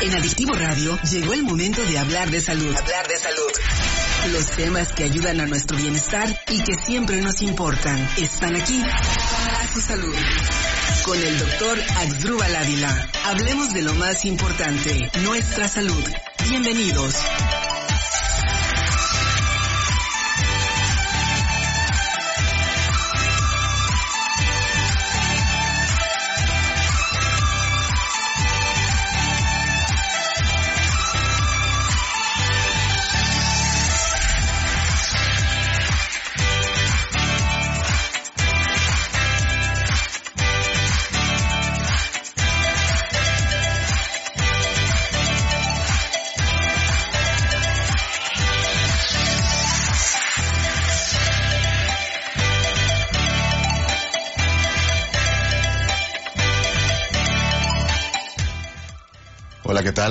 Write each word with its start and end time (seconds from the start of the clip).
En 0.00 0.14
Adictivo 0.14 0.54
Radio 0.54 0.96
llegó 1.10 1.34
el 1.34 1.42
momento 1.42 1.84
de 1.84 1.98
hablar 1.98 2.30
de 2.30 2.40
salud. 2.40 2.74
Hablar 2.76 3.08
de 3.08 3.18
salud. 3.18 4.32
Los 4.32 4.46
temas 4.52 4.92
que 4.92 5.02
ayudan 5.02 5.40
a 5.40 5.46
nuestro 5.46 5.76
bienestar 5.76 6.28
y 6.48 6.62
que 6.62 6.74
siempre 6.74 7.20
nos 7.20 7.42
importan 7.42 8.08
están 8.16 8.54
aquí. 8.54 8.80
A 8.80 9.74
su 9.74 9.80
salud. 9.80 10.14
Con 11.04 11.20
el 11.20 11.38
doctor 11.38 11.78
Axdrúbal 11.96 12.54
Ávila. 12.54 13.10
Hablemos 13.24 13.74
de 13.74 13.82
lo 13.82 13.94
más 13.94 14.24
importante, 14.24 15.10
nuestra 15.24 15.66
salud. 15.66 16.04
Bienvenidos. 16.48 17.16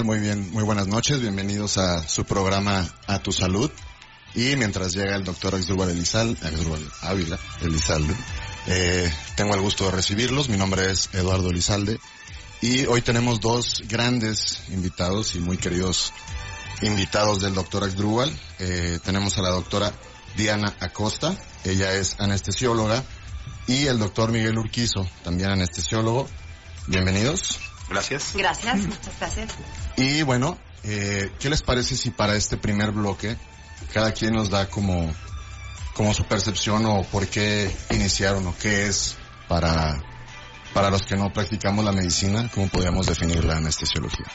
Muy 0.04 0.20
bien, 0.20 0.52
muy 0.52 0.64
buenas 0.64 0.88
noches. 0.88 1.22
Bienvenidos 1.22 1.78
a 1.80 2.08
su 2.08 2.24
programa 2.24 2.88
A 3.08 3.20
Tu 3.20 3.32
Salud. 3.32 3.72
Y 4.36 4.56
mientras 4.56 4.94
llega 4.94 5.16
el 5.16 5.24
doctor 5.24 5.56
Axdrúbal 5.56 5.90
Axdrúbal 5.90 6.92
Ávila 7.02 7.40
Elizalde, 7.62 8.14
eh, 8.68 9.12
tengo 9.36 9.56
el 9.56 9.62
gusto 9.62 9.86
de 9.86 9.92
recibirlos. 9.92 10.50
Mi 10.50 10.58
nombre 10.58 10.92
es 10.92 11.10
Eduardo 11.14 11.50
Elizalde. 11.50 12.00
Y 12.62 12.86
hoy 12.86 13.02
tenemos 13.02 13.40
dos 13.40 13.82
grandes 13.88 14.62
invitados 14.70 15.36
y 15.36 15.40
muy 15.40 15.58
queridos 15.58 16.14
invitados 16.84 17.42
del 17.42 17.56
doctor 17.56 17.84
Axdrúbal. 17.84 18.32
Eh, 18.60 19.00
tenemos 19.04 19.38
a 19.40 19.42
la 19.42 19.50
doctora 19.50 19.92
Diana 20.36 20.76
Acosta. 20.80 21.36
Ella 21.64 21.94
es 21.94 22.18
anestesióloga. 22.20 23.04
Y 23.66 23.88
el 23.88 23.98
doctor 23.98 24.32
Miguel 24.32 24.60
Urquizo, 24.60 25.10
también 25.24 25.50
anestesiólogo. 25.50 26.28
Bienvenidos. 26.86 27.60
Gracias. 27.90 28.34
Gracias, 28.36 28.78
muchas 28.80 29.20
gracias. 29.20 29.50
Y 29.96 30.24
bueno, 30.24 30.58
eh, 30.84 31.32
¿qué 31.40 31.50
les 31.50 31.62
parece 31.62 31.96
si 31.96 32.12
para 32.12 32.36
este 32.36 32.58
primer 32.58 32.92
bloque 32.92 33.38
cada 33.94 34.12
quien 34.12 34.34
nos 34.34 34.50
da 34.50 34.70
como, 34.70 35.14
como 35.94 36.14
su 36.14 36.24
percepción 36.26 36.86
o 36.86 37.04
por 37.04 37.28
qué 37.28 37.74
iniciaron 37.92 38.46
o 38.48 38.56
qué 38.58 38.88
es 38.88 39.18
para, 39.48 40.02
para 40.74 40.90
los 40.90 41.04
que 41.04 41.16
no 41.16 41.32
practicamos 41.32 41.86
la 41.86 41.92
medicina, 41.92 42.50
cómo 42.54 42.68
podríamos 42.68 43.08
definir 43.08 43.44
la 43.46 43.58
anestesiología? 43.58 44.26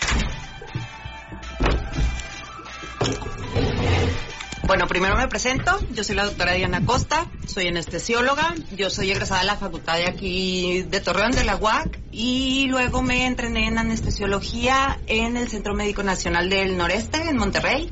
Bueno, 4.64 4.86
primero 4.86 5.16
me 5.16 5.28
presento. 5.28 5.78
Yo 5.90 6.02
soy 6.02 6.16
la 6.16 6.24
doctora 6.24 6.54
Diana 6.54 6.84
Costa, 6.84 7.26
soy 7.46 7.68
anestesióloga. 7.68 8.54
Yo 8.74 8.88
soy 8.90 9.10
egresada 9.10 9.40
de 9.40 9.46
la 9.46 9.56
facultad 9.56 9.96
de 9.96 10.08
aquí 10.08 10.82
de 10.82 11.00
Torreón, 11.00 11.32
de 11.32 11.44
la 11.44 11.56
UAC. 11.56 12.01
Y 12.12 12.66
luego 12.66 13.02
me 13.02 13.26
entrené 13.26 13.66
en 13.66 13.78
anestesiología 13.78 15.00
en 15.06 15.36
el 15.38 15.48
Centro 15.48 15.74
Médico 15.74 16.02
Nacional 16.02 16.50
del 16.50 16.76
Noreste, 16.76 17.22
en 17.22 17.38
Monterrey. 17.38 17.90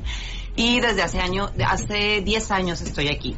Y 0.55 0.79
desde 0.79 1.01
hace, 1.01 1.19
año, 1.19 1.51
hace 1.65 2.21
10 2.21 2.51
años 2.51 2.81
estoy 2.81 3.07
aquí. 3.09 3.35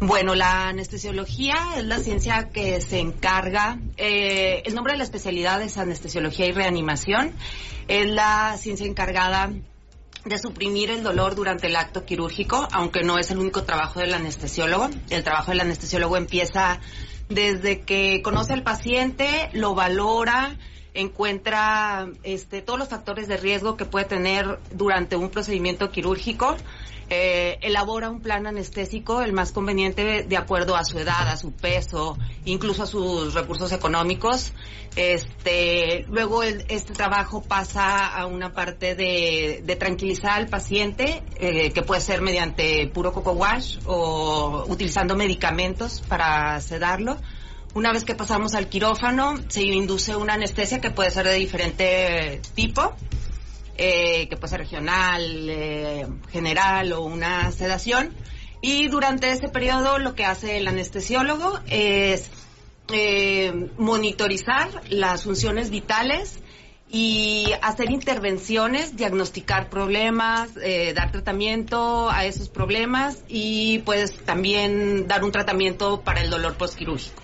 Bueno, 0.00 0.34
la 0.34 0.68
anestesiología 0.68 1.54
es 1.76 1.84
la 1.84 1.98
ciencia 1.98 2.48
que 2.50 2.80
se 2.80 2.98
encarga, 2.98 3.78
eh, 3.96 4.62
el 4.66 4.74
nombre 4.74 4.92
de 4.94 4.98
la 4.98 5.04
especialidad 5.04 5.62
es 5.62 5.78
anestesiología 5.78 6.46
y 6.46 6.52
reanimación, 6.52 7.32
es 7.86 8.10
la 8.10 8.56
ciencia 8.58 8.86
encargada 8.86 9.52
de 10.24 10.38
suprimir 10.38 10.90
el 10.90 11.02
dolor 11.02 11.34
durante 11.34 11.68
el 11.68 11.76
acto 11.76 12.04
quirúrgico, 12.04 12.66
aunque 12.72 13.02
no 13.02 13.18
es 13.18 13.30
el 13.30 13.38
único 13.38 13.64
trabajo 13.64 14.00
del 14.00 14.14
anestesiólogo. 14.14 14.88
El 15.10 15.22
trabajo 15.22 15.50
del 15.50 15.60
anestesiólogo 15.60 16.16
empieza 16.16 16.80
desde 17.28 17.80
que 17.80 18.22
conoce 18.22 18.52
al 18.52 18.62
paciente, 18.62 19.50
lo 19.52 19.74
valora, 19.74 20.56
encuentra 20.94 22.08
este, 22.22 22.62
todos 22.62 22.78
los 22.78 22.88
factores 22.88 23.28
de 23.28 23.36
riesgo 23.36 23.76
que 23.76 23.84
puede 23.84 24.04
tener 24.04 24.58
durante 24.72 25.16
un 25.16 25.30
procedimiento 25.30 25.90
quirúrgico, 25.90 26.56
eh, 27.10 27.58
elabora 27.60 28.10
un 28.10 28.20
plan 28.20 28.46
anestésico, 28.46 29.22
el 29.22 29.32
más 29.32 29.52
conveniente 29.52 30.24
de 30.24 30.36
acuerdo 30.36 30.76
a 30.76 30.84
su 30.84 30.98
edad, 30.98 31.28
a 31.28 31.36
su 31.36 31.52
peso, 31.52 32.16
incluso 32.44 32.82
a 32.84 32.86
sus 32.86 33.34
recursos 33.34 33.72
económicos. 33.72 34.52
Este, 34.96 36.04
luego 36.08 36.42
este 36.42 36.92
trabajo 36.92 37.42
pasa 37.42 38.06
a 38.06 38.26
una 38.26 38.52
parte 38.52 38.94
de, 38.94 39.62
de 39.64 39.76
tranquilizar 39.76 40.32
al 40.32 40.48
paciente, 40.48 41.22
eh, 41.36 41.72
que 41.72 41.82
puede 41.82 42.00
ser 42.00 42.20
mediante 42.20 42.86
puro 42.88 43.12
coco 43.12 43.32
wash 43.32 43.78
o 43.86 44.64
utilizando 44.68 45.16
medicamentos 45.16 46.00
para 46.08 46.60
sedarlo. 46.60 47.16
Una 47.74 47.92
vez 47.92 48.04
que 48.04 48.14
pasamos 48.14 48.54
al 48.54 48.68
quirófano, 48.68 49.34
se 49.48 49.62
induce 49.64 50.14
una 50.14 50.34
anestesia 50.34 50.80
que 50.80 50.90
puede 50.90 51.10
ser 51.10 51.26
de 51.26 51.34
diferente 51.34 52.40
tipo, 52.54 52.94
eh, 53.76 54.28
que 54.28 54.36
puede 54.36 54.50
ser 54.50 54.60
regional, 54.60 55.22
eh, 55.50 56.06
general 56.30 56.92
o 56.92 57.02
una 57.02 57.50
sedación. 57.52 58.14
Y 58.60 58.88
durante 58.88 59.30
ese 59.30 59.48
periodo 59.48 59.98
lo 59.98 60.14
que 60.14 60.24
hace 60.24 60.58
el 60.58 60.68
anestesiólogo 60.68 61.58
es 61.68 62.30
eh, 62.92 63.70
monitorizar 63.76 64.68
las 64.88 65.24
funciones 65.24 65.70
vitales 65.70 66.38
y 66.88 67.50
hacer 67.62 67.90
intervenciones, 67.90 68.96
diagnosticar 68.96 69.68
problemas, 69.68 70.54
dar 70.54 71.10
tratamiento 71.10 72.08
a 72.08 72.24
esos 72.24 72.48
problemas 72.48 73.24
y 73.26 73.80
pues 73.80 74.24
también 74.24 75.08
dar 75.08 75.24
un 75.24 75.32
tratamiento 75.32 76.02
para 76.02 76.20
el 76.20 76.30
dolor 76.30 76.54
postquirúrgico. 76.54 77.23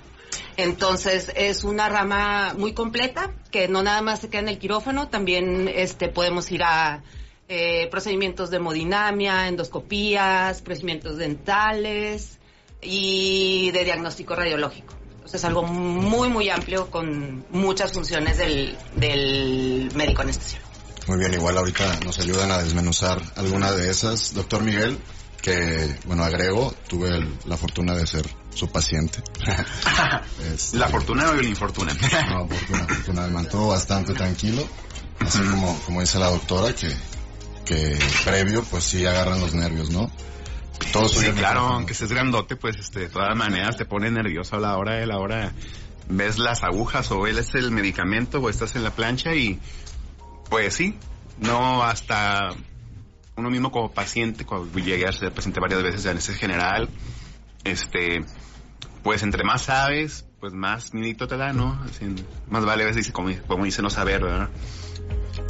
Entonces 0.57 1.31
es 1.37 1.65
una 1.65 1.89
rama 1.89 2.55
muy 2.57 2.73
completa 2.75 3.33
que 3.51 3.69
no 3.69 3.83
nada 3.83 4.03
más 4.03 4.21
se 4.21 4.29
queda 4.29 4.43
en 4.43 4.49
el 4.49 4.59
quirófano, 4.59 5.09
también 5.09 5.69
este 5.73 6.09
podemos 6.09 6.51
ir 6.51 6.63
a 6.63 7.03
eh, 7.49 7.89
procedimientos 7.91 8.51
de 8.51 8.59
hemodinamia, 8.59 9.49
endoscopías, 9.49 10.63
procedimientos 10.63 11.17
dentales 11.17 12.39
y 12.83 13.71
de 13.73 13.85
diagnóstico 13.85 14.35
radiológico. 14.35 14.95
Entonces 15.15 15.41
es 15.41 15.45
algo 15.45 15.63
muy 15.65 16.29
muy 16.29 16.49
amplio 16.51 16.91
con 16.91 17.45
muchas 17.51 17.93
funciones 17.93 18.39
del, 18.39 18.77
del 18.97 19.91
médico 19.95 20.23
anestesiólogo. 20.23 20.71
Muy 21.07 21.19
bien, 21.19 21.35
igual 21.35 21.59
ahorita 21.59 22.01
nos 22.05 22.19
ayudan 22.21 22.53
a 22.53 22.59
desmenuzar 22.63 23.21
alguna 23.37 23.73
de 23.73 23.91
esas. 23.91 24.33
Doctor 24.35 24.63
Miguel, 24.63 24.99
que, 25.43 25.97
bueno, 26.05 26.23
agrego, 26.25 26.73
tuve 26.89 27.09
el- 27.09 27.35
la 27.47 27.57
fortuna 27.57 27.97
de 27.97 28.07
ser 28.07 28.27
su 28.61 28.69
paciente. 28.69 29.23
Este, 30.53 30.77
¿La 30.79 30.89
fortuna 30.89 31.31
o 31.31 31.35
el 31.35 31.47
infortuna? 31.47 31.95
No, 31.95 32.47
fortuna, 32.47 32.87
fortuna. 32.87 33.23
Me 33.23 33.33
mantuvo 33.33 33.69
bastante 33.69 34.13
tranquilo. 34.13 34.63
Así 35.19 35.39
como, 35.39 35.79
como 35.81 36.01
dice 36.01 36.19
la 36.19 36.29
doctora, 36.29 36.75
que, 36.75 36.95
que 37.65 37.99
previo, 38.25 38.63
pues 38.65 38.85
sí 38.85 39.05
agarran 39.07 39.41
los 39.41 39.55
nervios, 39.55 39.91
¿no? 39.91 40.11
Todo 40.93 41.09
Sí, 41.09 41.31
claro, 41.33 41.61
aunque 41.61 41.93
estés 41.93 42.11
grandote, 42.11 42.57
pues 42.57 42.77
este, 42.77 43.01
de 43.01 43.09
todas 43.09 43.37
maneras 43.37 43.77
te 43.77 43.85
pone 43.85 44.11
nervioso 44.11 44.57
a 44.57 44.61
la 44.61 44.77
hora 44.77 44.95
de 44.97 45.07
la 45.07 45.19
hora. 45.19 45.53
Ves 46.09 46.39
las 46.39 46.63
agujas 46.63 47.11
o 47.13 47.21
ves 47.21 47.55
el 47.55 47.71
medicamento 47.71 48.41
o 48.41 48.51
estás 48.51 48.77
en 48.77 48.83
la 48.83 48.91
plancha 48.91 49.35
y 49.35 49.61
pues 50.49 50.75
sí, 50.75 50.99
no 51.39 51.85
hasta 51.85 52.51
uno 53.37 53.51
mismo 53.51 53.71
como 53.71 53.93
paciente, 53.93 54.45
cuando 54.45 54.79
llegué 54.79 55.07
a 55.07 55.13
ser 55.13 55.33
paciente 55.33 55.61
varias 55.61 55.83
veces 55.83 56.03
de 56.03 56.11
anestesia 56.11 56.41
general, 56.41 56.89
este, 57.65 58.21
pues 59.03 59.23
entre 59.23 59.45
más 59.45 59.63
sabes, 59.63 60.27
pues 60.41 60.53
más 60.53 60.95
minito 60.95 61.27
te 61.27 61.37
da, 61.37 61.53
¿no? 61.53 61.81
Así, 61.85 62.07
más 62.49 62.65
vale 62.65 62.83
a 62.83 62.87
veces 62.87 63.05
dice, 63.05 63.13
como, 63.13 63.31
como 63.47 63.65
dice 63.65 63.83
no 63.83 63.91
saber, 63.91 64.23
¿verdad? 64.23 64.51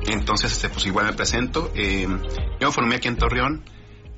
Entonces, 0.06 0.52
este, 0.52 0.68
pues 0.68 0.86
igual 0.86 1.06
me 1.06 1.12
presento. 1.12 1.72
Eh, 1.74 2.06
yo 2.60 2.68
me 2.68 2.72
formé 2.72 2.96
aquí 2.96 3.08
en 3.08 3.16
Torreón, 3.16 3.64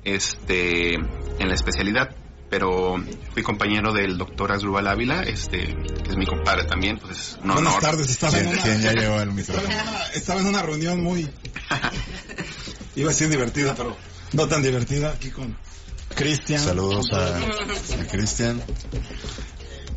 este, 0.03 0.95
en 0.95 1.47
la 1.47 1.53
especialidad, 1.53 2.15
pero 2.49 2.95
fui 3.33 3.43
compañero 3.43 3.93
del 3.93 4.17
doctor 4.17 4.51
Asdrúbal 4.51 4.87
Ávila, 4.87 5.23
este, 5.23 5.75
que 6.03 6.09
es 6.09 6.17
mi 6.17 6.25
compadre 6.25 6.65
también, 6.65 6.99
pues 6.99 7.17
es 7.17 7.39
un 7.41 7.51
Buenas 7.51 7.73
honor. 7.73 7.81
tardes, 7.81 8.09
estaba 8.09 8.37
en, 8.37 8.51
¿Quién, 8.51 8.75
una, 8.75 8.83
ya 8.83 8.93
llegó 8.93 9.19
estaba, 9.21 9.61
en 9.61 9.65
una, 9.65 10.05
estaba 10.13 10.39
en 10.41 10.47
una 10.47 10.61
reunión 10.61 11.03
muy... 11.03 11.29
Iba 12.95 13.09
a 13.09 13.13
ser 13.13 13.29
divertida, 13.29 13.73
pero 13.75 13.97
no 14.33 14.47
tan 14.47 14.61
divertida 14.61 15.11
aquí 15.13 15.31
con 15.31 15.57
Cristian. 16.15 16.59
Saludos 16.63 17.11
a, 17.13 17.37
a 17.37 18.07
Cristian. 18.07 18.61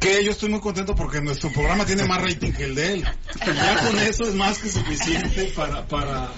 Que 0.00 0.24
yo 0.24 0.32
estoy 0.32 0.50
muy 0.50 0.60
contento 0.60 0.94
porque 0.94 1.20
nuestro 1.20 1.50
programa 1.52 1.84
tiene 1.86 2.04
más 2.04 2.20
rating 2.20 2.52
que 2.52 2.64
el 2.64 2.74
de 2.74 2.92
él. 2.94 3.04
Ya 3.44 3.82
con 3.84 3.98
eso 3.98 4.24
es 4.24 4.34
más 4.34 4.58
que 4.58 4.68
suficiente 4.70 5.52
para... 5.56 5.86
para... 5.86 6.30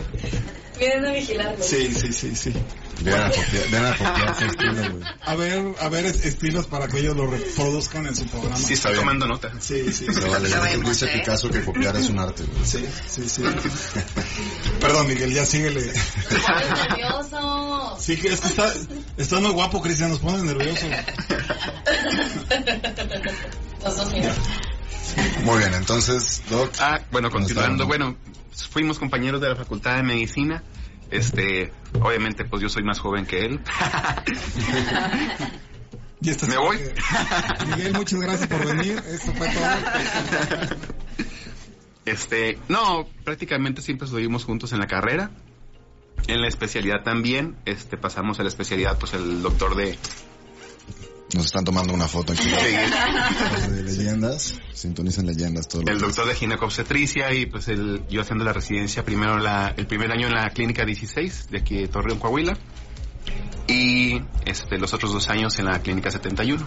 Vienen 0.79 1.07
a 1.07 1.13
vigilarlo. 1.13 1.63
Sí, 1.63 1.93
sí, 1.93 2.13
sí, 2.13 2.37
sí. 2.37 2.53
Ven 3.01 3.15
a 3.15 3.31
copiar, 3.31 3.69
ven 3.71 3.85
a 3.87 3.97
copiar 3.97 4.37
su 4.37 4.45
estilo, 4.47 4.91
güey. 4.93 5.05
A 5.25 5.35
ver, 5.37 5.75
a 5.81 5.89
ver 5.89 6.07
es- 6.07 6.25
estilos 6.25 6.67
para 6.67 6.89
que 6.89 6.99
ellos 6.99 7.17
lo 7.17 7.27
reproduzcan 7.29 8.07
en 8.07 8.17
su 8.17 8.27
programa. 8.27 8.57
Sí, 8.57 8.75
está 8.75 8.93
tomando 8.93 9.27
nota. 9.27 9.53
Sí, 9.61 9.93
sí, 9.93 10.07
Pero 10.13 10.31
vale, 10.31 10.49
Lo 10.49 10.61
vemos, 10.63 10.89
dice 10.91 11.07
¿eh? 11.07 11.19
Picasso 11.19 11.49
que 11.51 11.63
copiar 11.65 11.95
es 11.97 12.09
un 12.11 12.19
arte, 12.19 12.43
güey. 12.45 12.65
sí, 12.67 12.85
sí, 13.09 13.29
sí. 13.29 13.43
Perdón, 14.81 15.07
Miguel, 15.07 15.33
ya 15.33 15.45
síguele. 15.47 15.81
Estás 15.93 16.89
nervioso. 16.89 17.97
Sí, 18.01 18.17
que 18.17 18.33
es 18.33 18.41
que 18.41 18.49
está, 18.49 18.73
está 19.17 19.41
muy 19.41 19.53
guapo, 19.53 19.81
Cristian, 19.81 20.11
nos 20.11 20.19
pone 20.19 20.43
nervioso. 20.43 20.87
Los 23.85 23.97
dos 23.97 24.13
mira. 24.13 24.35
Muy 25.45 25.59
bien, 25.59 25.75
entonces, 25.75 26.43
Doc. 26.51 26.71
Ah, 26.81 27.01
bueno, 27.11 27.31
¿cómo 27.31 27.45
continuando, 27.45 27.87
bueno, 27.87 28.17
fuimos 28.71 28.99
compañeros 28.99 29.41
de 29.41 29.49
la 29.49 29.57
Facultad 29.57 29.97
de 29.97 30.03
Medicina. 30.03 30.63
Este, 31.11 31.73
obviamente, 32.01 32.45
pues 32.45 32.63
yo 32.63 32.69
soy 32.69 32.83
más 32.83 32.99
joven 32.99 33.27
que 33.27 33.45
él. 33.45 33.61
Y 36.21 36.31
¿Me 36.49 36.59
voy? 36.59 36.79
Miguel, 37.77 37.93
muchas 37.93 38.21
gracias 38.21 38.49
por 38.49 38.67
venir. 38.67 39.01
Esto 39.09 39.33
fue 39.35 39.49
todo. 39.51 40.77
Este, 42.05 42.59
no, 42.69 43.07
prácticamente 43.23 43.83
siempre 43.83 44.07
estuvimos 44.07 44.45
juntos 44.45 44.73
en 44.73 44.81
la 44.81 44.87
carrera. 44.87 45.31
En 46.27 46.41
la 46.41 46.49
especialidad 46.49 47.05
también, 47.05 47.57
este, 47.67 47.97
pasamos 47.97 48.41
a 48.41 48.43
la 48.43 48.49
especialidad, 48.49 48.99
pues 48.99 49.15
el 49.15 49.43
doctor 49.43 49.77
de, 49.77 49.97
Nos 51.35 51.47
están 51.47 51.65
tomando 51.65 51.93
una 51.93 52.09
foto 52.09 52.33
aquí. 52.33 52.49
de- 53.71 53.83
leyendas. 53.83 54.55
Sintonicen 54.73 55.27
leyendas 55.27 55.69
todo 55.69 55.83
el 55.87 55.99
doctor 55.99 56.27
de 56.27 56.35
ginecobstetricia 56.35 57.33
y 57.35 57.47
pues 57.47 57.69
el, 57.69 58.03
yo 58.09 58.23
haciendo 58.23 58.45
la 58.45 58.53
residencia 58.53 59.05
primero 59.05 59.39
la, 59.39 59.75
el 59.77 59.87
primer 59.87 60.11
año 60.11 60.27
en 60.29 60.35
la 60.35 60.49
clínica 60.51 60.85
16 60.85 61.49
de 61.51 61.59
aquí 61.59 61.77
de 61.77 61.89
Torreón, 61.89 62.19
Coahuila 62.19 62.57
y 63.67 64.23
este 64.47 64.79
los 64.79 64.95
otros 64.95 65.13
dos 65.13 65.29
años 65.29 65.59
en 65.59 65.67
la 65.67 65.81
clínica 65.81 66.11
71. 66.11 66.67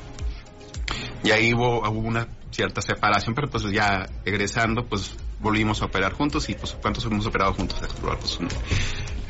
Y 1.24 1.32
ahí 1.32 1.54
hubo, 1.54 1.80
hubo 1.88 2.00
una 2.08 2.28
cierta 2.52 2.82
separación, 2.82 3.34
pero 3.36 3.50
pues 3.50 3.64
ya 3.72 4.08
egresando 4.26 4.86
pues 4.88 5.12
volvimos 5.40 5.82
a 5.82 5.86
operar 5.86 6.14
juntos 6.14 6.50
y 6.50 6.54
pues 6.56 6.74
cuántos 6.82 7.06
hemos 7.06 7.26
operado 7.26 7.54
juntos. 7.54 7.80
Pues, 8.20 8.38
un- 8.40 8.48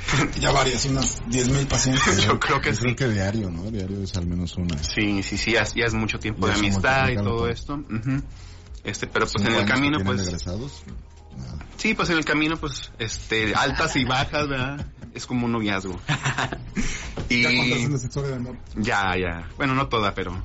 Ya 0.40 0.52
varias, 0.52 0.86
unas 0.86 1.22
10.000 1.26 1.68
pacientes. 1.68 2.24
yo 2.24 2.40
creo 2.40 2.60
que 2.62 2.70
Yo 2.70 2.76
sí. 2.76 2.82
creo 2.82 2.96
que 2.96 3.08
diario, 3.10 3.50
¿no? 3.50 3.70
Diario 3.72 4.02
es 4.04 4.16
al 4.16 4.28
menos 4.28 4.56
una. 4.58 4.78
Sí, 4.84 5.24
sí, 5.24 5.38
sí, 5.38 5.52
ya, 5.54 5.64
ya 5.64 5.86
es 5.86 5.94
mucho 5.94 6.20
tiempo 6.20 6.48
Ya 6.48 6.54
de 6.54 6.60
amistad 6.60 7.10
y 7.10 7.16
todo 7.16 7.48
esto. 7.48 7.80
Este, 8.84 9.08
pero 9.08 9.28
pues 9.28 9.46
en 9.46 9.56
el 9.56 9.66
camino, 9.66 10.00
pues, 10.04 10.18
de 10.18 10.24
egresados. 10.26 10.84
Nada. 11.38 11.66
sí, 11.78 11.94
pues 11.94 12.10
en 12.10 12.18
el 12.18 12.26
camino, 12.26 12.58
pues, 12.58 12.92
este, 13.00 13.54
altas 13.56 13.96
y 13.96 14.04
bajas, 14.04 14.50
¿verdad? 14.50 14.86
Es 15.14 15.26
como 15.26 15.46
un 15.46 15.54
noviazgo. 15.54 15.98
y 17.30 17.44
Ya 17.44 17.50
contaste 17.56 17.90
nuestra 17.90 18.08
historia 18.08 18.30
de 18.32 18.36
amor. 18.36 18.58
ya, 18.76 19.12
ya, 19.18 19.50
bueno, 19.56 19.76
no 19.76 19.88
toda, 19.88 20.14
pero 20.14 20.44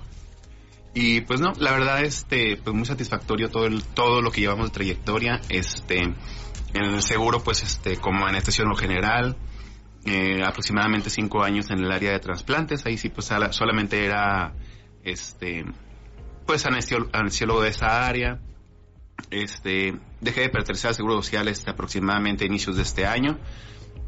y 0.99 1.21
pues 1.21 1.41
no, 1.41 1.53
la 1.59 1.73
verdad, 1.73 2.03
este, 2.05 2.57
pues 2.57 2.75
muy 2.75 2.87
satisfactorio 2.87 3.51
todo 3.51 3.67
el, 3.67 3.85
todo 3.85 4.23
lo 4.23 4.31
que 4.31 4.41
llevamos 4.41 4.69
de 4.69 4.73
trayectoria, 4.73 5.41
este, 5.51 6.15
en 6.75 6.85
el 6.85 7.03
seguro, 7.03 7.43
pues, 7.43 7.63
este, 7.63 7.97
como 7.97 8.27
anestesiólogo 8.27 8.77
general, 8.77 9.37
eh, 10.05 10.43
aproximadamente 10.45 11.11
cinco 11.11 11.43
años 11.43 11.71
en 11.71 11.81
el 11.81 11.91
área 11.91 12.13
de 12.13 12.19
trasplantes, 12.19 12.87
ahí 12.87 12.99
sí, 12.99 13.09
pues, 13.09 13.31
solamente 13.51 14.05
era, 14.05 14.55
este, 15.03 15.65
pues, 16.47 16.67
anestesiólogo 16.67 17.63
de 17.63 17.69
esa 17.69 18.07
área, 18.07 18.41
este, 19.31 19.99
dejé 20.21 20.43
de 20.43 20.49
pertenecer 20.51 20.89
al 20.89 20.95
Seguro 20.95 21.17
Social, 21.17 21.49
este, 21.49 21.71
aproximadamente 21.71 22.45
a 22.45 22.47
inicios 22.47 22.77
de 22.77 22.83
este 22.83 23.07
año, 23.07 23.39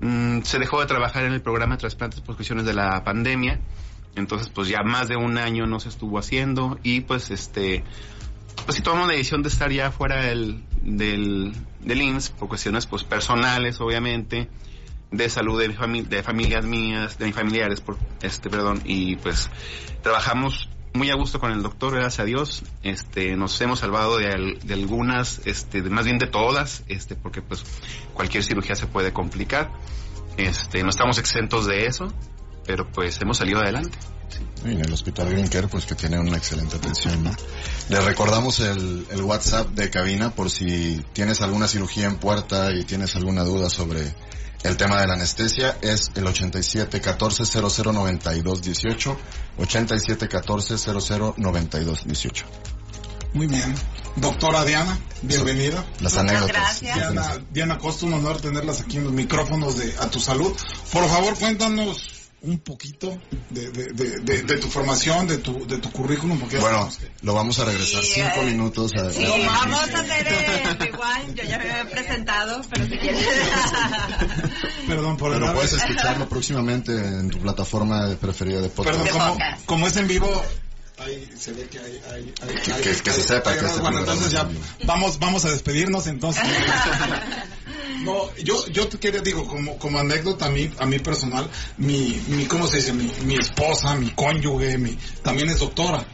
Mm, 0.01 0.43
se 0.43 0.59
dejó 0.59 0.81
de 0.81 0.87
trabajar 0.87 1.25
en 1.25 1.33
el 1.33 1.43
programa 1.43 1.75
de 1.75 1.81
trasplantes 1.81 2.21
por 2.21 2.37
cuestiones 2.37 2.65
de 2.65 2.73
la 2.73 3.03
pandemia, 3.03 3.61
entonces 4.15 4.49
pues 4.49 4.69
ya 4.69 4.83
más 4.85 5.09
de 5.09 5.17
un 5.17 5.39
año 5.39 5.67
no 5.67 5.81
se 5.81 5.89
estuvo 5.89 6.19
haciendo 6.19 6.79
y 6.85 7.01
pues 7.01 7.31
este 7.31 7.83
pues 8.65 8.77
sí 8.77 8.83
tomamos 8.83 9.09
la 9.09 9.15
decisión 9.15 9.43
de 9.43 9.49
estar 9.49 9.71
ya 9.73 9.91
fuera 9.91 10.23
del, 10.23 10.63
del, 10.83 11.53
del 11.81 12.03
IMSS 12.03 12.31
por 12.31 12.49
cuestiones 12.49 12.87
pues 12.87 13.05
personales 13.05 13.81
obviamente 13.81 14.49
de 15.11 15.29
salud 15.31 15.59
de, 15.61 15.69
mi 15.69 15.75
fami- 15.75 16.07
de 16.07 16.23
familias 16.23 16.65
mías 16.65 17.19
de 17.19 17.27
mis 17.27 17.35
familiares 17.35 17.81
por 17.81 17.97
este 18.23 18.51
perdón 18.51 18.83
y 18.85 19.17
pues 19.17 19.51
trabajamos 20.03 20.69
muy 20.95 21.11
a 21.11 21.15
gusto 21.15 21.39
con 21.41 21.53
el 21.53 21.63
doctor 21.63 21.93
gracias 21.95 22.21
a 22.21 22.25
Dios. 22.25 22.63
Este 22.83 23.37
nos 23.37 23.61
hemos 23.61 23.79
salvado 23.79 24.19
de, 24.19 24.29
al- 24.33 24.59
de 24.59 24.75
algunas 24.75 25.41
este 25.47 25.83
más 25.83 26.05
bien 26.05 26.19
de 26.19 26.27
todas 26.27 26.83
este 26.89 27.15
porque 27.15 27.41
pues 27.43 27.65
cualquier 28.15 28.43
cirugía 28.43 28.75
se 28.75 28.87
puede 28.87 29.13
complicar. 29.13 29.71
Este 30.37 30.83
no 30.83 30.91
estamos 30.91 31.19
exentos 31.19 31.67
de 31.67 31.87
eso 31.87 32.13
pero 32.67 32.87
pues 32.91 33.21
hemos 33.23 33.39
salido 33.39 33.61
adelante 33.61 33.97
Y 34.65 34.71
en 34.73 34.81
el 34.81 34.93
Hospital 34.93 35.31
Green 35.31 35.49
Care, 35.49 35.69
pues 35.69 35.87
que 35.87 35.95
tiene 35.95 36.19
una 36.19 36.37
excelente 36.37 36.77
atención, 36.77 37.23
¿no? 37.25 37.31
Le 37.89 38.01
recordamos 38.01 38.61
el, 38.61 39.07
el 39.11 39.23
WhatsApp 39.23 39.69
de 39.71 39.89
cabina 39.91 40.31
por 40.31 40.51
si 40.51 41.05
tienes 41.13 41.41
alguna 41.43 41.69
cirugía 41.69 42.07
en 42.07 42.17
puerta 42.17 42.73
y 42.73 42.85
tienes 42.85 43.15
alguna 43.17 43.45
duda 43.45 43.71
sobre 43.71 44.15
el 44.63 44.77
tema 44.77 45.01
de 45.01 45.07
la 45.07 45.15
anestesia. 45.15 45.79
Es 45.81 46.11
el 46.15 46.27
87 46.27 47.01
14 47.01 47.45
00 47.45 47.93
92 47.93 48.63
18. 48.63 49.17
87 49.59 50.29
14 50.29 50.79
00 50.79 51.35
92 51.37 52.05
18. 52.07 52.45
Muy 53.35 53.47
bien. 53.47 53.75
Doctora 54.17 54.65
Diana, 54.65 54.99
bienvenida. 55.23 55.85
Las 56.01 56.15
Muchas 56.15 56.19
anécdotas. 56.19 56.53
gracias. 56.55 56.95
Diana, 56.97 57.45
Diana 57.53 57.79
Costa, 57.79 58.07
un 58.07 58.15
honor 58.15 58.41
tenerlas 58.41 58.81
aquí 58.81 58.97
en 58.97 59.05
los 59.05 59.13
micrófonos 59.13 59.77
de 59.79 59.95
A 60.01 60.11
Tu 60.11 60.19
Salud. 60.19 60.53
Por 60.93 61.09
favor, 61.09 61.39
cuéntanos 61.39 62.18
un 62.41 62.59
poquito 62.61 63.19
de, 63.51 63.69
de, 63.71 63.85
de, 63.93 64.21
de- 64.21 64.43
de 64.43 64.57
tu 64.59 64.69
formación, 64.69 65.27
de 65.27 65.39
tu, 65.39 65.67
de 65.67 65.79
tu 65.79 65.91
currículum, 65.91 66.39
porque 66.39 66.59
Bueno, 66.59 66.89
lo 67.23 67.35
vamos 67.35 67.59
a 67.59 67.65
regresar 67.65 68.03
Sí, 68.03 68.13
cinco 68.15 68.43
eh, 68.43 68.45
minutos 68.47 68.93
a, 68.95 69.13
Sí, 69.13 69.25
vamos 69.45 69.93
a 69.95 69.99
hacer 70.01 70.27
el 70.81 70.89
igual. 70.89 71.35
Yo 71.35 71.43
ya 71.45 71.59
me 71.59 71.71
había 71.73 71.91
presentado, 71.91 72.61
pero 72.71 72.85
si 72.87 72.97
quieres. 72.97 73.27
Perdón 74.87 75.17
por 75.17 75.33
el 75.35 75.41
Pero 75.41 75.53
puedes 75.55 75.73
escucharlo 75.73 76.29
próximamente 76.29 76.93
en 76.93 77.29
tu 77.31 77.39
plataforma 77.41 78.15
preferida 78.21 78.61
de 78.61 78.69
podcast. 78.69 78.99
Perdón, 78.99 79.05
De 79.07 79.11
como, 79.19 79.33
podcast. 79.33 79.65
como 79.67 79.87
es 79.89 79.97
en 79.97 80.07
vivo, 80.09 80.43
ahí 80.99 81.29
se 81.37 81.53
ve 81.53 81.67
que 81.69 81.79
hay... 81.81 82.01
hay, 82.13 82.35
hay- 82.43 82.55
Que- 82.63 82.73
hay- 82.73 82.83
que- 82.83 82.97
que 83.03 83.11
se 83.11 83.23
sepa 83.23 83.51
hay- 83.51 83.59
que 83.59 83.67
este 83.67 83.81
Bueno, 83.81 83.99
entonces 83.99 84.27
es 84.27 84.33
ya 84.33 84.41
en 84.43 84.49
vivo. 84.51 84.61
vamos, 84.85 85.19
vamos 85.19 85.45
a 85.45 85.51
despedirnos 85.51 86.07
entonces. 86.07 86.45
No, 88.05 88.35
yo, 88.37 88.67
yo 88.69 88.89
te 88.89 88.99
quería, 88.99 89.21
digo, 89.21 89.47
como, 89.47 89.79
como 89.79 89.99
anécdota 89.99 90.47
a 90.47 90.51
mí, 90.51 90.71
a 90.79 90.87
mí 90.87 90.99
personal, 90.99 91.49
mi, 91.77 92.21
mi, 92.29 92.45
¿cómo 92.47 92.67
se 92.67 92.77
dice? 92.77 92.93
Mi, 92.93 93.11
mi 93.25 93.35
esposa, 93.37 93.95
mi 93.95 94.11
cónyuge, 94.11 94.79
mi, 94.79 94.97
también 95.23 95.49
es 95.51 95.59
doctora. 95.59 96.07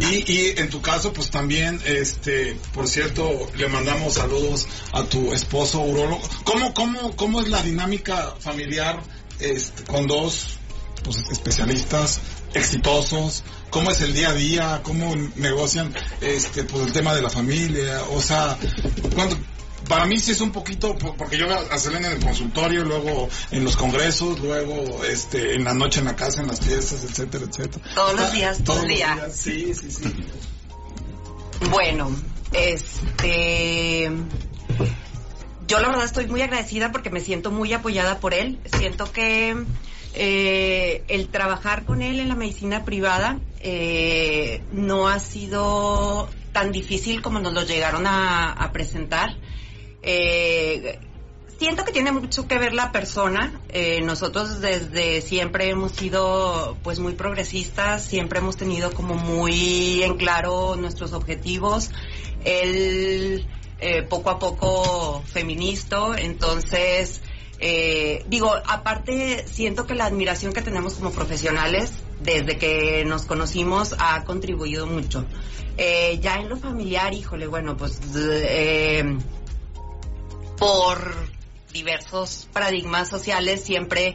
Y, 0.00 0.32
y 0.32 0.54
en 0.56 0.70
tu 0.70 0.80
caso, 0.80 1.12
pues 1.12 1.30
también, 1.30 1.80
este, 1.84 2.56
por 2.72 2.88
cierto, 2.88 3.50
le 3.56 3.68
mandamos 3.68 4.14
saludos 4.14 4.66
a 4.92 5.04
tu 5.04 5.32
esposo 5.32 5.80
urólogo. 5.80 6.22
¿Cómo, 6.44 6.72
cómo, 6.72 7.16
cómo 7.16 7.40
es 7.40 7.48
la 7.48 7.62
dinámica 7.62 8.34
familiar 8.38 9.02
este, 9.40 9.84
con 9.84 10.06
dos 10.06 10.58
pues, 11.04 11.18
especialistas 11.30 12.20
exitosos? 12.54 13.42
¿Cómo 13.68 13.90
es 13.90 14.00
el 14.00 14.14
día 14.14 14.30
a 14.30 14.34
día? 14.34 14.80
¿Cómo 14.82 15.14
negocian 15.36 15.92
este, 16.22 16.64
pues, 16.64 16.86
el 16.86 16.92
tema 16.92 17.14
de 17.14 17.20
la 17.20 17.30
familia? 17.30 18.02
O 18.10 18.22
sea, 18.22 18.56
cuando, 19.14 19.36
para 19.90 20.06
mí 20.06 20.18
sí 20.20 20.30
es 20.30 20.40
un 20.40 20.52
poquito, 20.52 20.96
por- 20.96 21.16
porque 21.16 21.36
yo 21.36 21.46
a 21.52 21.76
Selena 21.78 22.06
en 22.06 22.14
el 22.18 22.24
consultorio, 22.24 22.84
luego 22.84 23.28
en 23.50 23.64
los 23.64 23.76
congresos, 23.76 24.38
luego 24.40 25.04
este, 25.04 25.54
en 25.56 25.64
la 25.64 25.74
noche 25.74 25.98
en 25.98 26.06
la 26.06 26.14
casa, 26.16 26.40
en 26.40 26.46
las 26.46 26.60
fiestas, 26.60 27.04
etcétera, 27.04 27.44
etcétera. 27.46 27.84
Todos 27.94 28.14
los 28.18 28.32
días, 28.32 28.56
todo 28.58 28.76
todos 28.76 28.88
los 28.88 28.88
día. 28.96 29.14
días, 29.16 29.36
Sí, 29.36 29.74
sí, 29.74 29.90
sí. 29.90 30.14
Bueno, 31.70 32.10
este. 32.52 34.10
Yo 35.66 35.78
la 35.80 35.88
verdad 35.88 36.04
estoy 36.04 36.26
muy 36.26 36.42
agradecida 36.42 36.90
porque 36.92 37.10
me 37.10 37.20
siento 37.20 37.50
muy 37.50 37.72
apoyada 37.72 38.18
por 38.18 38.32
él. 38.34 38.58
Siento 38.76 39.10
que 39.12 39.56
eh, 40.14 41.04
el 41.08 41.28
trabajar 41.28 41.84
con 41.84 42.02
él 42.02 42.18
en 42.20 42.28
la 42.28 42.34
medicina 42.34 42.84
privada 42.84 43.38
eh, 43.60 44.62
no 44.72 45.08
ha 45.08 45.18
sido 45.20 46.28
tan 46.52 46.72
difícil 46.72 47.22
como 47.22 47.38
nos 47.38 47.52
lo 47.52 47.62
llegaron 47.64 48.06
a, 48.06 48.52
a 48.52 48.72
presentar. 48.72 49.36
Eh, 50.02 50.98
siento 51.58 51.84
que 51.84 51.92
tiene 51.92 52.12
mucho 52.12 52.48
que 52.48 52.58
ver 52.58 52.72
la 52.72 52.90
persona. 52.90 53.60
Eh, 53.68 54.00
nosotros 54.02 54.60
desde 54.60 55.20
siempre 55.20 55.68
hemos 55.68 55.92
sido 55.92 56.76
pues 56.82 56.98
muy 56.98 57.12
progresistas, 57.12 58.04
siempre 58.04 58.38
hemos 58.38 58.56
tenido 58.56 58.92
como 58.92 59.14
muy 59.14 60.02
en 60.02 60.16
claro 60.16 60.76
nuestros 60.76 61.12
objetivos. 61.12 61.90
Él 62.44 63.46
eh, 63.78 64.02
poco 64.02 64.30
a 64.30 64.38
poco 64.38 65.22
feminista, 65.26 66.14
entonces 66.18 67.20
eh, 67.62 68.24
digo, 68.28 68.54
aparte 68.66 69.44
siento 69.46 69.86
que 69.86 69.94
la 69.94 70.06
admiración 70.06 70.54
que 70.54 70.62
tenemos 70.62 70.94
como 70.94 71.12
profesionales 71.12 71.92
desde 72.22 72.56
que 72.56 73.04
nos 73.04 73.26
conocimos 73.26 73.94
ha 73.98 74.24
contribuido 74.24 74.86
mucho. 74.86 75.26
Eh, 75.76 76.18
ya 76.22 76.36
en 76.36 76.48
lo 76.48 76.56
familiar, 76.56 77.12
híjole, 77.12 77.46
bueno, 77.46 77.76
pues 77.76 78.00
por 80.60 81.16
diversos 81.72 82.46
paradigmas 82.52 83.08
sociales 83.08 83.64
siempre 83.64 84.14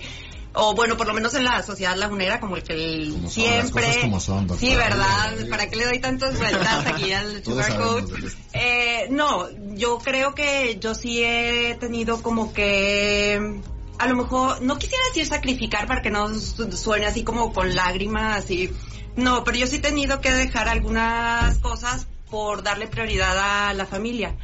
o 0.58 0.74
bueno, 0.74 0.96
por 0.96 1.06
lo 1.06 1.14
menos 1.14 1.34
en 1.36 1.44
la 1.44 1.62
sociedad 1.64 1.98
lagunera, 1.98 2.40
como 2.40 2.56
el 2.56 2.64
que 2.64 2.74
el 2.74 3.10
Como 3.12 3.22
son, 3.24 3.30
siempre... 3.32 4.00
como 4.00 4.20
son, 4.22 4.48
doctora. 4.48 4.60
sí, 4.72 4.74
¿verdad? 4.78 5.36
¿Para 5.50 5.70
qué 5.70 5.76
le 5.76 5.84
doy 5.86 6.00
tantas 6.00 6.38
vueltas 6.40 6.86
aquí 6.88 7.12
al 7.12 7.44
sugar 7.44 7.76
coat? 7.78 8.06
Eh, 8.54 9.08
no, 9.10 9.50
yo 9.76 9.98
creo 9.98 10.34
que 10.34 10.78
yo 10.80 10.96
sí 10.96 11.22
he 11.22 11.76
tenido 11.78 12.22
como 12.24 12.54
que... 12.54 13.60
A 13.98 14.08
lo 14.08 14.16
mejor, 14.16 14.62
no 14.62 14.78
quisiera 14.78 15.04
decir 15.10 15.26
sacrificar 15.26 15.88
para 15.88 16.02
que 16.02 16.10
no 16.10 16.30
su- 16.34 16.72
suene 16.72 17.06
así 17.06 17.26
como 17.26 17.52
con 17.52 17.76
lágrimas 17.76 18.50
y... 18.50 18.72
No, 19.18 19.44
pero 19.44 19.58
yo 19.58 19.68
sí 19.68 19.78
he 19.78 19.80
tenido 19.80 20.22
que 20.22 20.32
dejar 20.32 20.70
algunas 20.70 21.58
cosas 21.58 22.08
por 22.30 22.64
darle 22.64 22.88
prioridad 22.88 23.68
a 23.70 23.74
la 23.74 23.86
familia. 23.86 24.36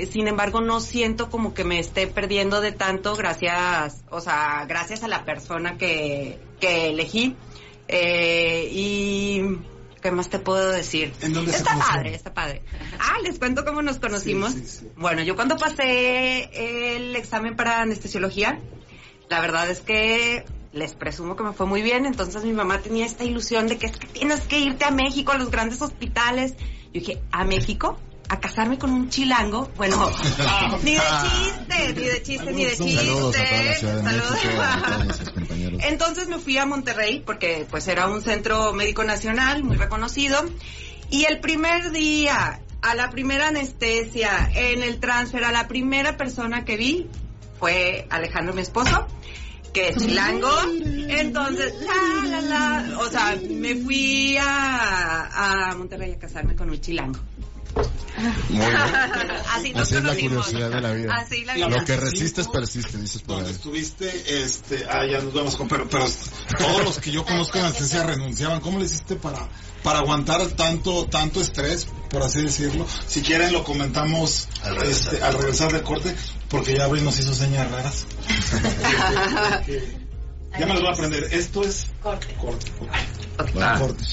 Eh, 0.00 0.06
Sin 0.06 0.28
embargo, 0.28 0.62
no 0.62 0.80
siento 0.80 1.28
como 1.28 1.52
que 1.52 1.62
me 1.62 1.78
esté 1.78 2.06
perdiendo 2.06 2.62
de 2.62 2.72
tanto 2.72 3.14
gracias, 3.16 4.02
o 4.08 4.22
sea, 4.22 4.64
gracias 4.66 5.02
a 5.02 5.08
la 5.08 5.26
persona 5.26 5.76
que, 5.76 6.40
que 6.58 6.88
elegí. 6.88 7.36
Eh, 7.86 8.70
y, 8.72 9.42
¿qué 10.00 10.10
más 10.10 10.30
te 10.30 10.38
puedo 10.38 10.70
decir? 10.70 11.12
¿En 11.20 11.34
dónde 11.34 11.52
está 11.52 11.76
padre, 11.76 12.14
está 12.14 12.32
padre. 12.32 12.62
Ah, 12.98 13.16
les 13.22 13.38
cuento 13.38 13.62
cómo 13.66 13.82
nos 13.82 13.98
conocimos. 13.98 14.52
Sí, 14.52 14.60
sí, 14.60 14.78
sí. 14.78 14.90
Bueno, 14.96 15.22
yo 15.22 15.36
cuando 15.36 15.58
pasé 15.58 16.96
el 16.96 17.14
examen 17.14 17.54
para 17.54 17.82
anestesiología, 17.82 18.58
la 19.28 19.42
verdad 19.42 19.68
es 19.68 19.80
que 19.80 20.46
les 20.72 20.94
presumo 20.94 21.36
que 21.36 21.42
me 21.42 21.52
fue 21.52 21.66
muy 21.66 21.82
bien, 21.82 22.06
entonces 22.06 22.42
mi 22.44 22.52
mamá 22.54 22.80
tenía 22.80 23.04
esta 23.04 23.24
ilusión 23.24 23.66
de 23.66 23.76
que 23.76 23.86
es 23.86 23.98
que 23.98 24.06
tienes 24.06 24.40
que 24.42 24.60
irte 24.60 24.86
a 24.86 24.92
México, 24.92 25.32
a 25.32 25.36
los 25.36 25.50
grandes 25.50 25.82
hospitales. 25.82 26.54
Yo 26.56 27.00
dije, 27.00 27.20
¿a 27.32 27.44
México? 27.44 27.98
¿A 28.30 28.38
casarme 28.38 28.78
con 28.78 28.92
un 28.92 29.10
chilango? 29.10 29.68
Bueno, 29.76 30.08
ni 30.84 30.94
de 30.94 31.00
chiste, 31.00 31.92
ni 31.94 32.04
de 32.04 32.22
chiste, 32.22 32.52
ni 32.52 32.64
de 32.64 32.76
chiste. 32.76 32.96
Saludos 32.96 33.36
a 33.36 33.44
toda 33.44 33.62
la 33.64 33.74
Ciudad 33.74 33.94
de 33.96 34.02
Saludos. 34.04 34.30
México, 34.30 34.62
a 34.62 34.82
todos 34.82 35.04
nuestros 35.04 35.30
compañeros. 35.34 35.80
Entonces 35.82 36.28
me 36.28 36.38
fui 36.38 36.56
a 36.56 36.64
Monterrey 36.64 37.24
porque 37.26 37.66
pues 37.68 37.88
era 37.88 38.06
un 38.06 38.22
centro 38.22 38.72
médico 38.72 39.02
nacional 39.02 39.64
muy 39.64 39.76
reconocido 39.76 40.44
y 41.10 41.24
el 41.24 41.40
primer 41.40 41.90
día 41.90 42.60
a 42.82 42.94
la 42.94 43.10
primera 43.10 43.48
anestesia 43.48 44.48
en 44.54 44.84
el 44.84 45.00
transfer 45.00 45.42
a 45.42 45.50
la 45.50 45.66
primera 45.66 46.16
persona 46.16 46.64
que 46.64 46.76
vi 46.76 47.08
fue 47.58 48.06
Alejandro 48.10 48.54
mi 48.54 48.62
esposo 48.62 49.08
que 49.74 49.88
es 49.88 49.96
chilango 49.96 50.50
entonces 51.08 51.74
la 51.82 52.40
la 52.40 52.40
la 52.40 52.98
o 53.00 53.08
sea 53.10 53.36
me 53.50 53.74
fui 53.74 54.36
a, 54.38 55.70
a 55.70 55.74
Monterrey 55.74 56.12
a 56.12 56.18
casarme 56.18 56.54
con 56.54 56.70
un 56.70 56.80
chilango 56.80 57.18
Muy 58.48 58.58
bien. 58.58 58.76
así 59.76 59.96
es 59.96 60.02
la 60.04 60.14
curiosidad 60.16 60.70
de 60.70 60.80
la 60.80 60.92
vida. 60.92 61.16
así 61.16 61.44
la 61.44 61.54
vida 61.54 61.68
Lo 61.68 61.84
que 61.84 61.96
resistes 61.96 62.48
persiste, 62.48 62.98
dices 62.98 63.22
por 63.22 63.42
ahí. 63.42 63.50
estuviste, 63.50 64.42
este, 64.44 64.84
ah, 64.90 65.06
ya 65.10 65.20
nos 65.20 65.32
vamos 65.32 65.56
con, 65.56 65.68
pero, 65.68 65.88
pero 65.88 66.04
todos 66.58 66.84
los 66.84 66.98
que 66.98 67.10
yo 67.12 67.24
conozco 67.24 67.58
en 67.58 67.64
anestesia 67.66 68.02
renunciaban. 68.04 68.60
¿Cómo 68.60 68.78
le 68.78 68.84
hiciste 68.84 69.16
para, 69.16 69.48
para 69.82 70.00
aguantar 70.00 70.46
tanto, 70.48 71.06
tanto 71.06 71.40
estrés, 71.40 71.86
por 72.10 72.22
así 72.22 72.42
decirlo? 72.42 72.86
Si 73.06 73.22
quieren 73.22 73.52
lo 73.52 73.64
comentamos 73.64 74.48
Al 74.62 74.76
regresar. 74.76 75.14
este, 75.14 75.24
al 75.24 75.34
regresar 75.34 75.72
del 75.72 75.82
corte, 75.82 76.14
porque 76.48 76.76
ya 76.76 76.84
Abril 76.84 77.04
nos 77.04 77.18
hizo 77.18 77.34
señas 77.34 77.70
raras. 77.70 78.04
ya 79.66 80.66
me 80.66 80.72
las 80.74 80.80
voy 80.80 80.88
a 80.88 80.92
aprender. 80.92 81.28
Esto 81.32 81.62
es 81.62 81.86
Corte. 82.02 82.26
corte. 82.40 82.72
Ah. 83.60 83.78
corte. 83.78 84.04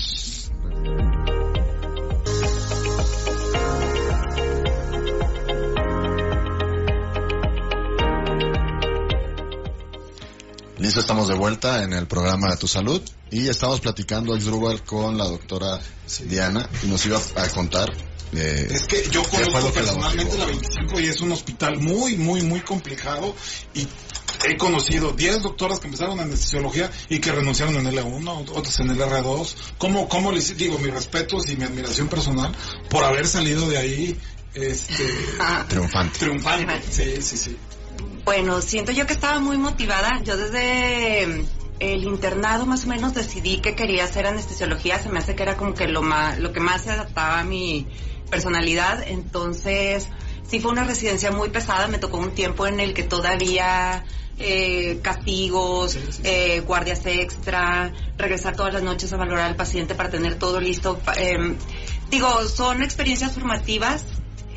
Listo, 10.88 11.02
estamos 11.02 11.28
de 11.28 11.36
vuelta 11.36 11.84
en 11.84 11.92
el 11.92 12.08
programa 12.08 12.56
Tu 12.56 12.66
Salud 12.66 13.02
y 13.30 13.50
estamos 13.50 13.82
platicando 13.82 14.34
Exdrúbal 14.34 14.84
con 14.84 15.18
la 15.18 15.26
doctora 15.26 15.82
Diana 16.30 16.70
y 16.82 16.88
nos 16.88 17.06
iba 17.06 17.20
a 17.36 17.50
contar 17.50 17.92
eh, 18.32 18.70
Es 18.72 18.88
que 18.88 19.04
yo 19.10 19.22
¿Qué 19.24 19.28
fue 19.28 19.44
conozco 19.44 19.68
la 19.68 19.74
personalmente 19.74 20.38
la 20.38 20.46
motivó? 20.46 20.62
25 20.62 21.00
y 21.02 21.06
es 21.08 21.20
un 21.20 21.34
hospital 21.34 21.78
muy, 21.82 22.16
muy, 22.16 22.42
muy 22.44 22.62
complicado 22.62 23.36
y 23.74 23.86
he 24.48 24.56
conocido 24.56 25.12
10 25.12 25.42
doctoras 25.42 25.82
que 25.82 25.88
empezaron 25.88 26.20
en 26.20 26.28
anestesiología 26.28 26.90
y 27.10 27.20
que 27.20 27.34
renunciaron 27.34 27.76
en 27.76 27.94
L1, 27.94 28.52
otras 28.54 28.80
en 28.80 28.90
el 28.90 28.98
R2. 28.98 29.56
¿Cómo, 29.78 30.08
cómo 30.08 30.32
les 30.32 30.56
digo 30.56 30.80
mis 30.80 30.94
respetos 30.94 31.50
y 31.50 31.58
mi 31.58 31.66
admiración 31.66 32.08
personal 32.08 32.56
por 32.90 33.04
haber 33.04 33.28
salido 33.28 33.68
de 33.68 33.78
ahí 33.78 34.18
este, 34.54 35.06
triunfante. 35.68 36.20
triunfante? 36.20 36.82
Sí, 36.90 37.22
sí, 37.22 37.36
sí. 37.36 37.58
Bueno, 38.28 38.60
siento 38.60 38.92
yo 38.92 39.08
que 39.08 39.14
estaba 39.14 39.40
muy 39.40 39.58
motivada. 39.58 40.22
Yo 40.22 40.36
desde 40.36 41.26
mm, 41.26 41.46
el 41.80 42.04
internado 42.04 42.66
más 42.66 42.84
o 42.84 42.90
menos 42.90 43.14
decidí 43.14 43.62
que 43.62 43.74
quería 43.74 44.04
hacer 44.04 44.28
anestesiología. 44.28 45.00
Se 45.00 45.08
me 45.08 45.20
hace 45.20 45.34
que 45.34 45.44
era 45.44 45.56
como 45.56 45.74
que 45.74 45.88
lo 45.88 46.02
más, 46.02 46.38
lo 46.38 46.52
que 46.52 46.60
más 46.60 46.82
se 46.82 46.92
adaptaba 46.92 47.40
a 47.40 47.46
mi 47.46 47.88
personalidad. 48.30 49.02
Entonces, 49.08 50.10
sí 50.46 50.60
fue 50.60 50.74
una 50.74 50.84
residencia 50.84 51.32
muy 51.32 51.52
pesada. 51.52 51.88
Me 51.88 52.00
tocó 52.00 52.18
un 52.18 52.32
tiempo 52.32 52.68
en 52.68 52.82
el 52.82 52.94
que 52.94 53.04
todavía 53.04 54.04
eh, 54.38 55.00
castigos, 55.02 55.98
eh, 56.26 56.60
guardias 56.68 57.06
extra, 57.06 57.94
regresar 58.18 58.58
todas 58.58 58.74
las 58.74 58.84
noches 58.84 59.14
a 59.14 59.16
valorar 59.16 59.46
al 59.46 59.56
paciente 59.56 59.96
para 59.96 60.10
tener 60.10 60.36
todo 60.36 60.60
listo. 60.60 61.00
em, 61.16 61.56
digo, 62.10 62.44
son 62.44 62.84
experiencias 62.84 63.32
formativas 63.32 64.04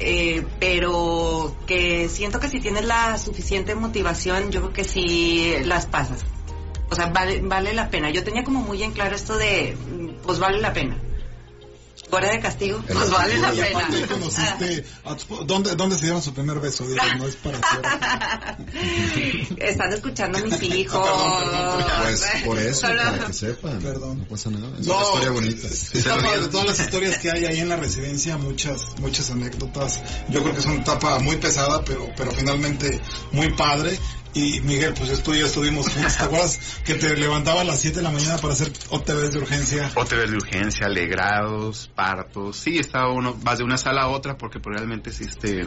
eh, 0.01 0.47
pero 0.59 1.55
que 1.67 2.09
siento 2.09 2.41
que 2.41 2.49
si 2.49 2.61
tienes 2.61 2.85
la 2.85 3.19
suficiente 3.19 3.75
motivación, 3.75 4.51
yo 4.51 4.61
creo 4.61 4.73
que 4.73 4.85
sí 4.85 5.55
las 5.65 5.87
pasas. 5.87 6.25
O 6.91 6.95
sea, 6.95 7.07
vale, 7.07 7.41
vale 7.43 7.73
la 7.75 7.91
pena. 7.91 8.11
Yo 8.11 8.25
tenía 8.25 8.43
como 8.43 8.61
muy 8.61 8.83
en 8.83 8.93
claro 8.93 9.15
esto 9.15 9.37
de, 9.37 9.77
pues 10.25 10.39
vale 10.39 10.59
la 10.59 10.73
pena. 10.73 10.99
Guardia 12.11 12.33
de 12.33 12.41
castigo, 12.41 12.83
El 12.89 12.95
pues 12.97 13.11
vale 13.11 13.39
la 13.39 13.55
Y 13.55 13.61
aparte 13.61 13.93
pena. 13.93 14.07
conociste, 14.09 14.85
a 15.05 15.17
tu- 15.17 15.45
¿dónde, 15.45 15.77
¿dónde 15.77 15.97
se 15.97 16.03
dieron 16.07 16.21
su 16.23 16.35
primer 16.35 16.59
beso? 16.61 16.85
Digo, 16.87 17.01
no 17.19 17.27
es 17.29 17.37
para 17.37 17.59
hacer. 17.59 17.81
Están 19.59 19.93
escuchando 19.93 20.39
a 20.39 20.41
mis 20.43 20.63
hijos. 20.63 21.01
Ah, 21.03 21.41
perdón, 21.45 21.77
perdón, 21.79 22.03
Pues 22.03 22.25
por 22.45 22.59
eso, 22.59 22.81
Solo- 22.87 23.03
para 23.03 23.27
que 23.27 23.33
sepan. 23.33 23.79
Perdón. 23.81 24.19
No 24.19 24.25
pasa 24.25 24.51
nada. 24.51 24.67
Es 24.81 24.87
una 24.87 25.03
historia 25.03 25.31
bonita. 25.31 25.69
de 26.41 26.49
todas 26.49 26.67
las 26.67 26.81
historias 26.81 27.19
que 27.19 27.31
hay 27.31 27.45
ahí 27.47 27.61
en 27.61 27.69
la 27.69 27.77
residencia, 27.77 28.37
muchas, 28.37 28.81
muchas 28.99 29.31
anécdotas. 29.31 30.03
Yo 30.29 30.41
creo 30.43 30.53
que 30.55 30.61
es 30.61 30.67
una 30.67 30.77
etapa 30.81 31.19
muy 31.21 31.37
pesada, 31.37 31.85
pero, 31.85 32.09
pero 32.17 32.31
finalmente 32.33 33.01
muy 33.33 33.53
padre. 33.55 33.99
Y 34.33 34.61
Miguel, 34.61 34.95
pues 34.95 35.23
tú 35.23 35.35
y 35.35 35.41
yo 35.41 35.47
estuvimos 35.47 35.89
juntos. 35.89 36.17
¿Te 36.17 36.23
acuerdas 36.23 36.59
que 36.85 36.95
te 36.95 37.17
levantaba 37.17 37.63
a 37.63 37.65
las 37.65 37.81
7 37.81 37.97
de 37.97 38.03
la 38.03 38.11
mañana 38.11 38.37
para 38.39 38.53
hacer 38.53 38.73
OTVs 38.91 39.33
de 39.33 39.39
urgencia? 39.39 39.91
OTV 39.95 40.31
de 40.31 40.37
urgencia, 40.37 40.87
alegrados, 40.87 41.91
partos. 41.95 42.57
Sí, 42.57 42.79
estaba 42.79 43.13
uno, 43.13 43.37
vas 43.43 43.59
de 43.59 43.65
una 43.65 43.77
sala 43.77 44.03
a 44.03 44.09
otra 44.09 44.39
porque 44.39 44.61
pues, 44.61 44.77
realmente 44.77 45.11
existe 45.11 45.67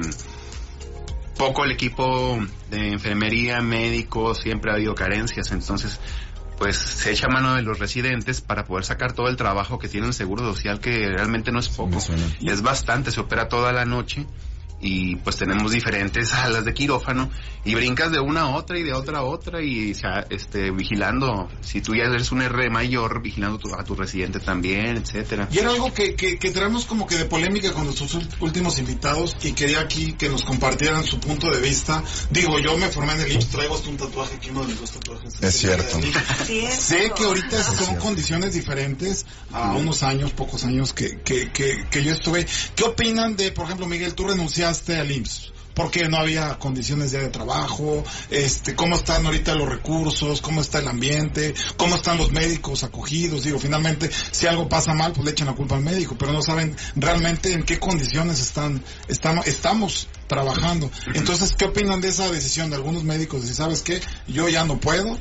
poco 1.37 1.65
el 1.65 1.71
equipo 1.71 2.39
de 2.69 2.93
enfermería, 2.93 3.61
médicos, 3.61 4.39
siempre 4.39 4.71
ha 4.71 4.75
habido 4.75 4.95
carencias. 4.95 5.51
Entonces, 5.51 5.99
pues 6.57 6.77
se 6.77 7.11
echa 7.11 7.27
mano 7.27 7.55
de 7.55 7.63
los 7.63 7.79
residentes 7.79 8.39
para 8.39 8.63
poder 8.63 8.85
sacar 8.85 9.11
todo 9.11 9.27
el 9.27 9.35
trabajo 9.35 9.79
que 9.79 9.89
tiene 9.89 10.07
el 10.07 10.13
Seguro 10.13 10.43
Social, 10.53 10.79
que 10.79 11.09
realmente 11.09 11.51
no 11.51 11.59
es 11.59 11.67
poco. 11.67 11.99
Suena. 11.99 12.23
Es 12.45 12.61
bastante, 12.61 13.11
se 13.11 13.19
opera 13.19 13.49
toda 13.49 13.73
la 13.73 13.83
noche 13.83 14.25
y 14.85 15.15
pues 15.15 15.37
tenemos 15.37 15.71
diferentes 15.71 16.29
salas 16.29 16.65
de 16.65 16.73
quirófano 16.73 17.29
y 17.65 17.73
brincas 17.73 18.11
de 18.11 18.19
una 18.19 18.41
a 18.41 18.49
otra 18.49 18.77
y 18.77 18.83
de 18.83 18.93
otra 18.93 19.19
a 19.19 19.23
otra 19.23 19.63
y 19.63 19.91
o 19.91 19.95
sea, 19.95 20.25
este 20.29 20.69
vigilando 20.71 21.49
si 21.61 21.81
tú 21.81 21.95
ya 21.95 22.03
eres 22.03 22.31
un 22.33 22.41
R 22.41 22.69
mayor 22.69 23.21
vigilando 23.21 23.57
tu- 23.57 23.73
a 23.73 23.83
tu 23.85 23.95
residente 23.95 24.39
también 24.41 24.97
etcétera 24.97 25.47
Y 25.51 25.59
era 25.59 25.69
algo 25.71 25.93
que, 25.93 26.15
que, 26.15 26.37
que 26.37 26.51
traemos 26.51 26.85
como 26.85 27.07
que 27.07 27.15
de 27.15 27.23
polémica 27.25 27.71
con 27.71 27.85
nuestros 27.85 28.13
últimos 28.41 28.77
invitados 28.77 29.37
y 29.41 29.53
quería 29.53 29.79
aquí 29.79 30.13
que 30.13 30.27
nos 30.27 30.43
compartieran 30.43 31.03
su 31.05 31.17
punto 31.19 31.49
de 31.49 31.61
vista. 31.61 32.03
Digo, 32.29 32.59
yo 32.59 32.77
me 32.77 32.89
formé 32.89 33.13
en 33.13 33.21
el 33.21 33.31
IMSS, 33.31 33.47
traigo 33.49 33.75
hasta 33.75 33.89
un 33.89 33.97
tatuaje 33.97 34.35
aquí, 34.35 34.49
uno 34.49 34.61
de 34.61 34.67
mis 34.67 34.81
dos 34.81 34.91
tatuajes. 34.91 35.41
Es 35.41 35.57
cierto. 35.57 35.99
Sí, 36.45 36.59
es 36.59 36.73
Sé 36.75 37.11
que 37.15 37.23
ahorita 37.23 37.63
son 37.63 37.77
cierto. 37.77 38.03
condiciones 38.03 38.53
diferentes 38.53 39.25
a 39.53 39.71
unos 39.73 40.03
años, 40.03 40.33
pocos 40.33 40.65
años 40.65 40.91
que, 40.93 41.21
que, 41.21 41.51
que, 41.51 41.85
que 41.89 42.03
yo 42.03 42.11
estuve. 42.11 42.45
¿Qué 42.75 42.83
opinan 42.83 43.37
de, 43.37 43.51
por 43.53 43.65
ejemplo, 43.65 43.87
Miguel, 43.87 44.13
tú 44.13 44.27
renunciaste 44.27 44.72
al 44.99 45.11
IMSS? 45.11 45.51
Porque 45.73 46.07
no 46.07 46.17
había 46.17 46.59
condiciones 46.59 47.11
ya 47.11 47.19
de 47.19 47.29
trabajo, 47.29 48.03
este, 48.29 48.75
cómo 48.75 48.95
están 48.95 49.25
ahorita 49.25 49.55
los 49.55 49.67
recursos, 49.67 50.39
cómo 50.39 50.61
está 50.61 50.79
el 50.79 50.87
ambiente, 50.87 51.55
cómo 51.77 51.95
están 51.95 52.17
los 52.17 52.31
médicos 52.31 52.83
acogidos. 52.83 53.43
Digo, 53.43 53.57
finalmente, 53.57 54.09
si 54.31 54.45
algo 54.45 54.69
pasa 54.69 54.93
mal, 54.93 55.13
pues 55.13 55.25
le 55.25 55.31
echan 55.31 55.47
la 55.47 55.55
culpa 55.55 55.75
al 55.75 55.81
médico, 55.81 56.15
pero 56.17 56.31
no 56.31 56.43
saben 56.43 56.75
realmente 56.95 57.53
en 57.53 57.63
qué 57.63 57.79
condiciones 57.79 58.39
están, 58.39 58.83
estamos, 59.07 59.47
estamos 59.47 60.07
trabajando. 60.27 60.91
Entonces, 61.15 61.55
¿qué 61.55 61.65
opinan 61.65 62.01
de 62.01 62.09
esa 62.09 62.29
decisión 62.29 62.69
de 62.69 62.75
algunos 62.75 63.03
médicos? 63.03 63.43
Si 63.43 63.53
sabes 63.55 63.81
qué, 63.81 63.99
yo 64.27 64.49
ya 64.49 64.65
no 64.65 64.79
puedo, 64.79 65.17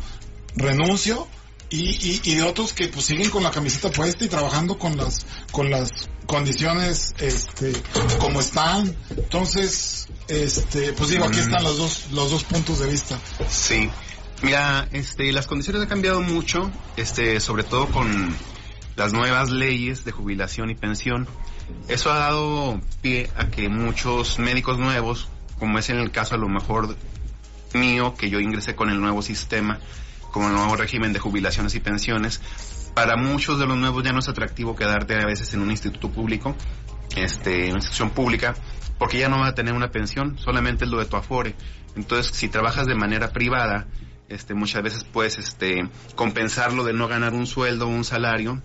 renuncio 0.54 1.26
y, 1.70 1.90
y, 1.90 2.20
y 2.24 2.34
de 2.34 2.42
otros 2.42 2.74
que 2.74 2.88
pues 2.88 3.06
siguen 3.06 3.30
con 3.30 3.42
la 3.42 3.50
camiseta 3.50 3.90
puesta 3.90 4.24
y 4.24 4.28
trabajando 4.28 4.78
con 4.78 4.96
las 4.96 5.24
con 5.50 5.70
las 5.70 5.90
condiciones 6.26 7.14
este 7.18 7.72
como 8.18 8.40
están 8.40 8.94
entonces 9.10 10.08
este 10.28 10.92
pues 10.92 11.10
digo 11.10 11.24
aquí 11.24 11.38
están 11.40 11.62
los 11.64 11.78
dos 11.78 12.06
los 12.12 12.30
dos 12.30 12.44
puntos 12.44 12.78
de 12.78 12.88
vista 12.88 13.18
Sí. 13.48 13.90
Mira, 14.42 14.88
este, 14.90 15.30
las 15.32 15.46
condiciones 15.46 15.82
han 15.82 15.88
cambiado 15.88 16.20
mucho, 16.20 16.70
este, 16.96 17.38
sobre 17.38 17.62
todo 17.62 17.86
con 17.86 18.34
las 18.96 19.12
nuevas 19.12 19.50
leyes 19.50 20.04
de 20.04 20.10
jubilación 20.10 20.68
y 20.68 20.74
pensión. 20.74 21.28
Eso 21.86 22.10
ha 22.10 22.18
dado 22.18 22.80
pie 23.02 23.30
a 23.36 23.50
que 23.50 23.68
muchos 23.68 24.40
médicos 24.40 24.78
nuevos, 24.78 25.28
como 25.60 25.78
es 25.78 25.90
en 25.90 25.98
el 25.98 26.10
caso 26.10 26.34
a 26.34 26.38
lo 26.38 26.48
mejor 26.48 26.96
mío, 27.72 28.14
que 28.18 28.30
yo 28.30 28.40
ingresé 28.40 28.74
con 28.74 28.90
el 28.90 29.00
nuevo 29.00 29.22
sistema, 29.22 29.78
como 30.32 30.48
el 30.48 30.54
nuevo 30.54 30.74
régimen 30.74 31.12
de 31.12 31.20
jubilaciones 31.20 31.76
y 31.76 31.80
pensiones, 31.80 32.40
para 32.94 33.16
muchos 33.16 33.58
de 33.58 33.66
los 33.66 33.76
nuevos 33.76 34.02
ya 34.02 34.12
no 34.12 34.18
es 34.18 34.28
atractivo 34.28 34.76
quedarte 34.76 35.14
a 35.14 35.26
veces 35.26 35.52
en 35.54 35.60
un 35.60 35.70
instituto 35.70 36.10
público, 36.10 36.54
este, 37.16 37.68
una 37.68 37.78
institución 37.78 38.10
pública, 38.10 38.54
porque 38.98 39.18
ya 39.18 39.28
no 39.28 39.38
vas 39.40 39.50
a 39.50 39.54
tener 39.54 39.74
una 39.74 39.90
pensión, 39.90 40.38
solamente 40.38 40.84
es 40.84 40.90
lo 40.90 40.98
de 40.98 41.06
tu 41.06 41.16
afore. 41.16 41.54
Entonces, 41.96 42.34
si 42.34 42.48
trabajas 42.48 42.86
de 42.86 42.94
manera 42.94 43.32
privada, 43.32 43.86
este, 44.28 44.54
muchas 44.54 44.82
veces 44.82 45.04
puedes, 45.04 45.38
este, 45.38 45.88
compensarlo 46.14 46.84
de 46.84 46.92
no 46.92 47.08
ganar 47.08 47.34
un 47.34 47.46
sueldo 47.46 47.86
o 47.86 47.88
un 47.88 48.04
salario, 48.04 48.62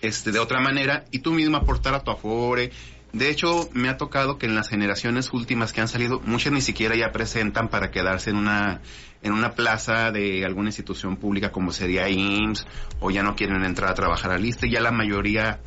este, 0.00 0.32
de 0.32 0.38
otra 0.38 0.60
manera, 0.60 1.04
y 1.10 1.20
tú 1.20 1.32
mismo 1.32 1.56
aportar 1.56 1.94
a 1.94 2.02
tu 2.02 2.10
afore. 2.10 2.72
De 3.12 3.28
hecho, 3.28 3.68
me 3.74 3.90
ha 3.90 3.98
tocado 3.98 4.38
que 4.38 4.46
en 4.46 4.54
las 4.54 4.68
generaciones 4.68 5.32
últimas 5.34 5.74
que 5.74 5.82
han 5.82 5.88
salido, 5.88 6.20
muchas 6.24 6.52
ni 6.52 6.62
siquiera 6.62 6.96
ya 6.96 7.12
presentan 7.12 7.68
para 7.68 7.90
quedarse 7.90 8.30
en 8.30 8.36
una, 8.36 8.80
en 9.22 9.32
una 9.32 9.52
plaza 9.52 10.10
de 10.10 10.46
alguna 10.46 10.70
institución 10.70 11.16
pública 11.16 11.52
como 11.52 11.72
sería 11.72 12.08
IMSS, 12.08 12.66
o 13.00 13.10
ya 13.10 13.22
no 13.22 13.36
quieren 13.36 13.64
entrar 13.64 13.90
a 13.90 13.94
trabajar 13.94 14.30
al 14.30 14.44
ISTE, 14.44 14.70
ya 14.70 14.80
la 14.80 14.92
mayoría, 14.92 15.60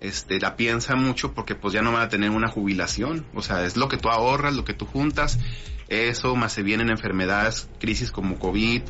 este, 0.00 0.40
la 0.40 0.56
piensa 0.56 0.96
mucho 0.96 1.34
porque 1.34 1.54
pues 1.54 1.72
ya 1.72 1.82
no 1.82 1.92
van 1.92 2.02
a 2.02 2.08
tener 2.08 2.30
una 2.30 2.48
jubilación. 2.48 3.26
O 3.32 3.42
sea, 3.42 3.64
es 3.64 3.76
lo 3.76 3.88
que 3.88 3.96
tú 3.96 4.08
ahorras, 4.08 4.56
lo 4.56 4.64
que 4.64 4.74
tú 4.74 4.84
juntas, 4.84 5.38
eso 5.88 6.34
más 6.34 6.52
se 6.52 6.64
vienen 6.64 6.90
enfermedades, 6.90 7.68
crisis 7.78 8.10
como 8.10 8.40
COVID, 8.40 8.82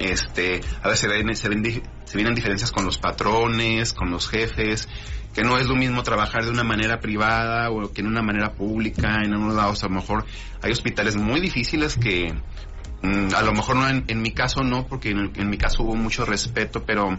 este, 0.00 0.60
a 0.82 0.88
veces 0.88 1.00
se, 1.00 1.08
ven- 1.08 1.34
se, 1.36 1.82
se 2.04 2.16
vienen 2.16 2.34
diferencias 2.34 2.72
con 2.72 2.84
los 2.84 2.98
patrones, 2.98 3.92
con 3.92 4.10
los 4.10 4.28
jefes, 4.28 4.88
que 5.34 5.42
no 5.42 5.58
es 5.58 5.66
lo 5.68 5.76
mismo 5.76 6.02
trabajar 6.02 6.44
de 6.44 6.50
una 6.50 6.64
manera 6.64 6.98
privada 6.98 7.70
o 7.70 7.92
que 7.92 8.00
en 8.00 8.08
una 8.08 8.22
manera 8.22 8.54
pública, 8.54 9.20
en 9.22 9.34
unos 9.34 9.54
lados 9.54 9.84
a 9.84 9.88
lo 9.88 9.94
mejor 9.94 10.24
hay 10.62 10.72
hospitales 10.72 11.16
muy 11.16 11.40
difíciles 11.40 11.96
que 11.96 12.34
mm, 13.02 13.34
a 13.36 13.42
lo 13.42 13.52
mejor 13.52 13.76
no 13.76 13.88
en, 13.88 14.04
en 14.08 14.22
mi 14.22 14.32
caso 14.32 14.64
no, 14.64 14.86
porque 14.86 15.10
en, 15.10 15.30
en 15.36 15.48
mi 15.50 15.58
caso 15.58 15.82
hubo 15.84 15.94
mucho 15.94 16.24
respeto, 16.24 16.82
pero 16.84 17.18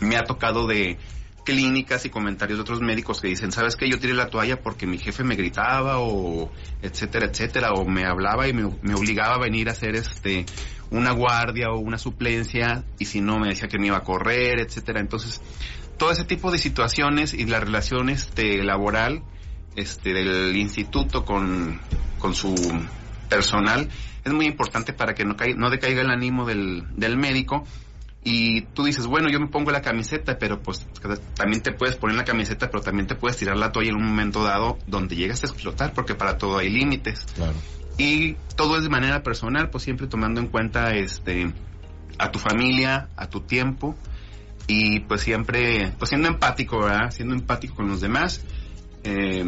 me 0.00 0.16
ha 0.16 0.22
tocado 0.22 0.66
de 0.66 0.98
clínicas 1.44 2.04
y 2.06 2.10
comentarios 2.10 2.58
de 2.58 2.62
otros 2.62 2.80
médicos 2.80 3.20
que 3.20 3.28
dicen, 3.28 3.52
¿sabes 3.52 3.76
qué? 3.76 3.88
Yo 3.88 3.98
tiré 3.98 4.14
la 4.14 4.28
toalla 4.28 4.60
porque 4.60 4.86
mi 4.86 4.98
jefe 4.98 5.22
me 5.24 5.36
gritaba 5.36 5.98
o 5.98 6.50
etcétera, 6.82 7.26
etcétera, 7.26 7.72
o 7.72 7.84
me 7.84 8.04
hablaba 8.06 8.48
y 8.48 8.52
me, 8.52 8.64
obligaba 8.94 9.36
a 9.36 9.38
venir 9.38 9.68
a 9.68 9.72
hacer 9.72 9.94
este 9.94 10.46
una 10.90 11.12
guardia 11.12 11.70
o 11.70 11.78
una 11.78 11.98
suplencia 11.98 12.84
y 12.98 13.04
si 13.04 13.20
no 13.20 13.38
me 13.38 13.48
decía 13.48 13.68
que 13.68 13.78
me 13.78 13.88
iba 13.88 13.98
a 13.98 14.02
correr, 14.02 14.60
etcétera. 14.60 15.00
Entonces, 15.00 15.40
todo 15.98 16.10
ese 16.10 16.24
tipo 16.24 16.50
de 16.50 16.58
situaciones 16.58 17.34
y 17.34 17.44
la 17.44 17.60
relación 17.60 18.08
este 18.08 18.62
laboral 18.64 19.22
este 19.76 20.12
del 20.12 20.56
instituto 20.56 21.24
con, 21.24 21.80
con 22.18 22.34
su 22.34 22.54
personal 23.28 23.88
es 24.24 24.32
muy 24.32 24.46
importante 24.46 24.92
para 24.92 25.14
que 25.14 25.24
no, 25.24 25.36
caiga, 25.36 25.58
no 25.58 25.68
decaiga 25.68 26.00
el 26.00 26.10
ánimo 26.10 26.46
del, 26.46 26.84
del 26.96 27.16
médico 27.16 27.64
y 28.24 28.62
tú 28.62 28.84
dices, 28.84 29.06
bueno, 29.06 29.28
yo 29.30 29.38
me 29.38 29.48
pongo 29.48 29.70
la 29.70 29.82
camiseta, 29.82 30.38
pero 30.38 30.62
pues 30.62 30.86
también 31.36 31.62
te 31.62 31.72
puedes 31.72 31.96
poner 31.96 32.16
la 32.16 32.24
camiseta, 32.24 32.70
pero 32.70 32.82
también 32.82 33.06
te 33.06 33.14
puedes 33.14 33.36
tirar 33.36 33.58
la 33.58 33.70
toalla 33.70 33.90
en 33.90 33.96
un 33.96 34.06
momento 34.06 34.42
dado 34.42 34.78
donde 34.86 35.14
llegas 35.14 35.44
a 35.44 35.46
explotar, 35.46 35.92
porque 35.92 36.14
para 36.14 36.38
todo 36.38 36.56
hay 36.56 36.70
límites. 36.70 37.26
Claro. 37.34 37.52
Y 37.98 38.34
todo 38.56 38.78
es 38.78 38.82
de 38.82 38.88
manera 38.88 39.22
personal, 39.22 39.68
pues 39.68 39.84
siempre 39.84 40.06
tomando 40.06 40.40
en 40.40 40.48
cuenta 40.48 40.94
este 40.94 41.52
a 42.18 42.30
tu 42.30 42.38
familia, 42.38 43.10
a 43.16 43.28
tu 43.28 43.42
tiempo 43.42 43.94
y 44.66 45.00
pues 45.00 45.20
siempre, 45.20 45.92
pues 45.98 46.08
siendo 46.08 46.28
empático, 46.28 46.78
¿verdad? 46.78 47.10
Siendo 47.10 47.34
empático 47.34 47.74
con 47.74 47.88
los 47.88 48.00
demás. 48.00 48.40
Eh, 49.02 49.44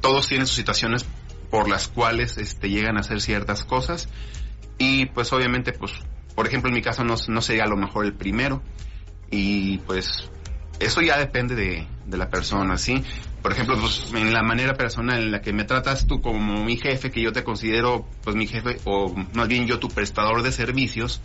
todos 0.00 0.28
tienen 0.28 0.46
sus 0.46 0.54
situaciones 0.54 1.04
por 1.50 1.68
las 1.68 1.88
cuales 1.88 2.38
este, 2.38 2.70
llegan 2.70 2.96
a 2.96 3.00
hacer 3.00 3.20
ciertas 3.20 3.64
cosas 3.64 4.08
y 4.78 5.06
pues 5.06 5.32
obviamente 5.32 5.72
pues 5.72 5.92
por 6.38 6.46
ejemplo 6.46 6.68
en 6.68 6.76
mi 6.76 6.82
caso 6.82 7.02
no, 7.02 7.16
no 7.26 7.42
sería 7.42 7.64
a 7.64 7.66
lo 7.66 7.76
mejor 7.76 8.06
el 8.06 8.14
primero 8.14 8.62
y 9.28 9.78
pues 9.78 10.30
eso 10.78 11.00
ya 11.00 11.18
depende 11.18 11.56
de, 11.56 11.88
de 12.06 12.16
la 12.16 12.30
persona, 12.30 12.78
¿sí? 12.78 13.02
Por 13.42 13.50
ejemplo, 13.50 13.76
pues, 13.80 14.12
en 14.14 14.32
la 14.32 14.44
manera 14.44 14.74
personal 14.74 15.20
en 15.20 15.32
la 15.32 15.40
que 15.40 15.52
me 15.52 15.64
tratas 15.64 16.06
tú 16.06 16.20
como 16.20 16.64
mi 16.64 16.76
jefe, 16.76 17.10
que 17.10 17.20
yo 17.20 17.32
te 17.32 17.42
considero 17.42 18.06
pues 18.22 18.36
mi 18.36 18.46
jefe 18.46 18.76
o 18.84 19.12
más 19.34 19.48
bien 19.48 19.66
yo 19.66 19.80
tu 19.80 19.88
prestador 19.88 20.44
de 20.44 20.52
servicios, 20.52 21.20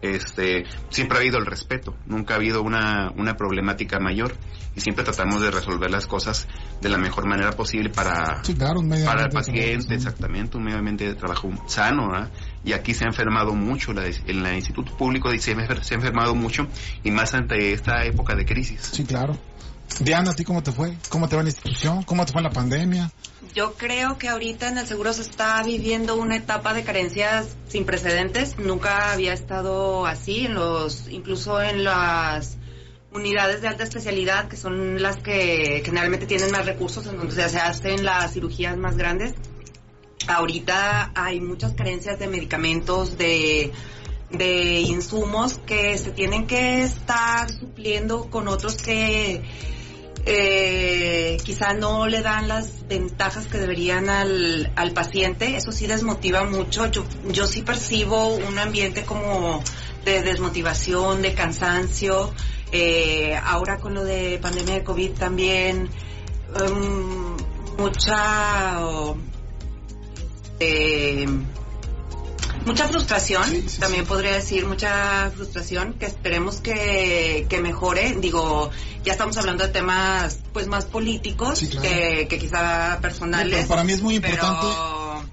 este, 0.00 0.64
siempre 0.88 1.18
ha 1.18 1.20
habido 1.20 1.38
el 1.38 1.46
respeto, 1.46 1.94
nunca 2.06 2.34
ha 2.34 2.38
habido 2.38 2.62
una, 2.62 3.12
una 3.16 3.36
problemática 3.36 4.00
mayor 4.00 4.34
y 4.74 4.80
siempre 4.80 5.04
tratamos 5.04 5.40
de 5.40 5.52
resolver 5.52 5.88
las 5.88 6.08
cosas 6.08 6.48
de 6.80 6.88
la 6.88 6.98
mejor 6.98 7.28
manera 7.28 7.52
posible 7.52 7.90
para, 7.90 8.42
Sí, 8.42 8.54
claro, 8.54 8.80
un 8.80 8.88
medio 8.88 9.04
para 9.04 9.26
el 9.26 9.30
paciente, 9.30 9.94
exactamente, 9.94 10.56
un 10.56 10.64
medio 10.64 10.78
ambiente 10.78 11.04
de 11.04 11.14
trabajo 11.14 11.48
sano, 11.68 12.10
¿verdad? 12.10 12.32
Y 12.64 12.72
aquí 12.72 12.94
se 12.94 13.04
ha 13.04 13.08
enfermado 13.08 13.54
mucho, 13.54 13.92
la, 13.92 14.06
en 14.06 14.46
el 14.46 14.56
Instituto 14.56 14.96
Público 14.96 15.30
se 15.38 15.52
ha, 15.52 15.82
se 15.82 15.94
ha 15.94 15.96
enfermado 15.96 16.34
mucho 16.34 16.68
y 17.02 17.10
más 17.10 17.34
ante 17.34 17.72
esta 17.72 18.04
época 18.04 18.34
de 18.34 18.44
crisis. 18.44 18.90
Sí, 18.92 19.04
claro. 19.04 19.36
Diana, 20.00 20.30
¿a 20.30 20.34
ti 20.34 20.44
cómo 20.44 20.62
te 20.62 20.72
fue? 20.72 20.96
¿Cómo 21.08 21.28
te 21.28 21.36
va 21.36 21.42
en 21.42 21.46
la 21.46 21.50
institución? 21.50 22.02
¿Cómo 22.04 22.24
te 22.24 22.32
fue 22.32 22.40
en 22.40 22.44
la 22.44 22.50
pandemia? 22.50 23.10
Yo 23.54 23.74
creo 23.74 24.16
que 24.16 24.28
ahorita 24.28 24.68
en 24.68 24.78
el 24.78 24.86
seguro 24.86 25.12
se 25.12 25.22
está 25.22 25.62
viviendo 25.62 26.16
una 26.16 26.36
etapa 26.36 26.72
de 26.72 26.84
carencias 26.84 27.56
sin 27.68 27.84
precedentes. 27.84 28.56
Nunca 28.58 29.12
había 29.12 29.32
estado 29.32 30.06
así 30.06 30.46
en 30.46 30.54
los, 30.54 31.08
incluso 31.08 31.60
en 31.60 31.84
las 31.84 32.56
unidades 33.12 33.60
de 33.60 33.68
alta 33.68 33.84
especialidad, 33.84 34.48
que 34.48 34.56
son 34.56 35.02
las 35.02 35.16
que 35.18 35.82
generalmente 35.84 36.26
tienen 36.26 36.50
más 36.50 36.64
recursos, 36.64 37.06
en 37.06 37.18
donde 37.18 37.34
se 37.34 37.60
hacen 37.60 38.04
las 38.04 38.32
cirugías 38.32 38.76
más 38.78 38.96
grandes. 38.96 39.34
Ahorita 40.28 41.12
hay 41.14 41.40
muchas 41.40 41.72
carencias 41.72 42.18
de 42.18 42.28
medicamentos, 42.28 43.18
de, 43.18 43.72
de 44.30 44.80
insumos 44.80 45.58
que 45.66 45.98
se 45.98 46.10
tienen 46.12 46.46
que 46.46 46.82
estar 46.82 47.50
supliendo 47.50 48.30
con 48.30 48.48
otros 48.48 48.76
que 48.76 49.42
eh, 50.24 51.36
quizá 51.42 51.74
no 51.74 52.06
le 52.06 52.22
dan 52.22 52.46
las 52.46 52.86
ventajas 52.86 53.46
que 53.46 53.58
deberían 53.58 54.08
al, 54.08 54.72
al 54.76 54.92
paciente. 54.92 55.56
Eso 55.56 55.72
sí 55.72 55.86
desmotiva 55.86 56.44
mucho. 56.44 56.90
Yo, 56.90 57.04
yo 57.30 57.46
sí 57.46 57.62
percibo 57.62 58.28
un 58.34 58.58
ambiente 58.58 59.04
como 59.04 59.62
de 60.04 60.22
desmotivación, 60.22 61.22
de 61.22 61.34
cansancio. 61.34 62.32
Eh, 62.70 63.38
ahora 63.44 63.78
con 63.78 63.94
lo 63.94 64.02
de 64.04 64.38
pandemia 64.40 64.74
de 64.74 64.84
COVID 64.84 65.10
también 65.10 65.90
um, 66.58 67.36
mucha 67.76 68.80
mucha 72.66 72.88
frustración, 72.88 73.44
Sí, 73.48 73.64
sí, 73.66 73.78
también 73.80 74.04
sí. 74.04 74.08
podría 74.08 74.32
decir 74.32 74.66
mucha 74.66 75.30
frustración 75.34 75.94
que 75.94 76.06
esperemos 76.06 76.60
que, 76.60 77.46
que 77.48 77.60
mejore. 77.60 78.16
Digo, 78.20 78.70
ya 79.04 79.12
estamos 79.12 79.36
hablando 79.36 79.64
de 79.66 79.72
temas 79.72 80.38
pues 80.52 80.66
más 80.68 80.84
políticos 80.84 81.60
claro. 81.70 81.82
que, 81.82 82.26
que 82.28 82.38
quizá 82.38 82.94
No, 82.96 83.00
personales. 83.00 83.56
pero 83.56 83.68
para 83.68 83.84
mí 83.84 83.92
es 83.92 84.02
muy 84.02 84.20
pero- 84.20 84.34
importante 84.34 84.66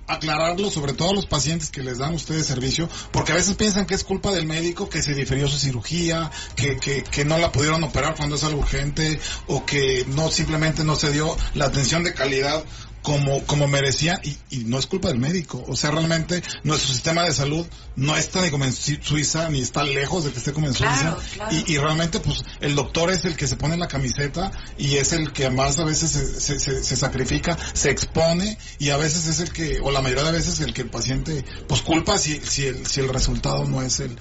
aclararlo, 0.08 0.72
sobre 0.72 0.94
todo 0.94 1.12
a 1.12 1.14
los 1.14 1.28
pacientes 1.28 1.70
que 1.70 1.84
les 1.84 2.00
dan 2.00 2.16
ustedes 2.16 2.48
servicio, 2.48 2.90
porque 3.12 3.32
a 3.32 3.36
veces 3.36 3.56
piensan 3.56 3.86
que 3.86 3.94
es 3.94 4.04
culpa 4.04 4.32
del 4.32 4.48
médico 4.48 4.90
que 4.90 5.04
se 5.04 5.14
difirió 5.14 5.48
su 5.48 5.60
cirugía, 5.60 6.32
que, 6.56 6.78
que, 6.78 7.04
que 7.04 7.26
no 7.26 7.38
la 7.38 7.52
pudieron 7.52 7.84
operar 7.84 8.16
cuando 8.16 8.36
es 8.36 8.44
algo 8.44 8.60
urgente, 8.62 9.20
o 9.46 9.66
que 9.68 10.06
no 10.08 10.32
simplemente 10.32 10.84
no 10.84 10.96
se 10.96 11.12
dio 11.12 11.38
la 11.54 11.66
atención 11.66 12.04
de 12.04 12.16
calidad 12.16 12.64
como, 13.02 13.44
como 13.46 13.68
merecía, 13.68 14.20
y, 14.24 14.38
y 14.50 14.64
no 14.66 14.78
es 14.80 14.86
culpa 14.88 15.08
del 15.10 15.18
médico. 15.20 15.64
O 15.68 15.76
sea, 15.76 15.92
realmente 15.92 16.44
nuestro 16.64 16.94
sistema 16.94 17.24
de 17.24 17.34
salud 17.34 17.66
no 17.96 18.16
está 18.18 18.42
ni 18.42 18.50
como 18.52 18.66
en 18.66 18.74
Su- 18.74 18.98
Suiza, 19.02 19.50
ni 19.50 19.62
está 19.62 19.84
lejos 19.84 20.24
de 20.26 20.32
que 20.32 20.38
esté 20.40 20.54
como 20.54 20.68
en 20.68 20.74
Claro, 20.74 21.20
Suiza. 21.20 21.34
claro. 21.36 21.56
Y, 21.68 21.74
y 21.74 21.78
realmente, 21.78 22.20
pues, 22.20 22.44
el 22.62 22.76
doctor 22.76 23.10
es 23.12 23.26
el 23.26 23.36
que 23.36 23.48
se 23.48 23.56
pone 23.56 23.78
la 23.78 23.88
camiseta 23.88 24.52
y 24.78 24.96
es 24.98 25.14
el 25.14 25.32
que 25.32 25.50
más 25.50 25.78
a 25.80 25.84
veces 25.84 26.12
se, 26.12 26.40
se, 26.40 26.60
se- 26.60 26.84
se 26.84 26.96
sacrifica, 26.96 27.58
se 27.74 27.90
expone 27.90 28.58
y 28.80 28.90
a 28.90 28.98
veces 28.98 29.28
es 29.28 29.40
el 29.40 29.52
que, 29.52 29.80
o 29.82 29.92
la 29.92 30.02
mayoría 30.02 30.24
de 30.26 30.32
veces 30.32 30.60
el 30.60 30.74
que 30.74 30.82
el 30.82 30.90
paciente, 30.90 31.44
pues 31.68 31.82
culpa 31.82 32.18
si, 32.18 32.40
si 32.42 32.66
el, 32.68 32.86
si 32.86 33.00
el 33.02 33.10
resultado 33.10 33.66
no 33.66 33.82
es 33.82 34.00
el, 34.00 34.18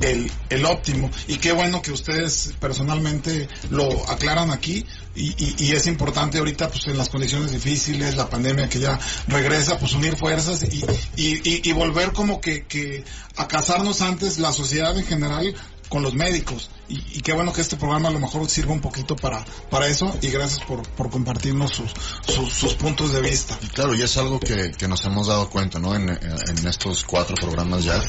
el, 0.00 0.30
el 0.50 0.64
óptimo. 0.64 1.10
Y 1.28 1.36
qué 1.38 1.52
bueno 1.52 1.82
que 1.82 1.92
ustedes 1.92 2.54
personalmente 2.60 3.48
lo 3.70 3.88
aclaran 4.10 4.50
aquí 4.50 4.84
y, 5.14 5.30
y, 5.42 5.54
y 5.58 5.72
es 5.72 5.86
importante 5.86 6.38
ahorita 6.38 6.68
pues 6.68 6.86
en 6.86 6.98
las 6.98 7.08
condiciones 7.08 7.52
difíciles, 7.52 8.16
la 8.16 8.28
pandemia 8.28 8.68
que 8.68 8.80
ya 8.80 8.98
regresa, 9.28 9.78
pues 9.78 9.92
unir 9.94 10.16
fuerzas 10.16 10.62
y, 10.64 10.84
y, 11.16 11.40
y, 11.48 11.68
y 11.68 11.72
volver 11.72 12.12
como 12.12 12.40
que, 12.40 12.64
que 12.64 13.04
a 13.36 13.48
casarnos 13.48 14.00
antes, 14.00 14.38
la 14.38 14.52
sociedad 14.52 14.96
en 14.98 15.06
general 15.06 15.54
con 15.88 16.02
los 16.02 16.14
médicos. 16.14 16.70
Y, 16.88 16.96
y 17.16 17.20
qué 17.20 17.32
bueno 17.32 17.52
que 17.52 17.60
este 17.60 17.76
programa 17.76 18.08
a 18.08 18.12
lo 18.12 18.18
mejor 18.18 18.48
sirva 18.50 18.72
un 18.72 18.80
poquito 18.80 19.16
para, 19.16 19.44
para 19.70 19.86
eso 19.86 20.14
y 20.22 20.28
gracias 20.28 20.64
por, 20.66 20.82
por 20.90 21.08
compartirnos 21.08 21.70
sus, 21.70 21.92
sus, 22.26 22.52
sus 22.52 22.74
puntos 22.74 23.12
de 23.12 23.20
vista. 23.20 23.58
Claro, 23.72 23.94
y 23.94 24.02
es 24.02 24.16
algo 24.16 24.40
que, 24.40 24.72
que 24.72 24.88
nos 24.88 25.04
hemos 25.04 25.28
dado 25.28 25.48
cuenta, 25.48 25.78
¿no? 25.78 25.94
En, 25.94 26.08
en 26.10 26.66
estos 26.66 27.04
cuatro 27.04 27.36
programas 27.36 27.84
ya, 27.84 28.02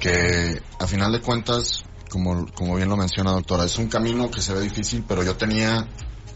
que 0.00 0.60
a 0.78 0.86
final 0.86 1.12
de 1.12 1.20
cuentas, 1.20 1.84
como, 2.08 2.50
como 2.52 2.74
bien 2.76 2.88
lo 2.88 2.96
menciona 2.96 3.32
doctora, 3.32 3.64
es 3.64 3.78
un 3.78 3.88
camino 3.88 4.30
que 4.30 4.40
se 4.42 4.54
ve 4.54 4.62
difícil, 4.62 5.04
pero 5.06 5.22
yo 5.22 5.36
tenía 5.36 5.86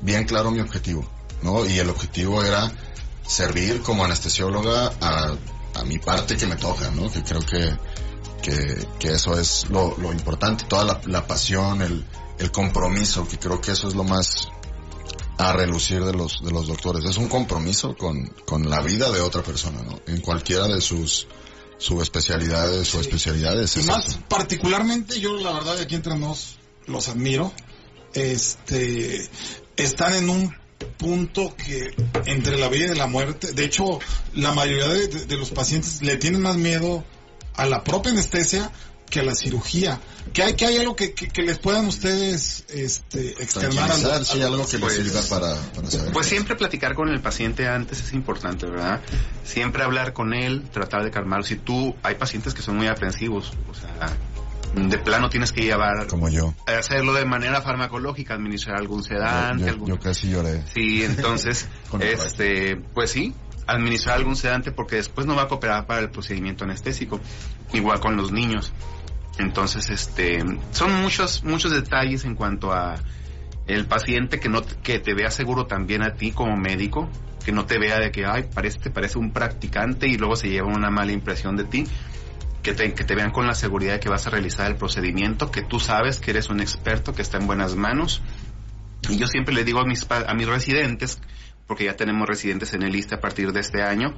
bien 0.03 0.25
claro 0.25 0.51
mi 0.51 0.61
objetivo, 0.61 1.05
¿no? 1.43 1.65
Y 1.67 1.79
el 1.79 1.89
objetivo 1.91 2.45
era 2.45 2.71
servir 3.27 3.81
como 3.81 4.05
anestesióloga 4.05 4.93
a, 5.01 5.35
a 5.75 5.85
mi 5.85 5.99
parte 5.99 6.37
que 6.37 6.47
me 6.47 6.57
toca, 6.57 6.91
¿no? 6.91 7.11
Que 7.11 7.23
creo 7.23 7.41
que, 7.41 7.77
que, 8.43 8.87
que 8.99 9.13
eso 9.15 9.39
es 9.39 9.69
lo, 9.71 9.97
lo 9.99 10.13
importante, 10.13 10.67
toda 10.67 10.85
la, 10.85 11.01
la 11.07 11.27
pasión, 11.27 11.81
el, 11.81 12.05
el 12.39 12.53
compromiso, 12.53 13.27
que 13.27 13.39
creo 13.39 13.61
que 13.61 13.73
eso 13.73 13.89
es 13.89 13.95
lo 13.95 14.05
más 14.05 14.49
a 15.39 15.53
relucir 15.53 16.05
de 16.05 16.13
los, 16.13 16.45
de 16.45 16.53
los 16.53 16.67
doctores. 16.67 17.05
Es 17.05 17.17
un 17.17 17.29
compromiso 17.29 17.97
con, 17.97 18.27
con 18.47 18.69
la 18.69 18.81
vida 18.83 19.11
de 19.11 19.21
otra 19.21 19.43
persona, 19.43 19.83
¿no? 19.83 19.99
En 20.07 20.21
cualquiera 20.21 20.69
de 20.69 20.81
sus 20.81 21.27
subespecialidades 21.79 22.95
o 22.95 23.01
especialidades. 23.01 23.77
Y 23.77 23.81
es 23.81 23.87
más 23.87 24.07
eso. 24.07 24.21
particularmente 24.29 25.19
yo 25.21 25.37
la 25.39 25.53
verdad 25.53 25.79
aquí 25.79 25.95
entre 25.95 26.17
nos 26.17 26.59
los 26.87 27.09
admiro. 27.09 27.53
Este 28.15 29.29
están 29.77 30.15
en 30.15 30.31
un 30.31 30.55
punto 30.99 31.55
que 31.57 31.95
entre 32.27 32.57
la 32.59 32.69
vida 32.69 32.93
y 32.93 32.97
la 32.99 33.07
muerte, 33.07 33.53
de 33.53 33.65
hecho 33.65 33.99
la 34.35 34.53
mayoría 34.53 34.89
de, 34.89 35.09
de- 35.09 35.25
de 35.27 35.37
los 35.37 35.51
pacientes 35.51 36.03
le 36.03 36.17
tienen 36.17 36.43
más 36.43 36.57
miedo 36.57 37.05
a 37.55 37.67
la 37.67 37.83
propia 37.85 38.13
anestesia 38.13 38.71
que 39.11 39.21
a 39.21 39.23
la 39.23 39.35
cirugía. 39.35 40.01
Que 40.33 40.43
hay 40.43 40.55
que 40.55 40.67
hay 40.67 40.79
algo 40.79 40.97
que, 40.97 41.13
que, 41.15 41.29
que 41.29 41.43
les 41.43 41.59
puedan 41.59 41.87
ustedes 41.87 42.65
este 42.69 43.31
externar 43.43 43.91
al- 43.91 44.25
sí, 44.25 44.41
al- 44.41 44.53
algo 44.55 44.67
que 44.67 44.79
Pues- 44.79 44.99
les 44.99 45.07
sirva 45.13 45.23
para, 45.29 45.55
para 45.73 45.91
saber. 45.91 46.13
Pues 46.13 46.27
siempre 46.27 46.57
platicar 46.57 46.95
con 46.95 47.09
el 47.09 47.21
paciente 47.21 47.69
antes 47.69 48.01
es 48.01 48.13
importante, 48.13 48.67
¿verdad? 48.67 49.01
Siempre 49.45 49.83
hablar 49.85 50.13
con 50.13 50.33
él, 50.35 50.65
tratar 50.73 51.05
de 51.05 51.11
calmarlo. 51.11 51.45
Si 51.45 51.57
tú, 51.57 51.95
hay 52.03 52.15
pacientes 52.17 52.55
que 52.55 52.63
son 52.63 52.77
muy 52.77 52.87
aprensivos, 52.89 53.53
o 53.71 53.75
sea, 53.75 54.11
de 54.75 54.99
plano 54.99 55.29
tienes 55.31 55.53
que 55.53 55.63
llevar, 55.63 56.09
Como 56.09 56.29
yo. 56.29 56.53
hacerlo 56.67 57.13
de 57.15 57.25
manera 57.25 57.61
farmacológica, 57.63 58.35
administrar 58.35 58.77
algún 58.79 59.05
sedante, 59.05 59.61
Yo, 59.61 59.67
yo- 59.67 59.73
algún... 59.73 59.89
yo 59.91 60.01
casi 60.01 60.31
lloré. 60.31 60.65
Sí, 60.75 61.05
entonces, 61.05 61.69
este, 62.01 62.77
pues 62.95 63.11
sí, 63.13 63.33
administrar 63.67 64.17
algún 64.17 64.37
sedante 64.37 64.73
porque 64.73 64.97
después 64.97 65.27
no 65.27 65.35
va 65.35 65.43
a 65.43 65.49
cooperar 65.49 65.87
para 65.87 66.01
el 66.01 66.11
procedimiento 66.11 66.65
anestésico. 66.65 67.21
Igual 67.73 68.01
con 68.01 68.17
los 68.17 68.33
niños. 68.33 68.73
Entonces, 69.39 69.91
este, 69.91 70.39
son 70.71 70.95
muchos, 71.03 71.43
muchos 71.45 71.73
detalles 71.73 72.25
en 72.25 72.35
cuanto 72.35 72.73
a 72.73 72.95
el 73.67 73.87
paciente 73.87 74.39
que 74.39 74.49
no, 74.49 74.63
que 74.83 74.99
te 74.99 75.15
vea 75.15 75.31
seguro 75.31 75.67
también 75.67 76.03
a 76.03 76.15
ti 76.15 76.31
como 76.31 76.57
médico, 76.57 77.09
que 77.45 77.53
no 77.53 77.67
te 77.67 77.79
vea 77.79 77.99
de 77.99 78.11
que, 78.11 78.27
ay, 78.27 78.49
parece, 78.55 78.79
te 78.79 78.91
parece 78.91 79.19
un 79.19 79.33
practicante 79.33 80.07
y 80.07 80.17
luego 80.17 80.37
se 80.37 80.49
lleva 80.49 80.69
una 80.69 80.91
mala 80.91 81.13
impresión 81.13 81.57
de 81.57 81.65
ti. 81.65 81.85
Que 82.63 82.73
te, 82.73 82.95
que 82.95 83.05
te 83.05 83.15
vean 83.15 83.31
con 83.31 83.47
la 83.47 83.55
seguridad 83.55 83.93
de 83.93 84.01
que 84.01 84.09
vas 84.09 84.27
a 84.27 84.31
realizar 84.31 84.71
el 84.71 84.77
procedimiento, 84.77 85.51
que 85.51 85.61
tú 85.61 85.81
sabes 85.81 86.19
que 86.19 86.31
eres 86.31 86.49
un 86.49 86.61
experto, 86.61 87.13
que 87.13 87.21
está 87.21 87.37
en 87.37 87.47
buenas 87.47 87.77
manos, 87.77 88.23
y 89.09 89.19
yo 89.19 89.27
siempre 89.27 89.55
le 89.55 89.65
digo 89.65 89.81
a 89.81 89.85
mis, 89.85 90.07
a 90.11 90.35
mis 90.35 90.47
residentes, 90.47 91.21
porque 91.67 91.85
ya 91.85 91.97
tenemos 91.97 92.29
residentes 92.29 92.75
en 92.75 92.83
el 92.83 92.93
lista 92.93 93.17
a 93.17 93.21
partir 93.21 93.53
de 93.53 93.61
este 93.61 93.83
año, 93.83 94.15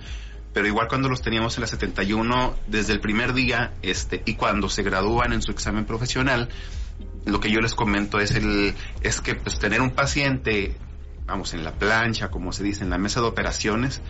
pero 0.53 0.67
igual 0.67 0.89
cuando 0.89 1.09
los 1.09 1.21
teníamos 1.21 1.57
en 1.57 1.61
la 1.63 1.67
71, 1.67 2.55
desde 2.67 2.93
el 2.95 3.01
primer 3.01 3.35
día, 3.35 3.75
este, 3.83 4.23
y 4.25 4.35
cuando 4.35 4.69
se 4.69 4.83
gradúan 4.83 5.33
en 5.33 5.43
su 5.43 5.51
examen 5.51 5.85
profesional, 5.85 6.49
lo 7.27 7.41
que 7.41 7.51
yo 7.51 7.61
les 7.61 7.75
comento 7.75 8.21
es 8.21 8.31
el, 8.31 8.75
es 9.03 9.21
que 9.21 9.35
pues 9.35 9.59
tener 9.59 9.83
un 9.83 9.91
paciente, 9.91 10.77
vamos, 11.27 11.53
en 11.53 11.63
la 11.63 11.73
plancha, 11.73 12.31
como 12.31 12.53
se 12.53 12.65
dice, 12.65 12.85
en 12.85 12.91
la 12.91 12.99
mesa 12.99 13.21
de 13.21 13.27
operaciones, 13.27 14.01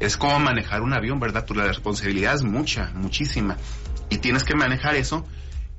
es 0.00 0.16
como 0.16 0.40
manejar 0.40 0.82
un 0.82 0.92
avión, 0.92 1.20
¿verdad? 1.20 1.44
Tu 1.44 1.54
la 1.54 1.66
responsabilidad 1.66 2.34
es 2.34 2.42
mucha, 2.42 2.90
muchísima. 2.94 3.56
Y 4.10 4.18
tienes 4.18 4.42
que 4.42 4.56
manejar 4.56 4.96
eso 4.96 5.24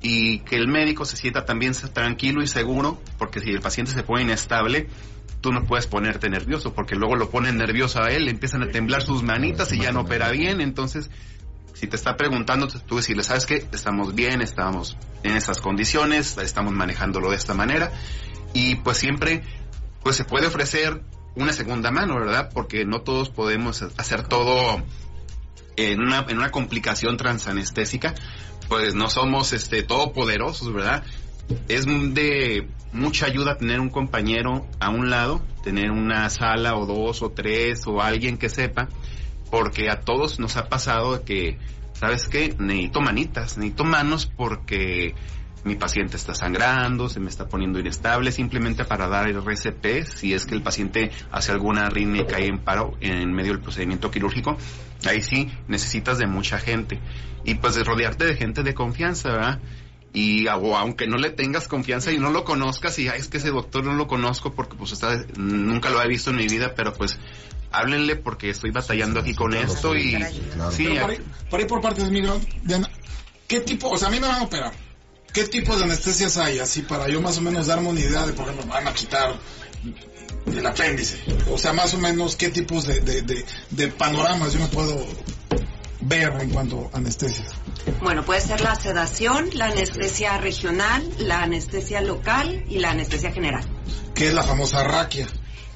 y 0.04 0.40
que 0.40 0.58
el 0.58 0.68
médico 0.68 1.06
se 1.06 1.16
sienta 1.16 1.46
también 1.46 1.74
tranquilo 1.94 2.44
y 2.44 2.48
seguro, 2.48 3.02
porque 3.18 3.40
si 3.40 3.50
el 3.50 3.62
paciente 3.62 3.94
se 3.94 4.04
pone 4.04 4.24
inestable, 4.24 4.90
tú 5.40 5.54
no 5.54 5.64
puedes 5.64 5.88
ponerte 5.88 6.30
nervioso, 6.30 6.74
porque 6.74 6.96
luego 6.96 7.16
lo 7.16 7.30
ponen 7.30 7.58
nervioso 7.58 8.04
a 8.04 8.12
él, 8.12 8.28
empiezan 8.28 8.64
a 8.64 8.68
temblar 8.68 9.02
sus 9.02 9.24
manitas 9.24 9.72
y 9.72 9.80
ya 9.80 9.94
no 9.94 10.02
opera 10.02 10.30
bien, 10.30 10.60
entonces 10.60 11.10
si 11.74 11.88
te 11.88 11.96
está 11.96 12.18
preguntando, 12.18 12.68
tú 12.68 12.98
decirle, 12.98 13.24
¿sabes 13.24 13.46
qué? 13.46 13.66
Estamos 13.72 14.14
bien, 14.14 14.42
estamos 14.42 14.98
en 15.24 15.38
estas 15.38 15.62
condiciones, 15.62 16.38
estamos 16.38 16.74
manejándolo 16.74 17.30
de 17.30 17.38
esta 17.38 17.54
manera, 17.54 17.90
y 18.54 18.76
pues 18.76 18.98
siempre, 18.98 19.42
pues 20.04 20.18
se 20.18 20.26
puede 20.26 20.48
ofrecer 20.48 21.02
una 21.36 21.54
segunda 21.54 21.92
mano, 21.92 22.16
¿verdad? 22.16 22.50
Porque 22.54 22.84
no 22.84 23.02
todos 23.02 23.30
podemos 23.30 23.82
hacer 23.98 24.28
todo 24.28 24.84
en 25.78 26.02
una, 26.02 26.26
en 26.28 26.38
una 26.38 26.52
complicación 26.52 27.16
transanestésica, 27.16 28.14
pues 28.68 28.96
no 28.96 29.10
somos 29.10 29.54
este 29.54 29.84
todopoderosos, 29.84 30.74
¿verdad? 30.74 31.04
Es 31.68 31.86
de 31.86 32.68
mucha 32.92 33.26
ayuda 33.26 33.58
tener 33.58 33.80
un 33.80 33.90
compañero 33.90 34.68
a 34.80 34.90
un 34.90 35.10
lado, 35.10 35.42
tener 35.64 35.92
una 35.92 36.30
sala 36.30 36.76
o 36.76 36.86
dos 36.86 37.22
o 37.22 37.32
tres 37.32 37.86
o 37.88 38.02
alguien 38.02 38.38
que 38.38 38.50
sepa, 38.50 38.88
porque 39.50 39.90
a 39.90 40.02
todos 40.02 40.40
nos 40.40 40.58
ha 40.58 40.70
pasado 40.70 41.24
que, 41.26 41.58
¿sabes 41.94 42.28
qué? 42.28 42.56
Necesito 42.58 43.02
manitas, 43.02 43.58
necesito 43.58 43.84
manos 43.84 44.26
porque 44.26 45.16
mi 45.64 45.76
paciente 45.76 46.18
está 46.18 46.36
sangrando, 46.36 47.10
se 47.10 47.20
me 47.20 47.30
está 47.30 47.48
poniendo 47.48 47.80
inestable, 47.80 48.32
simplemente 48.32 48.84
para 48.84 49.08
dar 49.08 49.28
el 49.30 49.38
RCP, 49.38 50.06
si 50.06 50.34
es 50.34 50.46
que 50.46 50.56
el 50.56 50.62
paciente 50.62 51.12
hace 51.32 51.52
alguna 51.52 51.88
arritmia 51.88 52.24
y 52.24 52.26
cae 52.26 52.48
en 52.48 52.60
paro 52.60 52.98
en 53.00 53.32
medio 53.32 53.54
del 53.54 53.62
procedimiento 53.62 54.12
quirúrgico, 54.12 54.58
ahí 55.10 55.22
sí 55.22 55.52
necesitas 55.68 56.18
de 56.18 56.28
mucha 56.28 56.60
gente. 56.60 57.00
Y 57.46 57.56
pues 57.56 57.76
de 57.76 57.84
rodearte 57.84 58.26
de 58.26 58.36
gente 58.36 58.64
de 58.64 58.74
confianza, 58.74 59.30
¿verdad? 59.32 59.60
Y 60.14 60.48
o 60.48 60.78
aunque 60.78 61.08
no 61.08 61.18
le 61.18 61.32
tengas 61.32 61.68
confianza 61.68 62.12
y 62.12 62.20
no 62.20 62.30
lo 62.30 62.44
conozcas, 62.44 62.98
y 63.00 63.08
"Ay, 63.08 63.20
es 63.20 63.28
que 63.28 63.38
ese 63.38 63.50
doctor 63.50 63.84
no 63.84 63.94
lo 63.94 64.08
conozco 64.08 64.54
porque 64.54 64.76
pues 64.76 64.92
está, 64.92 65.26
nunca 65.38 65.90
lo 65.90 66.02
he 66.02 66.08
visto 66.08 66.30
en 66.30 66.36
mi 66.38 66.48
vida, 66.48 66.74
pero 66.76 66.94
pues 66.94 67.18
háblenle 67.72 68.16
porque 68.16 68.50
estoy 68.50 68.70
batallando 68.72 69.20
aquí 69.20 69.34
con 69.34 69.56
esto 69.56 69.96
y 69.96 70.12
Claro. 70.54 70.72
sí, 70.72 70.86
para, 71.02 71.14
ir, 71.16 71.24
para 71.50 71.64
ir 71.64 71.68
por 71.68 71.82
partes, 71.82 72.10
Miguel, 72.12 72.40
Diana, 72.62 72.88
¿qué 73.48 73.62
tipo, 73.62 73.90
o 73.90 73.98
sea, 73.98 74.10
a 74.10 74.12
mí 74.12 74.20
me 74.20 74.28
van 74.28 74.42
a 74.42 74.44
operar? 74.44 74.72
¿Qué 75.34 75.46
tipo 75.46 75.76
de 75.76 75.86
anestesias 75.86 76.38
hay? 76.38 76.60
Así 76.60 76.84
para 76.84 77.10
yo 77.10 77.20
más 77.20 77.40
o 77.40 77.42
menos 77.42 77.66
darme 77.66 77.90
una 77.90 78.00
idea 78.00 78.28
de, 78.28 78.34
por 78.34 78.46
ejemplo, 78.46 78.68
me 78.68 78.74
van 78.74 78.88
a 78.88 78.94
quitar 78.94 79.34
el 80.48 80.66
apéndice. 80.66 81.18
O 81.52 81.58
sea, 81.58 81.74
más 81.74 81.94
o 81.94 81.98
menos, 81.98 82.36
¿qué 82.36 82.50
tipos 82.50 82.86
de, 82.86 83.00
de, 83.02 83.22
de, 83.22 83.46
de 83.72 83.88
panoramas 83.90 84.54
yo 84.54 84.60
me 84.60 84.68
puedo 84.68 85.06
ver 86.02 86.34
en 86.42 86.50
cuanto 86.50 86.90
a 86.94 86.98
anestesias? 86.98 87.50
Bueno, 88.02 88.24
puede 88.26 88.42
ser 88.42 88.62
la 88.62 88.76
sedación, 88.76 89.50
la 89.54 89.66
anestesia 89.68 90.38
regional, 90.38 91.04
la 91.18 91.42
anestesia 91.44 92.02
local 92.02 92.66
y 92.70 92.80
la 92.80 92.92
anestesia 92.92 93.32
general. 93.32 93.64
¿Qué 94.14 94.28
es 94.28 94.34
la 94.34 94.44
famosa 94.44 94.84
raquia? 94.84 95.28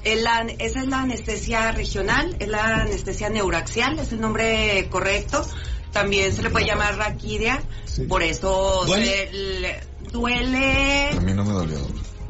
El 0.04 0.26
esa 0.58 0.80
es 0.80 0.86
la 0.86 1.00
anestesia 1.02 1.72
regional, 1.72 2.36
es 2.38 2.48
la 2.48 2.76
anestesia 2.82 3.30
neuraxial, 3.30 3.98
es 3.98 4.12
el 4.12 4.20
nombre 4.20 4.86
correcto. 4.90 5.46
También 5.92 6.32
se 6.34 6.42
le 6.42 6.50
puede 6.50 6.66
llamar 6.66 6.96
raquidia, 6.96 7.60
Sí. 7.84 8.02
por 8.02 8.22
eso 8.22 8.84
¿Duele? 8.86 9.06
se 9.06 9.32
le- 9.32 9.80
duele. 10.12 11.10
A 11.10 11.20
mí 11.20 11.32
no 11.32 11.44
me 11.44 11.52
dolió. 11.52 11.78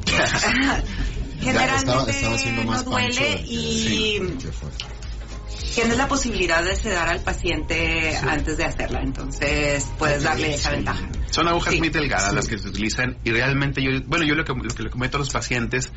Generalmente 1.39 1.77
estaba, 1.77 2.11
estaba 2.11 2.35
haciendo 2.35 2.63
más 2.63 2.85
no 2.85 2.91
duele 2.91 3.41
y 3.47 4.19
sí, 4.19 4.37
tienes 5.73 5.97
la 5.97 6.07
posibilidad 6.07 6.63
de 6.63 6.75
sedar 6.75 7.09
al 7.09 7.21
paciente 7.21 8.17
antes 8.17 8.57
de 8.57 8.65
hacerla, 8.65 9.01
entonces 9.01 9.87
puedes 9.97 10.23
darle 10.23 10.53
esa 10.53 10.71
ventaja. 10.71 11.07
Son 11.31 11.47
agujas 11.47 11.75
muy 11.77 11.89
delgadas 11.89 12.33
las 12.33 12.47
que 12.47 12.57
se 12.57 12.67
utilizan 12.67 13.17
y 13.23 13.31
realmente 13.31 13.81
yo, 13.81 13.91
bueno, 14.05 14.25
yo 14.25 14.35
lo 14.35 14.43
que, 14.43 14.53
lo 14.53 14.73
que 14.73 14.83
le 14.83 14.89
comento 14.89 15.17
a 15.17 15.19
los 15.19 15.29
pacientes, 15.29 15.91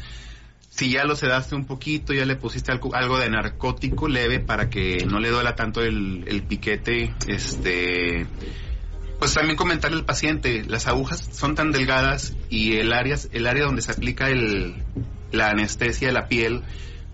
si 0.71 0.91
ya 0.91 1.05
lo 1.05 1.17
sedaste 1.17 1.55
un 1.55 1.67
poquito, 1.67 2.13
ya 2.13 2.25
le 2.25 2.37
pusiste 2.37 2.73
algo, 2.73 2.95
algo 2.95 3.19
de 3.19 3.29
narcótico 3.31 4.09
leve 4.09 4.41
para 4.41 4.71
que 4.71 5.05
no 5.07 5.19
le 5.19 5.31
duela 5.31 5.55
tanto 5.55 5.83
el, 5.83 6.25
el 6.27 6.43
piquete, 6.45 7.15
este, 7.27 8.27
pues 9.19 9.35
también 9.35 9.57
comentarle 9.57 9.99
al 9.99 10.05
paciente, 10.05 10.65
las 10.67 10.87
agujas 10.87 11.29
son 11.33 11.55
tan 11.55 11.73
delgadas 11.73 12.35
y 12.51 12.77
el 12.77 12.93
área, 12.93 13.17
el 13.33 13.47
área 13.47 13.65
donde 13.65 13.83
se 13.83 13.93
aplica 13.93 14.29
el, 14.29 14.83
la 15.33 15.51
anestesia 15.51 16.09
de 16.09 16.15
la 16.15 16.29
piel 16.29 16.63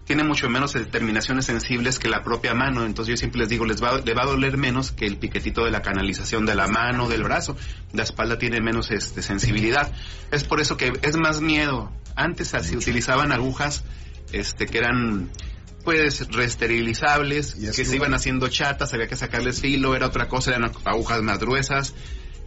tiene 0.04 0.24
mucho 0.24 0.48
menos 0.48 0.72
terminaciones 0.90 1.44
sensibles 1.44 1.98
que 1.98 2.08
la 2.08 2.22
propia 2.22 2.54
mano, 2.54 2.86
entonces 2.86 3.10
yo 3.10 3.16
siempre 3.18 3.40
les 3.40 3.50
digo, 3.50 3.66
les 3.66 3.82
va, 3.82 4.00
le 4.00 4.14
va 4.14 4.22
a 4.22 4.26
doler 4.26 4.56
menos 4.56 4.90
que 4.90 5.04
el 5.04 5.18
piquetito 5.18 5.66
de 5.66 5.70
la 5.70 5.82
canalización 5.82 6.46
de 6.46 6.54
la 6.54 6.66
mano, 6.66 7.08
del 7.08 7.22
brazo, 7.22 7.56
la 7.92 8.04
espalda 8.04 8.38
tiene 8.38 8.62
menos 8.62 8.90
este, 8.90 9.20
sensibilidad, 9.20 9.92
es 10.30 10.44
por 10.44 10.60
eso 10.62 10.78
que 10.78 10.94
es 11.02 11.16
más 11.18 11.42
miedo, 11.42 11.92
antes 12.16 12.48
se 12.48 12.76
utilizaban 12.76 13.32
agujas 13.32 13.84
este, 14.32 14.64
que 14.64 14.78
eran 14.78 15.30
pues 15.84 16.26
reesterilizables, 16.28 17.54
que 17.54 17.84
se 17.84 17.96
iban 17.96 18.14
haciendo 18.14 18.48
chatas, 18.48 18.92
había 18.94 19.08
que 19.08 19.16
sacarles 19.16 19.60
filo, 19.60 19.94
era 19.94 20.06
otra 20.06 20.26
cosa, 20.26 20.50
eran 20.50 20.70
agujas 20.84 21.22
más 21.22 21.38
gruesas, 21.38 21.94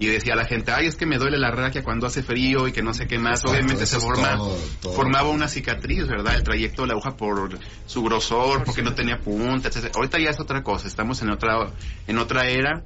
y 0.01 0.07
decía 0.07 0.35
la 0.35 0.45
gente, 0.45 0.71
ay, 0.71 0.87
es 0.87 0.95
que 0.95 1.05
me 1.05 1.17
duele 1.17 1.37
la 1.37 1.51
raquia 1.51 1.83
cuando 1.83 2.07
hace 2.07 2.23
frío 2.23 2.67
y 2.67 2.71
que 2.71 2.81
no 2.81 2.93
sé 2.93 3.07
qué 3.07 3.17
más. 3.19 3.39
Exacto, 3.39 3.51
Obviamente 3.51 3.85
se 3.85 3.99
forma, 3.99 4.35
todo, 4.35 4.57
todo. 4.81 4.93
formaba 4.93 5.29
una 5.29 5.47
cicatriz, 5.47 6.07
¿verdad? 6.07 6.35
El 6.35 6.43
trayecto 6.43 6.81
de 6.81 6.87
la 6.89 6.93
aguja 6.95 7.15
por 7.15 7.57
su 7.85 8.03
grosor, 8.03 8.63
porque 8.63 8.81
no 8.81 8.93
tenía 8.95 9.19
punta, 9.19 9.69
etc. 9.69 9.91
Ahorita 9.95 10.19
ya 10.19 10.31
es 10.31 10.39
otra 10.39 10.63
cosa, 10.63 10.87
estamos 10.87 11.21
en 11.21 11.29
otra, 11.29 11.71
en 12.07 12.17
otra 12.17 12.47
era, 12.47 12.83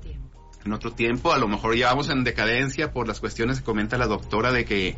en 0.65 0.73
otro 0.73 0.91
tiempo, 0.91 1.31
a 1.31 1.37
lo 1.37 1.47
mejor 1.47 1.75
ya 1.75 1.87
vamos 1.87 2.09
en 2.09 2.23
decadencia 2.23 2.91
por 2.91 3.07
las 3.07 3.19
cuestiones 3.19 3.59
que 3.59 3.63
comenta 3.63 3.97
la 3.97 4.07
doctora 4.07 4.51
de 4.51 4.65
que 4.65 4.95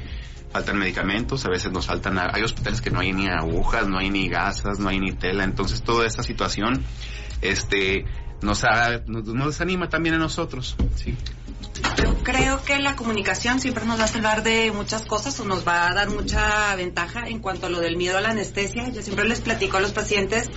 faltan 0.51 0.79
medicamentos, 0.79 1.45
a 1.45 1.49
veces 1.49 1.71
nos 1.73 1.87
faltan, 1.87 2.17
hay 2.17 2.41
hospitales 2.41 2.79
que 2.81 2.89
no 2.89 3.01
hay 3.01 3.11
ni 3.13 3.27
agujas, 3.27 3.87
no 3.87 3.99
hay 3.99 4.09
ni 4.09 4.27
gasas, 4.29 4.79
no 4.79 4.87
hay 4.89 4.99
ni 4.99 5.11
tela, 5.11 5.43
entonces 5.43 5.83
toda 5.83 6.05
esta 6.07 6.23
situación, 6.23 6.83
este, 7.41 8.05
nos, 8.41 8.63
ha- 8.63 9.01
nos, 9.07 9.25
nos 9.25 9.47
desanima 9.47 9.89
también 9.89 10.15
a 10.15 10.17
nosotros, 10.19 10.75
sí. 10.95 11.15
Yo 12.03 12.15
creo 12.23 12.63
que 12.63 12.77
la 12.79 12.95
comunicación 12.95 13.59
siempre 13.59 13.85
nos 13.85 13.99
va 13.99 14.05
a 14.05 14.07
salvar 14.07 14.43
de 14.43 14.71
muchas 14.71 15.03
cosas 15.03 15.39
o 15.39 15.45
nos 15.45 15.67
va 15.67 15.89
a 15.89 15.93
dar 15.93 16.09
mucha 16.09 16.75
ventaja 16.75 17.27
en 17.27 17.39
cuanto 17.39 17.67
a 17.67 17.69
lo 17.69 17.79
del 17.79 17.97
miedo 17.97 18.17
a 18.17 18.21
la 18.21 18.29
anestesia. 18.29 18.89
Yo 18.89 19.01
siempre 19.01 19.25
les 19.27 19.41
platico 19.41 19.77
a 19.77 19.79
los 19.79 19.91
pacientes, 19.91 20.49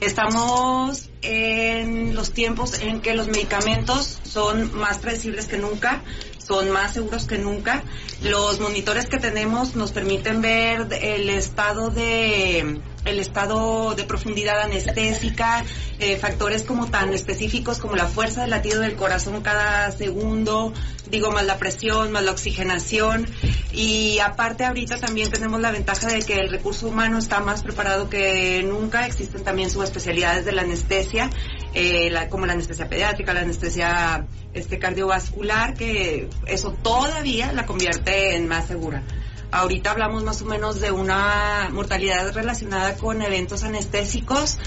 estamos 0.00 1.10
en 1.22 2.14
los 2.14 2.32
tiempos 2.32 2.80
en 2.80 3.00
que 3.00 3.14
los 3.14 3.28
medicamentos 3.28 4.18
son 4.24 4.74
más 4.76 4.98
predecibles 4.98 5.46
que 5.46 5.58
nunca, 5.58 6.02
son 6.44 6.70
más 6.70 6.94
seguros 6.94 7.26
que 7.26 7.38
nunca. 7.38 7.82
Los 8.22 8.58
monitores 8.60 9.06
que 9.06 9.18
tenemos 9.18 9.76
nos 9.76 9.92
permiten 9.92 10.40
ver 10.40 10.88
el 11.00 11.30
estado 11.30 11.90
de 11.90 12.80
el 13.08 13.18
estado 13.20 13.94
de 13.94 14.04
profundidad 14.04 14.60
anestésica, 14.60 15.64
eh, 15.98 16.16
factores 16.16 16.62
como 16.62 16.86
tan 16.90 17.12
específicos 17.14 17.78
como 17.78 17.96
la 17.96 18.06
fuerza 18.06 18.42
del 18.42 18.50
latido 18.50 18.80
del 18.80 18.94
corazón 18.96 19.42
cada 19.42 19.90
segundo, 19.90 20.72
digo 21.10 21.30
más 21.30 21.44
la 21.46 21.58
presión, 21.58 22.12
más 22.12 22.22
la 22.22 22.32
oxigenación 22.32 23.26
y 23.72 24.18
aparte 24.20 24.64
ahorita 24.64 24.98
también 24.98 25.30
tenemos 25.30 25.60
la 25.60 25.70
ventaja 25.70 26.08
de 26.08 26.22
que 26.22 26.34
el 26.34 26.50
recurso 26.50 26.88
humano 26.88 27.18
está 27.18 27.40
más 27.40 27.62
preparado 27.62 28.08
que 28.08 28.62
nunca, 28.62 29.06
existen 29.06 29.42
también 29.44 29.70
subespecialidades 29.70 30.44
de 30.44 30.52
la 30.52 30.62
anestesia, 30.62 31.30
eh, 31.74 32.10
la- 32.10 32.28
como 32.28 32.46
la 32.46 32.52
anestesia 32.52 32.88
pediátrica, 32.88 33.32
la 33.32 33.40
anestesia 33.40 34.26
este 34.54 34.78
cardiovascular, 34.78 35.74
que 35.74 36.28
eso 36.46 36.72
todavía 36.82 37.52
la 37.52 37.66
convierte 37.66 38.34
en 38.36 38.48
más 38.48 38.66
segura. 38.66 39.02
Ahorita 39.50 39.92
hablamos 39.92 40.24
más 40.24 40.42
o 40.42 40.44
menos 40.44 40.80
de 40.80 40.90
una 40.90 41.70
mortalidad 41.72 42.32
relacionada 42.34 42.96
con 42.96 43.22
eventos 43.22 43.64
anestésicos. 43.64 44.58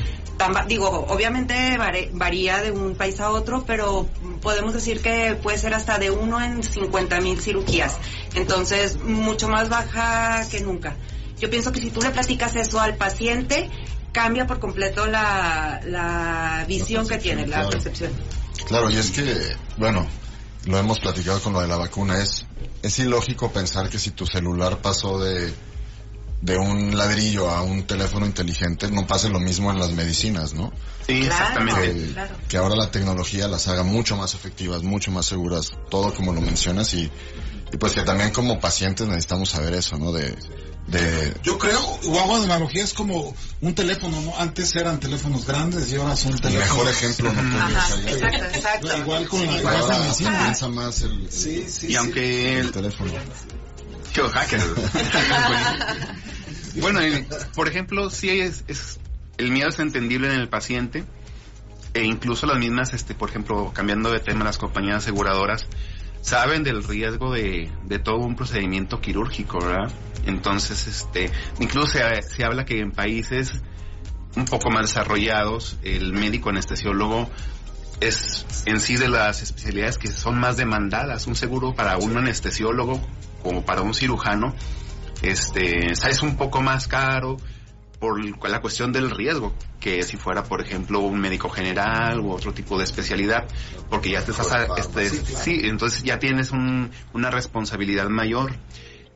Digo, 0.68 1.06
obviamente 1.08 1.78
varía 2.14 2.64
de 2.64 2.72
un 2.72 2.96
país 2.96 3.20
a 3.20 3.30
otro, 3.30 3.64
pero 3.66 4.10
podemos 4.42 4.74
decir 4.74 5.02
que 5.02 5.38
puede 5.42 5.60
ser 5.60 5.76
hasta 5.76 6.00
de 6.00 6.10
uno 6.10 6.42
en 6.42 6.64
50 6.64 7.22
mil 7.22 7.40
cirugías. 7.40 8.00
Entonces, 8.34 8.98
mucho 9.00 9.50
más 9.50 9.70
baja 9.70 10.48
que 10.50 10.62
nunca. 10.62 10.96
Yo 11.40 11.50
pienso 11.52 11.72
que 11.72 11.80
si 11.80 11.92
tú 11.92 12.02
le 12.02 12.10
platicas 12.10 12.56
eso 12.56 12.80
al 12.80 12.96
paciente, 12.96 13.70
cambia 14.12 14.48
por 14.48 14.60
completo 14.60 15.06
la, 15.06 15.80
la 15.86 16.66
visión 16.68 17.08
que 17.08 17.18
tiene, 17.20 17.46
la 17.48 17.58
claro. 17.58 17.70
percepción. 17.70 18.12
Claro, 18.68 18.90
y 18.90 18.98
es 18.98 19.12
que, 19.12 19.56
bueno, 19.78 20.08
lo 20.66 20.78
hemos 20.78 21.00
platicado 21.00 21.42
con 21.42 21.54
lo 21.54 21.62
de 21.62 21.68
la 21.68 21.78
vacuna, 21.78 22.22
es, 22.22 22.46
es 22.82 23.00
ilógico 23.00 23.52
pensar 23.52 23.90
que 23.90 24.00
si 24.00 24.12
tu 24.12 24.26
celular 24.26 24.80
pasó 24.82 25.20
de, 25.20 25.54
de 26.42 26.58
un 26.58 26.98
ladrillo 26.98 27.50
a 27.50 27.62
un 27.62 27.84
teléfono 27.84 28.26
inteligente, 28.26 28.90
no 28.90 29.08
pase 29.08 29.30
lo 29.30 29.40
mismo 29.40 29.72
en 29.72 29.80
las 29.80 29.92
medicinas, 29.92 30.54
¿no? 30.54 30.72
Sí, 31.06 31.24
exactamente. 31.24 31.94
Que, 31.94 32.14
claro. 32.14 32.36
que 32.48 32.58
ahora 32.58 32.76
la 32.76 32.92
tecnología 32.92 33.48
las 33.48 33.68
haga 33.68 33.84
mucho 33.84 34.16
más 34.18 34.34
efectivas, 34.36 34.84
mucho 34.84 35.12
más 35.12 35.26
seguras, 35.26 35.72
todo 35.90 36.14
como 36.14 36.34
lo 36.34 36.42
mencionas 36.42 36.94
y, 36.94 37.10
y 37.72 37.78
pues 37.78 37.94
que 37.94 38.02
también 38.02 38.32
como 38.32 38.60
pacientes 38.60 39.08
necesitamos 39.08 39.50
saber 39.50 39.74
eso, 39.74 39.98
¿no? 39.98 40.12
De, 40.12 40.36
de, 40.88 41.34
Yo 41.44 41.58
creo, 41.58 41.80
o 41.80 42.20
hago 42.20 42.44
analogía, 42.44 42.84
es 42.84 42.94
como 42.94 43.34
un 43.62 43.76
teléfono, 43.76 44.20
¿no? 44.22 44.38
Antes 44.38 44.76
eran 44.76 45.00
teléfonos 45.00 45.46
grandes 45.46 45.92
y 45.92 45.96
ahora 45.96 46.16
son 46.16 46.34
el 46.34 46.42
teléfonos. 46.42 46.70
mejor 46.70 46.90
ejemplo 46.90 47.34
no 47.34 47.58
Ajá, 47.58 47.96
exacto, 48.02 48.46
exacto. 48.58 48.98
Igual 48.98 49.28
con 49.30 49.46
la, 49.46 49.54
Y 49.54 49.58
igual 49.60 49.76
ahora 49.76 50.00
medicina. 50.00 50.40
piensa 50.44 50.68
más 50.68 51.02
el, 51.02 51.12
el- 51.22 51.32
Sí, 51.32 51.66
sí, 51.70 51.88
Y 51.88 51.90
sí. 51.92 51.96
aunque 51.96 52.52
el 52.60 52.66
el, 52.66 52.72
teléfono. 52.72 53.12
Yo, 54.14 54.30
hacker. 54.30 54.60
bueno, 56.82 57.06
y, 57.06 57.26
por 57.56 57.68
ejemplo, 57.68 58.10
sí 58.10 58.30
es, 58.30 58.64
es- 58.68 59.00
el 59.38 59.52
miedo 59.52 59.70
es 59.70 59.80
entendible 59.80 60.28
en 60.34 60.40
el 60.40 60.50
paciente 60.50 61.04
e 61.94 62.04
incluso 62.04 62.46
las 62.46 62.58
mismas, 62.58 62.94
este, 62.94 63.16
por 63.16 63.30
ejemplo, 63.30 63.72
cambiando 63.74 64.12
de 64.12 64.20
tema, 64.20 64.46
las 64.46 64.58
compañías 64.58 64.98
aseguradoras 64.98 65.66
saben 66.22 66.64
del 66.64 66.84
riesgo 66.84 67.34
de, 67.34 67.72
de 67.86 68.00
todo 68.00 68.18
un 68.18 68.36
procedimiento 68.36 69.02
quirúrgico, 69.02 69.60
¿verdad? 69.60 69.92
Entonces, 70.26 70.88
este, 70.88 71.32
incluso 71.60 71.88
se, 71.88 72.22
se 72.22 72.44
habla 72.44 72.66
que 72.66 72.80
en 72.80 72.92
países 72.92 73.62
un 74.36 74.46
poco 74.46 74.70
más 74.70 74.84
desarrollados, 74.88 75.78
el 75.84 76.14
médico 76.14 76.50
anestesiólogo 76.50 77.30
es 78.00 78.46
en 78.66 78.80
sí 78.80 78.96
de 78.98 79.10
las 79.10 79.42
especialidades 79.42 79.98
que 79.98 80.08
son 80.08 80.40
más 80.40 80.58
demandadas. 80.58 81.28
Un 81.28 81.36
seguro 81.36 81.74
para 81.76 81.98
un 81.98 82.18
anestesiólogo 82.18 83.00
como 83.44 83.64
para 83.66 83.82
un 83.82 83.94
cirujano, 83.94 84.56
este, 85.22 85.92
es 85.92 86.22
un 86.24 86.36
poco 86.38 86.62
más 86.62 86.88
caro 86.88 87.38
por 88.00 88.20
la 88.50 88.62
cuestión 88.62 88.92
del 88.92 89.12
riesgo 89.12 89.54
que 89.80 90.02
si 90.02 90.18
fuera, 90.18 90.44
por 90.44 90.62
ejemplo, 90.62 91.00
un 91.02 91.20
médico 91.20 91.50
general 91.50 92.20
u 92.20 92.32
otro 92.32 92.52
tipo 92.54 92.78
de 92.80 92.84
especialidad, 92.84 93.46
porque 93.90 94.10
ya 94.12 94.24
te 94.24 94.32
estás, 94.32 94.52
a- 94.52 94.68
este, 94.78 95.10
sí, 95.10 95.62
entonces 95.64 96.02
ya 96.04 96.18
tienes 96.18 96.52
un- 96.52 96.90
una 97.14 97.30
responsabilidad 97.30 98.10
mayor 98.10 98.54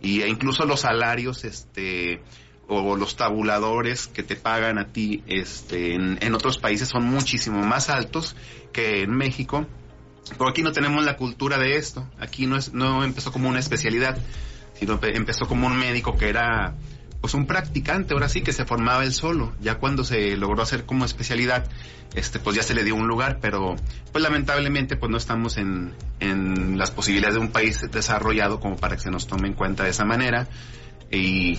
y 0.01 0.21
e 0.21 0.27
incluso 0.27 0.65
los 0.65 0.81
salarios, 0.81 1.43
este, 1.45 2.21
o 2.67 2.95
los 2.95 3.15
tabuladores 3.15 4.07
que 4.07 4.23
te 4.23 4.35
pagan 4.35 4.77
a 4.77 4.87
ti, 4.87 5.23
este, 5.27 5.93
en, 5.95 6.33
otros 6.33 6.57
países 6.57 6.89
son 6.89 7.05
muchísimo 7.05 7.63
más 7.63 7.89
altos 7.89 8.35
que 8.73 9.03
en 9.03 9.11
México. 9.11 9.65
Pero 10.37 10.49
aquí 10.49 10.63
no 10.63 10.71
tenemos 10.71 11.05
la 11.05 11.17
cultura 11.17 11.59
de 11.59 11.77
esto. 11.77 12.07
Aquí 12.19 12.47
no 12.47 12.57
es, 12.57 12.73
no 12.73 13.03
empezó 13.03 13.31
como 13.31 13.47
una 13.49 13.59
especialidad, 13.59 14.17
sino 14.73 14.99
empe- 14.99 15.15
empezó 15.15 15.47
como 15.47 15.67
un 15.67 15.77
médico 15.77 16.17
que 16.17 16.29
era, 16.29 16.73
pues 17.25 17.33
un 17.33 17.47
practicante, 17.47 18.13
ahora 18.13 18.29
sí 18.29 18.41
que 18.41 18.53
se 18.53 18.65
formaba 18.65 19.03
él 19.03 19.11
solo. 19.11 19.51
Ya 19.59 19.79
cuando 19.79 20.03
se 20.03 20.37
logró 20.37 20.61
hacer 20.61 20.85
como 20.85 21.05
especialidad, 21.05 21.65
este, 22.13 22.37
pues 22.37 22.55
ya 22.55 22.61
se 22.61 22.75
le 22.75 22.83
dio 22.83 22.93
un 22.93 23.07
lugar, 23.07 23.39
pero 23.41 23.75
pues 24.11 24.23
lamentablemente 24.23 24.95
pues 24.95 25.09
no 25.09 25.17
estamos 25.17 25.57
en, 25.57 25.95
en 26.19 26.77
las 26.77 26.91
posibilidades 26.91 27.33
de 27.33 27.41
un 27.41 27.47
país 27.47 27.81
desarrollado 27.91 28.59
como 28.59 28.75
para 28.75 28.95
que 28.95 29.01
se 29.01 29.09
nos 29.09 29.25
tome 29.25 29.47
en 29.47 29.55
cuenta 29.55 29.85
de 29.85 29.89
esa 29.89 30.05
manera. 30.05 30.47
Y 31.09 31.57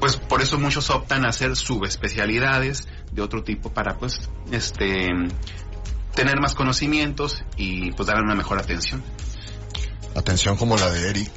pues 0.00 0.16
por 0.16 0.40
eso 0.40 0.58
muchos 0.58 0.88
optan 0.88 1.26
a 1.26 1.28
hacer 1.28 1.54
subespecialidades 1.54 2.88
de 3.12 3.20
otro 3.20 3.44
tipo 3.44 3.70
para 3.70 3.98
pues 3.98 4.30
este 4.52 5.10
tener 6.14 6.40
más 6.40 6.54
conocimientos 6.54 7.44
y 7.58 7.92
pues 7.92 8.06
dar 8.06 8.22
una 8.22 8.34
mejor 8.34 8.58
atención. 8.58 9.02
Atención 10.14 10.56
como 10.56 10.78
la 10.78 10.90
de 10.90 11.10
Eric, 11.10 11.30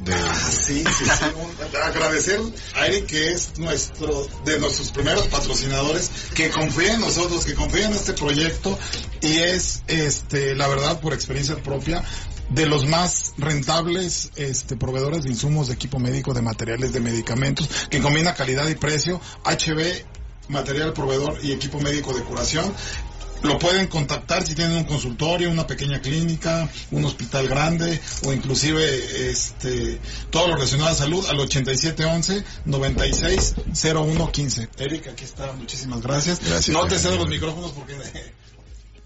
de, 0.00 0.12
Sí, 0.50 0.84
sí, 0.84 1.04
sí. 1.04 1.24
Un- 1.36 1.76
Agradecer 1.82 2.40
a 2.74 2.86
Eric, 2.86 3.06
que 3.06 3.32
es 3.32 3.58
nuestro, 3.58 4.26
de 4.44 4.58
nuestros 4.58 4.90
primeros 4.90 5.26
patrocinadores, 5.28 6.10
que 6.34 6.50
confía 6.50 6.94
en 6.94 7.00
nosotros, 7.00 7.44
que 7.44 7.54
confía 7.54 7.86
en 7.86 7.92
este 7.92 8.12
proyecto 8.12 8.78
y 9.22 9.38
es, 9.38 9.82
este, 9.86 10.54
la 10.54 10.68
verdad, 10.68 11.00
por 11.00 11.12
experiencia 11.14 11.56
propia, 11.62 12.02
de 12.50 12.66
los 12.66 12.86
más 12.86 13.32
rentables 13.38 14.30
este, 14.36 14.76
proveedores 14.76 15.24
de 15.24 15.30
insumos 15.30 15.68
de 15.68 15.74
equipo 15.74 15.98
médico, 15.98 16.32
de 16.34 16.42
materiales, 16.42 16.92
de 16.92 17.00
medicamentos, 17.00 17.68
que 17.90 18.00
combina 18.00 18.34
calidad 18.34 18.68
y 18.68 18.74
precio, 18.76 19.20
HB, 19.44 20.04
material 20.48 20.92
proveedor 20.92 21.38
y 21.42 21.50
equipo 21.52 21.80
médico 21.80 22.12
de 22.12 22.22
curación. 22.22 22.72
Lo 23.42 23.58
pueden 23.58 23.86
contactar 23.86 24.46
si 24.46 24.54
tienen 24.54 24.76
un 24.76 24.84
consultorio, 24.84 25.50
una 25.50 25.66
pequeña 25.66 26.00
clínica, 26.00 26.68
un 26.90 27.04
hospital 27.04 27.48
grande 27.48 28.00
o 28.24 28.32
inclusive 28.32 29.30
este 29.30 30.00
todo 30.30 30.48
lo 30.48 30.54
relacionado 30.54 30.90
a 30.90 30.94
salud 30.94 31.24
al 31.26 31.38
8711 31.40 32.44
960115. 32.64 34.68
Eric, 34.78 35.08
aquí 35.08 35.24
está, 35.24 35.52
muchísimas 35.52 36.00
gracias. 36.02 36.40
Gracias, 36.40 36.74
no 36.74 36.86
te 36.86 36.98
cedo 36.98 37.16
los 37.16 37.28
micrófonos 37.28 37.72
porque 37.72 37.96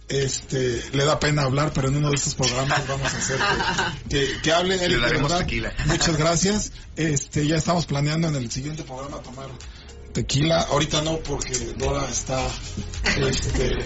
este 0.09 0.83
le 0.93 1.05
da 1.05 1.21
pena 1.21 1.43
hablar, 1.43 1.73
pero 1.73 1.89
en 1.89 1.97
uno 1.97 2.11
de 2.11 2.17
estos 2.17 2.35
programas 2.35 2.87
vamos 2.89 3.15
a 3.15 3.17
hacer 3.17 3.39
que, 4.09 4.27
que, 4.27 4.41
que 4.43 4.53
hable 4.53 4.75
Eric. 4.75 5.01
de 5.01 5.19
verdad. 5.19 5.47
Muchas 5.87 6.17
gracias. 6.17 6.73
Este 6.97 7.47
ya 7.47 7.57
estamos 7.57 7.87
planeando 7.87 8.29
en 8.29 8.37
el 8.37 8.51
siguiente 8.51 8.83
programa 8.83 9.19
tomar 9.23 9.49
tequila. 10.13 10.63
Ahorita 10.63 11.03
no 11.03 11.19
porque 11.19 11.55
Dora 11.77 12.09
está 12.09 12.47
este 13.29 13.79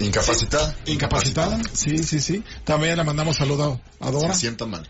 incapacitada. 0.00 0.76
incapacitada. 0.86 1.60
Sí, 1.72 1.98
sí, 1.98 2.20
sí. 2.20 2.44
También 2.64 2.96
le 2.96 3.04
mandamos 3.04 3.36
saludo 3.36 3.80
a 4.00 4.10
Dora, 4.10 4.34
Se 4.34 4.40
sienta 4.40 4.66
mal. 4.66 4.88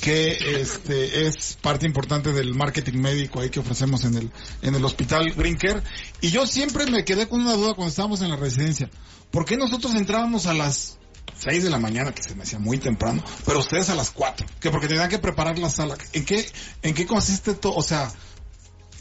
que 0.00 0.60
este 0.60 1.26
es 1.26 1.56
parte 1.60 1.86
importante 1.86 2.32
del 2.32 2.54
marketing 2.54 2.98
médico 2.98 3.40
ahí 3.40 3.50
que 3.50 3.60
ofrecemos 3.60 4.04
en 4.04 4.16
el 4.16 4.30
en 4.62 4.74
el 4.74 4.84
hospital 4.84 5.32
Greencare. 5.32 5.82
Y 6.20 6.30
yo 6.30 6.46
siempre 6.46 6.86
me 6.86 7.04
quedé 7.04 7.28
con 7.28 7.40
una 7.40 7.54
duda 7.54 7.74
cuando 7.74 7.90
estábamos 7.90 8.20
en 8.22 8.30
la 8.30 8.36
residencia. 8.36 8.90
¿Por 9.30 9.44
qué 9.44 9.56
nosotros 9.56 9.94
entrábamos 9.94 10.46
a 10.46 10.54
las 10.54 10.98
6 11.38 11.64
de 11.64 11.70
la 11.70 11.78
mañana, 11.78 12.12
que 12.12 12.22
se 12.22 12.34
me 12.34 12.42
hacía 12.42 12.58
muy 12.58 12.78
temprano, 12.78 13.22
pero 13.44 13.58
ustedes 13.60 13.88
a 13.90 13.94
las 13.94 14.10
4, 14.10 14.46
que 14.60 14.70
porque 14.70 14.86
tenían 14.86 15.08
que 15.08 15.18
preparar 15.18 15.58
la 15.58 15.70
sala. 15.70 15.96
¿En 16.12 16.24
qué, 16.24 16.46
en 16.82 16.94
qué 16.94 17.06
consiste 17.06 17.54
todo? 17.54 17.74
O 17.74 17.82
sea, 17.82 18.12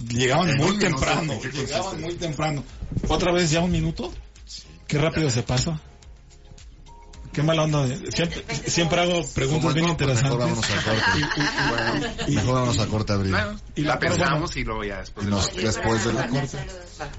llegaban 0.10 0.56
muy 0.58 0.78
temprano, 0.80 1.34
¿en 1.34 1.40
qué 1.42 1.50
llegaban 1.52 2.02
muy 2.02 2.16
temprano. 2.16 2.64
¿Otra 3.08 3.32
vez 3.32 3.52
ya 3.52 3.62
un 3.62 3.72
minuto? 3.72 4.12
Qué 4.88 4.98
rápido 4.98 5.30
se 5.30 5.44
pasa. 5.44 5.80
Qué 7.34 7.42
mala 7.44 7.64
onda. 7.64 7.88
Siempre, 8.14 8.44
siempre 8.68 9.00
hago 9.02 9.22
preguntas 9.34 9.72
Como 9.72 9.74
bien 9.74 9.88
no, 9.88 9.96
pues 9.98 10.10
mejor 10.22 10.34
interesantes. 10.34 10.38
vámonos 10.38 10.66
a 10.70 10.84
corte. 10.84 12.32
Mejor 12.34 12.54
vámonos 12.56 12.80
a 12.80 12.88
corte, 12.88 13.14
Abril. 13.14 13.32
Bueno, 13.32 13.60
Y 13.76 13.82
y 13.82 13.84
la- 13.86 14.00
pensamos 14.00 14.58
y 14.58 14.64
luego 14.66 14.84
ya 14.84 14.98
después 15.00 15.26
de 15.26 15.32
Nos- 15.32 15.56
después 15.56 16.04
de 16.06 16.12
la 16.14 16.28
corte. 16.28 16.58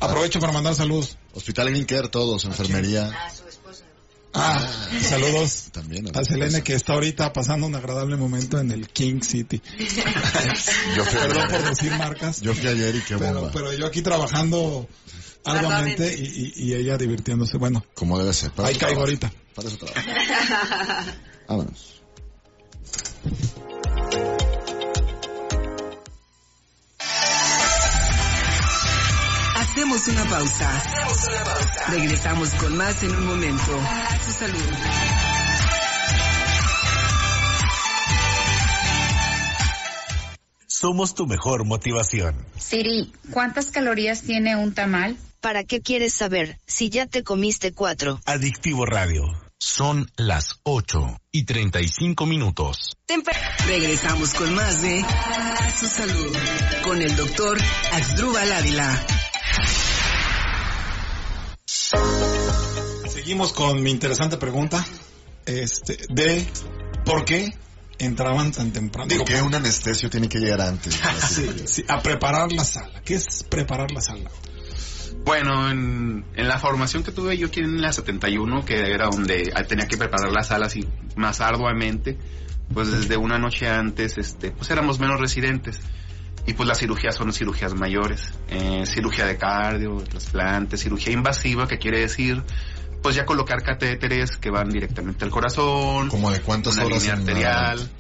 Aprovecho 0.00 0.38
para 0.38 0.52
mandar 0.52 0.74
saludos. 0.74 1.16
Hospital 1.32 1.70
Green 1.70 1.86
todos, 2.10 2.44
enfermería. 2.44 3.10
Ah, 4.34 4.66
saludos 5.02 5.68
También. 5.72 6.06
a 6.16 6.24
Selene 6.24 6.62
que 6.62 6.74
está 6.74 6.94
ahorita 6.94 7.32
pasando 7.32 7.66
un 7.66 7.74
agradable 7.74 8.16
momento 8.16 8.58
en 8.58 8.70
el 8.70 8.88
King 8.88 9.20
City. 9.20 9.60
Yo 10.96 11.04
fui, 11.04 11.18
Perdón 11.20 11.48
por 11.48 11.56
ayer, 11.56 11.68
decir 11.68 11.92
marcas. 11.98 12.40
yo 12.40 12.54
fui 12.54 12.66
ayer 12.68 12.94
y 12.96 13.00
qué 13.02 13.16
pero, 13.18 13.34
bomba. 13.34 13.50
pero 13.52 13.72
yo 13.74 13.86
aquí 13.86 14.00
trabajando 14.02 14.88
arduamente 15.44 16.14
y, 16.18 16.52
y- 16.56 16.64
y 16.70 16.74
ella 16.74 16.96
divirtiéndose. 16.96 17.58
Bueno, 17.58 17.84
Como 17.94 18.18
debe 18.18 18.32
ser. 18.32 18.52
Para 18.52 18.68
ahí 18.68 18.76
caigo 18.76 19.00
ahorita. 19.00 19.30
Para 19.54 19.68
eso 19.68 19.76
trabajo. 19.78 20.00
Vámonos. 21.48 22.01
Hacemos 29.82 30.06
una 30.06 30.24
pausa. 30.26 30.82
Regresamos 31.90 32.50
con 32.54 32.76
más 32.76 33.02
en 33.02 33.16
un 33.16 33.26
momento. 33.26 33.80
A 33.80 34.18
su 34.24 34.30
salud. 34.30 34.60
Somos 40.68 41.16
tu 41.16 41.26
mejor 41.26 41.64
motivación. 41.64 42.46
Siri, 42.56 43.12
¿cuántas 43.32 43.72
calorías 43.72 44.22
tiene 44.22 44.54
un 44.54 44.72
tamal? 44.72 45.16
¿Para 45.40 45.64
qué 45.64 45.80
quieres 45.80 46.14
saber 46.14 46.60
si 46.64 46.88
ya 46.88 47.06
te 47.06 47.24
comiste 47.24 47.72
cuatro? 47.72 48.20
Adictivo 48.24 48.86
Radio. 48.86 49.24
Son 49.58 50.08
las 50.16 50.60
8 50.62 51.18
y 51.32 51.42
35 51.42 52.24
minutos. 52.24 52.96
Regresamos 53.66 54.32
con 54.34 54.54
más 54.54 54.80
de 54.80 55.00
A 55.00 55.76
su 55.76 55.86
salud. 55.88 56.36
Con 56.84 57.02
el 57.02 57.16
doctor 57.16 57.58
Axdrúbal 57.92 58.52
Ávila. 58.52 59.06
Seguimos 63.08 63.52
con 63.52 63.82
mi 63.82 63.90
interesante 63.90 64.36
pregunta 64.36 64.84
este, 65.46 65.98
de 66.08 66.46
por 67.04 67.24
qué 67.24 67.54
entraban 67.98 68.52
tan 68.52 68.72
temprano. 68.72 69.08
Digo, 69.08 69.24
¿Por 69.24 69.34
qué 69.34 69.42
un 69.42 69.54
anestesio 69.54 70.10
tiene 70.10 70.28
que 70.28 70.38
llegar 70.38 70.60
antes? 70.60 71.00
la 71.02 71.14
sí, 71.20 71.50
sí, 71.66 71.84
a 71.88 72.02
preparar 72.02 72.52
la 72.52 72.64
sala. 72.64 73.00
¿Qué 73.04 73.14
es 73.14 73.44
preparar 73.44 73.90
la 73.92 74.00
sala? 74.00 74.30
Bueno, 75.24 75.70
en, 75.70 76.24
en 76.34 76.48
la 76.48 76.58
formación 76.58 77.04
que 77.04 77.12
tuve 77.12 77.36
yo 77.38 77.46
aquí 77.46 77.60
en 77.60 77.80
la 77.80 77.92
71, 77.92 78.64
que 78.64 78.74
era 78.92 79.06
donde 79.06 79.52
tenía 79.68 79.86
que 79.86 79.96
preparar 79.96 80.32
las 80.32 80.48
salas 80.48 80.74
y 80.76 80.88
más 81.16 81.40
arduamente, 81.40 82.18
pues 82.72 82.90
desde 82.90 83.16
una 83.16 83.38
noche 83.38 83.68
antes, 83.68 84.18
este, 84.18 84.50
pues 84.50 84.70
éramos 84.70 84.98
menos 84.98 85.20
residentes. 85.20 85.80
Y 86.46 86.54
pues 86.54 86.68
las 86.68 86.78
cirugías 86.78 87.14
son 87.14 87.32
cirugías 87.32 87.72
mayores. 87.74 88.34
Eh, 88.48 88.84
cirugía 88.86 89.26
de 89.26 89.36
cardio, 89.36 89.96
trasplante, 90.08 90.76
cirugía 90.76 91.12
invasiva, 91.12 91.68
que 91.68 91.78
quiere 91.78 92.00
decir, 92.00 92.42
pues 93.00 93.14
ya 93.14 93.24
colocar 93.24 93.62
catéteres 93.62 94.36
que 94.38 94.50
van 94.50 94.68
directamente 94.68 95.24
al 95.24 95.30
corazón, 95.30 96.08
¿Como 96.08 96.30
de 96.32 96.40
cuántas 96.40 96.74
una 96.76 96.86
horas 96.86 97.02
línea 97.02 97.16
arterial. 97.16 97.90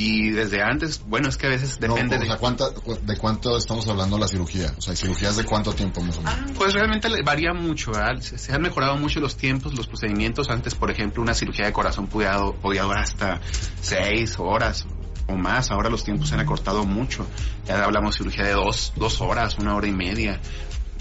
Y 0.00 0.30
desde 0.30 0.62
antes, 0.62 1.02
bueno, 1.08 1.28
es 1.28 1.36
que 1.36 1.48
a 1.48 1.50
veces 1.50 1.80
No, 1.80 1.88
depende 1.88 2.18
o 2.18 2.20
sea, 2.20 2.34
de... 2.34 2.38
¿cuánta- 2.38 2.70
¿de 3.02 3.16
cuánto 3.16 3.56
estamos 3.58 3.88
hablando 3.88 4.16
la 4.16 4.28
cirugía? 4.28 4.72
O 4.78 4.80
sea, 4.80 4.94
¿cirugías 4.94 5.34
de 5.36 5.42
cuánto 5.44 5.72
tiempo 5.72 6.00
más 6.00 6.18
o 6.18 6.22
menos? 6.22 6.52
Pues 6.56 6.72
realmente 6.72 7.08
varía 7.24 7.52
mucho, 7.52 7.90
¿verdad? 7.90 8.20
Se, 8.20 8.38
se 8.38 8.52
han 8.52 8.62
mejorado 8.62 8.96
mucho 8.96 9.18
los 9.18 9.36
tiempos, 9.36 9.74
los 9.74 9.88
procedimientos. 9.88 10.50
Antes, 10.50 10.76
por 10.76 10.92
ejemplo, 10.92 11.20
una 11.20 11.34
cirugía 11.34 11.66
de 11.66 11.72
corazón 11.72 12.06
podía, 12.06 12.38
podía 12.62 12.84
durar 12.84 13.02
hasta 13.02 13.40
seis 13.80 14.36
horas 14.38 14.86
o 15.28 15.36
más. 15.36 15.70
Ahora 15.70 15.90
los 15.90 16.04
tiempos 16.04 16.28
se 16.28 16.34
han 16.34 16.40
acortado 16.40 16.84
mucho. 16.84 17.26
Ya 17.66 17.84
hablamos 17.84 18.14
de 18.14 18.18
cirugía 18.18 18.44
de 18.44 18.52
dos, 18.52 18.92
dos 18.96 19.20
horas, 19.20 19.56
una 19.58 19.76
hora 19.76 19.86
y 19.86 19.92
media. 19.92 20.40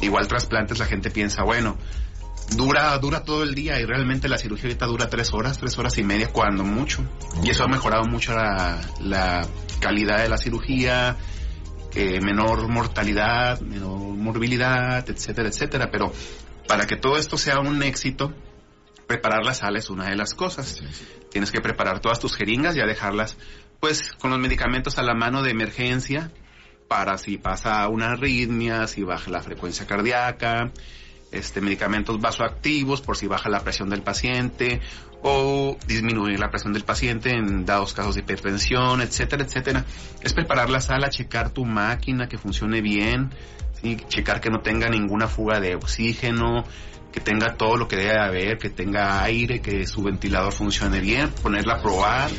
Igual 0.02 0.28
trasplantes, 0.28 0.78
la 0.78 0.86
gente 0.86 1.10
piensa, 1.10 1.44
bueno, 1.44 1.78
dura, 2.56 2.98
dura 3.00 3.24
todo 3.24 3.44
el 3.44 3.56
día 3.56 3.80
y 3.80 3.86
realmente 3.86 4.30
la 4.30 4.38
cirugía 4.38 4.66
ahorita 4.66 4.86
dura 4.86 5.10
tres 5.10 5.34
horas, 5.34 5.58
tres 5.58 5.78
horas 5.78 5.98
y 5.98 6.04
media 6.04 6.28
cuando 6.32 6.64
mucho. 6.64 7.04
Y 7.44 7.50
eso 7.50 7.64
ha 7.64 7.68
mejorado 7.68 8.04
mucho 8.06 8.34
la, 8.34 8.80
la 9.02 9.48
calidad 9.80 10.22
de 10.22 10.30
la 10.30 10.38
cirugía, 10.38 11.18
eh, 11.96 12.22
menor 12.22 12.68
mortalidad, 12.68 13.60
menor 13.62 13.98
morbilidad, 14.00 15.10
etcétera, 15.10 15.50
etcétera. 15.50 15.90
Pero 15.92 16.12
para 16.68 16.86
que 16.86 16.96
todo 16.96 17.18
esto 17.18 17.38
sea 17.38 17.60
un 17.60 17.82
éxito, 17.82 18.34
preparar 19.08 19.46
la 19.46 19.54
sala 19.54 19.80
es 19.80 19.90
una 19.90 20.10
de 20.10 20.16
las 20.16 20.34
cosas. 20.34 20.82
Tienes 21.32 21.52
que 21.52 21.62
preparar 21.62 22.00
todas 22.00 22.20
tus 22.20 22.36
jeringas 22.36 22.76
y 22.76 22.82
a 22.82 22.86
dejarlas, 22.86 23.38
pues, 23.80 24.14
con 24.14 24.32
los 24.32 24.40
medicamentos 24.40 24.98
a 24.98 25.04
la 25.04 25.14
mano 25.14 25.44
de 25.44 25.52
emergencia 25.52 26.32
para 26.88 27.18
si 27.18 27.38
pasa 27.38 27.88
una 27.90 28.12
arritmia, 28.12 28.88
si 28.88 29.04
baja 29.04 29.30
la 29.30 29.42
frecuencia 29.42 29.86
cardíaca, 29.86 30.72
este, 31.32 31.60
medicamentos 31.62 32.20
vasoactivos 32.20 33.02
por 33.02 33.18
si 33.18 33.28
baja 33.28 33.50
la 33.50 33.60
presión 33.60 33.90
del 33.90 34.02
paciente 34.02 34.80
o 35.22 35.78
disminuir 35.88 36.40
la 36.40 36.50
presión 36.50 36.74
del 36.74 36.84
paciente 36.84 37.32
en 37.32 37.66
dados 37.66 37.94
casos 37.94 38.16
de 38.16 38.22
hipertensión, 38.22 39.02
etcétera, 39.02 39.44
etcétera. 39.44 39.86
Es 40.22 40.34
preparar 40.34 40.70
la 40.70 40.80
sala, 40.80 41.10
checar 41.10 41.50
tu 41.50 41.66
máquina 41.66 42.30
que 42.30 42.38
funcione 42.38 42.82
bien, 42.82 43.32
¿sí? 43.82 43.98
checar 44.08 44.40
que 44.40 44.50
no 44.50 44.62
tenga 44.62 44.90
ninguna 44.90 45.28
fuga 45.28 45.60
de 45.60 45.76
oxígeno, 45.76 46.64
que 47.12 47.20
tenga 47.20 47.56
todo 47.56 47.78
lo 47.78 47.88
que 47.88 47.96
debe 47.96 48.20
haber, 48.20 48.58
que 48.58 48.70
tenga 48.70 49.24
aire, 49.24 49.60
que 49.60 49.88
su 49.88 50.04
ventilador 50.04 50.54
funcione 50.54 51.00
bien, 51.00 51.32
ponerla 51.42 51.76
a 51.76 51.82
probar, 51.82 52.30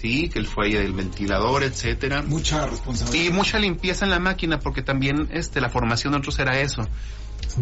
sí, 0.00 0.28
que 0.28 0.38
el 0.38 0.46
fuelle 0.46 0.80
del 0.80 0.92
ventilador, 0.92 1.62
etcétera. 1.62 2.22
Mucha 2.22 2.66
responsabilidad. 2.66 3.24
Y 3.24 3.30
mucha 3.32 3.58
limpieza 3.58 4.04
en 4.04 4.10
la 4.10 4.18
máquina, 4.20 4.58
porque 4.58 4.82
también 4.82 5.28
este, 5.32 5.60
la 5.60 5.68
formación 5.68 6.12
de 6.12 6.18
nosotros 6.18 6.38
era 6.38 6.58
eso. 6.60 6.86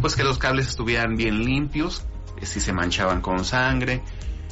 Pues 0.00 0.14
que 0.16 0.22
los 0.24 0.38
cables 0.38 0.68
estuvieran 0.68 1.16
bien 1.16 1.42
limpios, 1.44 2.04
si 2.42 2.60
se 2.60 2.72
manchaban 2.72 3.20
con 3.20 3.44
sangre, 3.44 4.02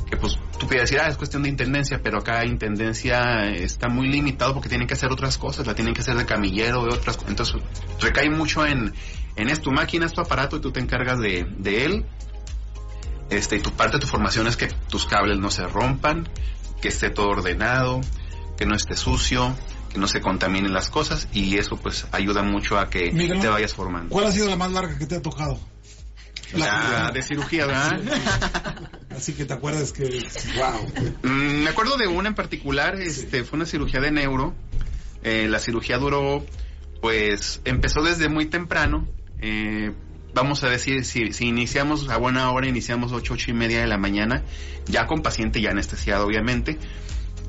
que 0.09 0.17
pues 0.17 0.39
tú 0.59 0.67
podías 0.67 0.83
decir, 0.85 0.99
ah, 1.01 1.09
es 1.09 1.17
cuestión 1.17 1.43
de 1.43 1.49
intendencia, 1.49 2.01
pero 2.03 2.19
acá 2.19 2.45
intendencia 2.45 3.51
está 3.51 3.89
muy 3.89 4.09
limitado 4.09 4.55
porque 4.55 4.69
tienen 4.69 4.87
que 4.87 4.95
hacer 4.95 5.11
otras 5.13 5.37
cosas, 5.37 5.67
la 5.67 5.75
tienen 5.75 5.95
que 5.95 6.01
hacer 6.01 6.17
de 6.17 6.25
camillero, 6.25 6.85
de 6.85 6.95
otras 6.95 7.17
co- 7.17 7.27
Entonces 7.29 7.57
recae 8.01 8.31
mucho 8.31 8.65
en, 8.65 8.93
en 9.37 9.49
es 9.49 9.61
tu 9.61 9.73
máquina, 9.73 10.07
es 10.07 10.13
tu 10.13 10.21
aparato 10.21 10.57
y 10.57 10.61
tú 10.61 10.71
te 10.73 10.81
encargas 10.81 11.19
de, 11.19 11.47
de 11.59 11.85
él. 11.85 12.05
Este, 13.31 13.57
y 13.57 13.61
tu 13.61 13.73
parte 13.73 13.97
de 13.97 14.01
tu 14.01 14.07
formación 14.07 14.47
es 14.47 14.57
que 14.57 14.69
tus 14.89 15.07
cables 15.07 15.39
no 15.39 15.51
se 15.51 15.65
rompan, 15.67 16.29
que 16.81 16.89
esté 16.89 17.11
todo 17.11 17.29
ordenado, 17.29 18.01
que 18.57 18.67
no 18.67 18.75
esté 18.75 18.97
sucio, 18.97 19.55
que 19.93 19.99
no 19.99 20.09
se 20.09 20.21
contaminen 20.21 20.73
las 20.73 20.91
cosas 20.91 21.29
y 21.33 21.57
eso 21.57 21.77
pues 21.77 22.07
ayuda 22.13 22.43
mucho 22.43 22.79
a 22.79 22.91
que 22.91 23.13
Miguel, 23.13 23.41
te 23.41 23.49
vayas 23.49 23.75
formando. 23.75 24.11
¿Cuál 24.11 24.27
ha 24.27 24.33
sido 24.33 24.49
la 24.49 24.57
más 24.57 24.73
larga 24.73 24.99
que 24.99 25.07
te 25.07 25.17
ha 25.17 25.23
tocado? 25.23 25.59
La 26.53 27.11
de 27.13 27.23
cirugía, 27.23 27.67
¿verdad? 27.67 28.01
Así 29.11 29.33
que 29.33 29.45
te 29.45 29.53
acuerdas 29.53 29.93
que, 29.93 30.25
wow. 30.57 31.11
Mm, 31.23 31.65
me 31.65 31.71
acuerdo 31.71 31.97
de 31.97 32.07
una 32.07 32.29
en 32.29 32.35
particular, 32.35 33.01
este, 33.01 33.43
fue 33.45 33.57
una 33.57 33.67
cirugía 33.67 34.01
de 34.01 34.13
neuro. 34.13 34.55
Eh, 35.23 35.49
la 35.49 35.59
cirugía 35.59 35.99
duró, 35.99 36.45
pues, 37.01 37.61
empezó 37.65 38.03
desde 38.03 38.29
muy 38.29 38.47
temprano. 38.47 39.09
Eh, 39.41 39.93
vamos 40.37 40.63
a 40.63 40.69
decir, 40.69 41.05
si, 41.05 41.33
si 41.33 41.47
iniciamos 41.47 42.09
a 42.11 42.19
buena 42.19 42.51
hora, 42.51 42.69
iniciamos 42.69 43.11
ocho, 43.13 43.35
ocho 43.35 43.51
y 43.51 43.55
media 43.55 43.81
de 43.81 43.87
la 43.87 43.97
mañana, 43.97 44.45
ya 44.85 45.07
con 45.07 45.23
paciente 45.23 45.63
ya 45.63 45.71
anestesiado, 45.71 46.27
obviamente. 46.27 46.79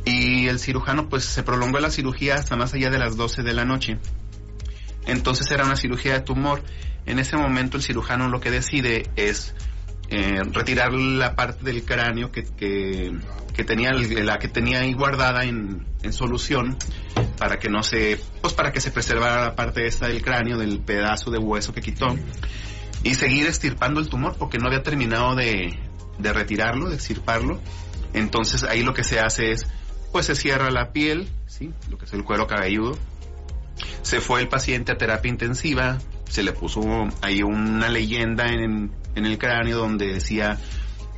Y 0.05 0.47
el 0.47 0.57
cirujano, 0.57 1.09
pues, 1.09 1.25
se 1.25 1.43
prolongó 1.43 1.79
la 1.79 1.91
cirugía 1.91 2.35
hasta 2.35 2.55
más 2.55 2.73
allá 2.73 2.89
de 2.89 2.97
las 2.97 3.17
12 3.17 3.43
de 3.43 3.53
la 3.53 3.65
noche. 3.65 3.99
Entonces 5.05 5.51
era 5.51 5.65
una 5.65 5.75
cirugía 5.75 6.13
de 6.13 6.21
tumor. 6.21 6.63
En 7.05 7.19
ese 7.19 7.35
momento 7.35 7.75
el 7.75 7.83
cirujano 7.83 8.29
lo 8.29 8.39
que 8.39 8.51
decide 8.51 9.09
es 9.17 9.53
eh, 10.09 10.41
retirar 10.53 10.93
la 10.93 11.35
parte 11.35 11.65
del 11.65 11.83
cráneo 11.83 12.31
que, 12.31 12.43
que, 12.43 13.63
tenía 13.65 13.91
la 13.91 14.39
que 14.39 14.47
tenía 14.47 14.79
ahí 14.79 14.93
guardada 14.93 15.43
en, 15.43 15.85
en 16.03 16.13
solución 16.13 16.77
para 17.37 17.57
que 17.57 17.69
no 17.69 17.81
se 17.83 18.19
pues 18.41 18.53
para 18.53 18.71
que 18.71 18.79
se 18.79 18.91
preservara 18.91 19.41
la 19.41 19.55
parte 19.55 19.87
esta 19.87 20.07
del 20.07 20.21
cráneo 20.21 20.57
del 20.57 20.79
pedazo 20.79 21.31
de 21.31 21.39
hueso 21.39 21.73
que 21.73 21.81
quitó 21.81 22.15
y 23.03 23.15
seguir 23.15 23.47
extirpando 23.47 23.99
el 23.99 24.09
tumor 24.09 24.35
porque 24.37 24.57
no 24.57 24.67
había 24.67 24.83
terminado 24.83 25.35
de, 25.35 25.77
de 26.17 26.33
retirarlo 26.33 26.89
de 26.89 26.95
extirparlo 26.95 27.59
entonces 28.13 28.63
ahí 28.63 28.83
lo 28.83 28.93
que 28.93 29.03
se 29.03 29.19
hace 29.19 29.51
es 29.51 29.67
pues 30.11 30.25
se 30.25 30.35
cierra 30.35 30.71
la 30.71 30.91
piel 30.91 31.29
sí 31.47 31.71
lo 31.89 31.97
que 31.97 32.05
es 32.05 32.13
el 32.13 32.23
cuero 32.23 32.47
cabelludo 32.47 32.97
se 34.01 34.21
fue 34.21 34.41
el 34.41 34.47
paciente 34.47 34.91
a 34.91 34.97
terapia 34.97 35.29
intensiva, 35.29 35.97
se 36.29 36.43
le 36.43 36.53
puso 36.53 36.81
ahí 37.21 37.41
una 37.43 37.89
leyenda 37.89 38.47
en, 38.47 38.91
en 39.15 39.25
el 39.25 39.37
cráneo 39.37 39.77
donde 39.77 40.13
decía 40.13 40.57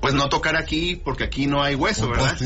pues 0.01 0.13
no 0.13 0.29
tocar 0.29 0.55
aquí 0.55 0.99
porque 1.03 1.25
aquí 1.25 1.45
no 1.45 1.61
hay 1.61 1.75
hueso, 1.75 2.09
¿verdad? 2.09 2.37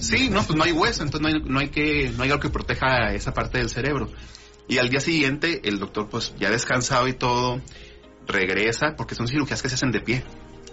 Sí, 0.00 0.28
no, 0.30 0.42
pues 0.42 0.56
no 0.56 0.64
hay 0.64 0.72
hueso, 0.72 1.04
entonces 1.04 1.20
no 1.22 1.28
hay, 1.28 1.50
no 1.50 1.60
hay 1.60 1.68
que, 1.68 2.12
no 2.16 2.24
hay 2.24 2.30
algo 2.30 2.40
que 2.40 2.48
proteja 2.48 3.12
esa 3.14 3.32
parte 3.32 3.58
del 3.58 3.70
cerebro. 3.70 4.10
Y 4.68 4.78
al 4.78 4.88
día 4.88 5.00
siguiente, 5.00 5.60
el 5.68 5.78
doctor, 5.78 6.08
pues 6.08 6.34
ya 6.40 6.50
descansado 6.50 7.06
y 7.06 7.12
todo, 7.12 7.60
regresa, 8.26 8.94
porque 8.96 9.14
son 9.14 9.28
cirugías 9.28 9.62
que 9.62 9.68
se 9.68 9.74
hacen 9.76 9.90
de 9.92 10.00
pie, 10.00 10.24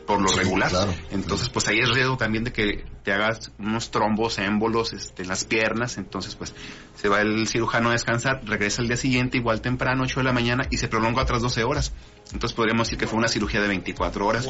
por 0.05 0.21
lo 0.21 0.29
Sí, 0.29 0.37
regular. 0.39 0.69
claro. 0.69 0.93
Entonces, 1.11 1.49
pues 1.49 1.67
ahí 1.67 1.79
es 1.79 1.89
riesgo 1.89 2.17
también 2.17 2.43
de 2.43 2.51
que 2.51 2.83
te 3.03 3.11
hagas 3.13 3.51
unos 3.59 3.91
trombos, 3.91 4.39
émbolos, 4.39 4.93
este, 4.93 5.21
en 5.23 5.27
las 5.29 5.45
piernas. 5.45 5.97
Entonces, 5.97 6.35
pues 6.35 6.53
se 6.95 7.09
va 7.09 7.21
el 7.21 7.47
cirujano 7.47 7.89
a 7.89 7.91
descansar, 7.93 8.41
regresa 8.45 8.81
al 8.81 8.87
día 8.87 8.97
siguiente, 8.97 9.37
igual 9.37 9.61
temprano, 9.61 10.03
8 10.03 10.19
de 10.21 10.23
la 10.23 10.33
mañana, 10.33 10.65
y 10.71 10.77
se 10.77 10.87
prolonga 10.87 11.21
otras 11.21 11.41
12 11.41 11.63
horas. 11.63 11.93
Entonces 12.33 12.55
podríamos 12.55 12.87
decir 12.87 12.97
que 12.99 13.07
fue 13.07 13.17
una 13.19 13.27
cirugía 13.27 13.61
de 13.61 13.67
24 13.67 14.25
horas. 14.25 14.47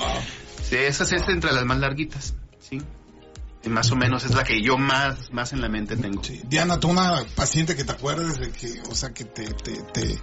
Sí, 0.63 0.75
esa 0.77 1.03
es 1.03 1.11
entre 1.27 1.51
las 1.51 1.65
más 1.65 1.79
larguitas, 1.79 2.35
¿sí? 2.59 2.81
Y 3.61 3.67
más 3.67 3.91
o 3.91 3.97
menos 3.97 4.23
es 4.23 4.33
la 4.35 4.45
que 4.45 4.61
yo 4.61 4.77
más, 4.77 5.33
más 5.33 5.51
en 5.51 5.59
la 5.59 5.67
mente 5.67 5.97
tengo. 5.97 6.23
Sí. 6.23 6.39
Diana, 6.47 6.79
tú 6.79 6.87
una 6.89 7.21
paciente 7.35 7.75
que 7.75 7.83
te 7.83 7.91
acuerdes 7.91 8.39
de 8.39 8.51
que, 8.51 8.79
o 8.89 8.95
sea, 8.95 9.09
que 9.13 9.25
te, 9.25 9.43
te, 9.53 9.73
te- 9.91 10.17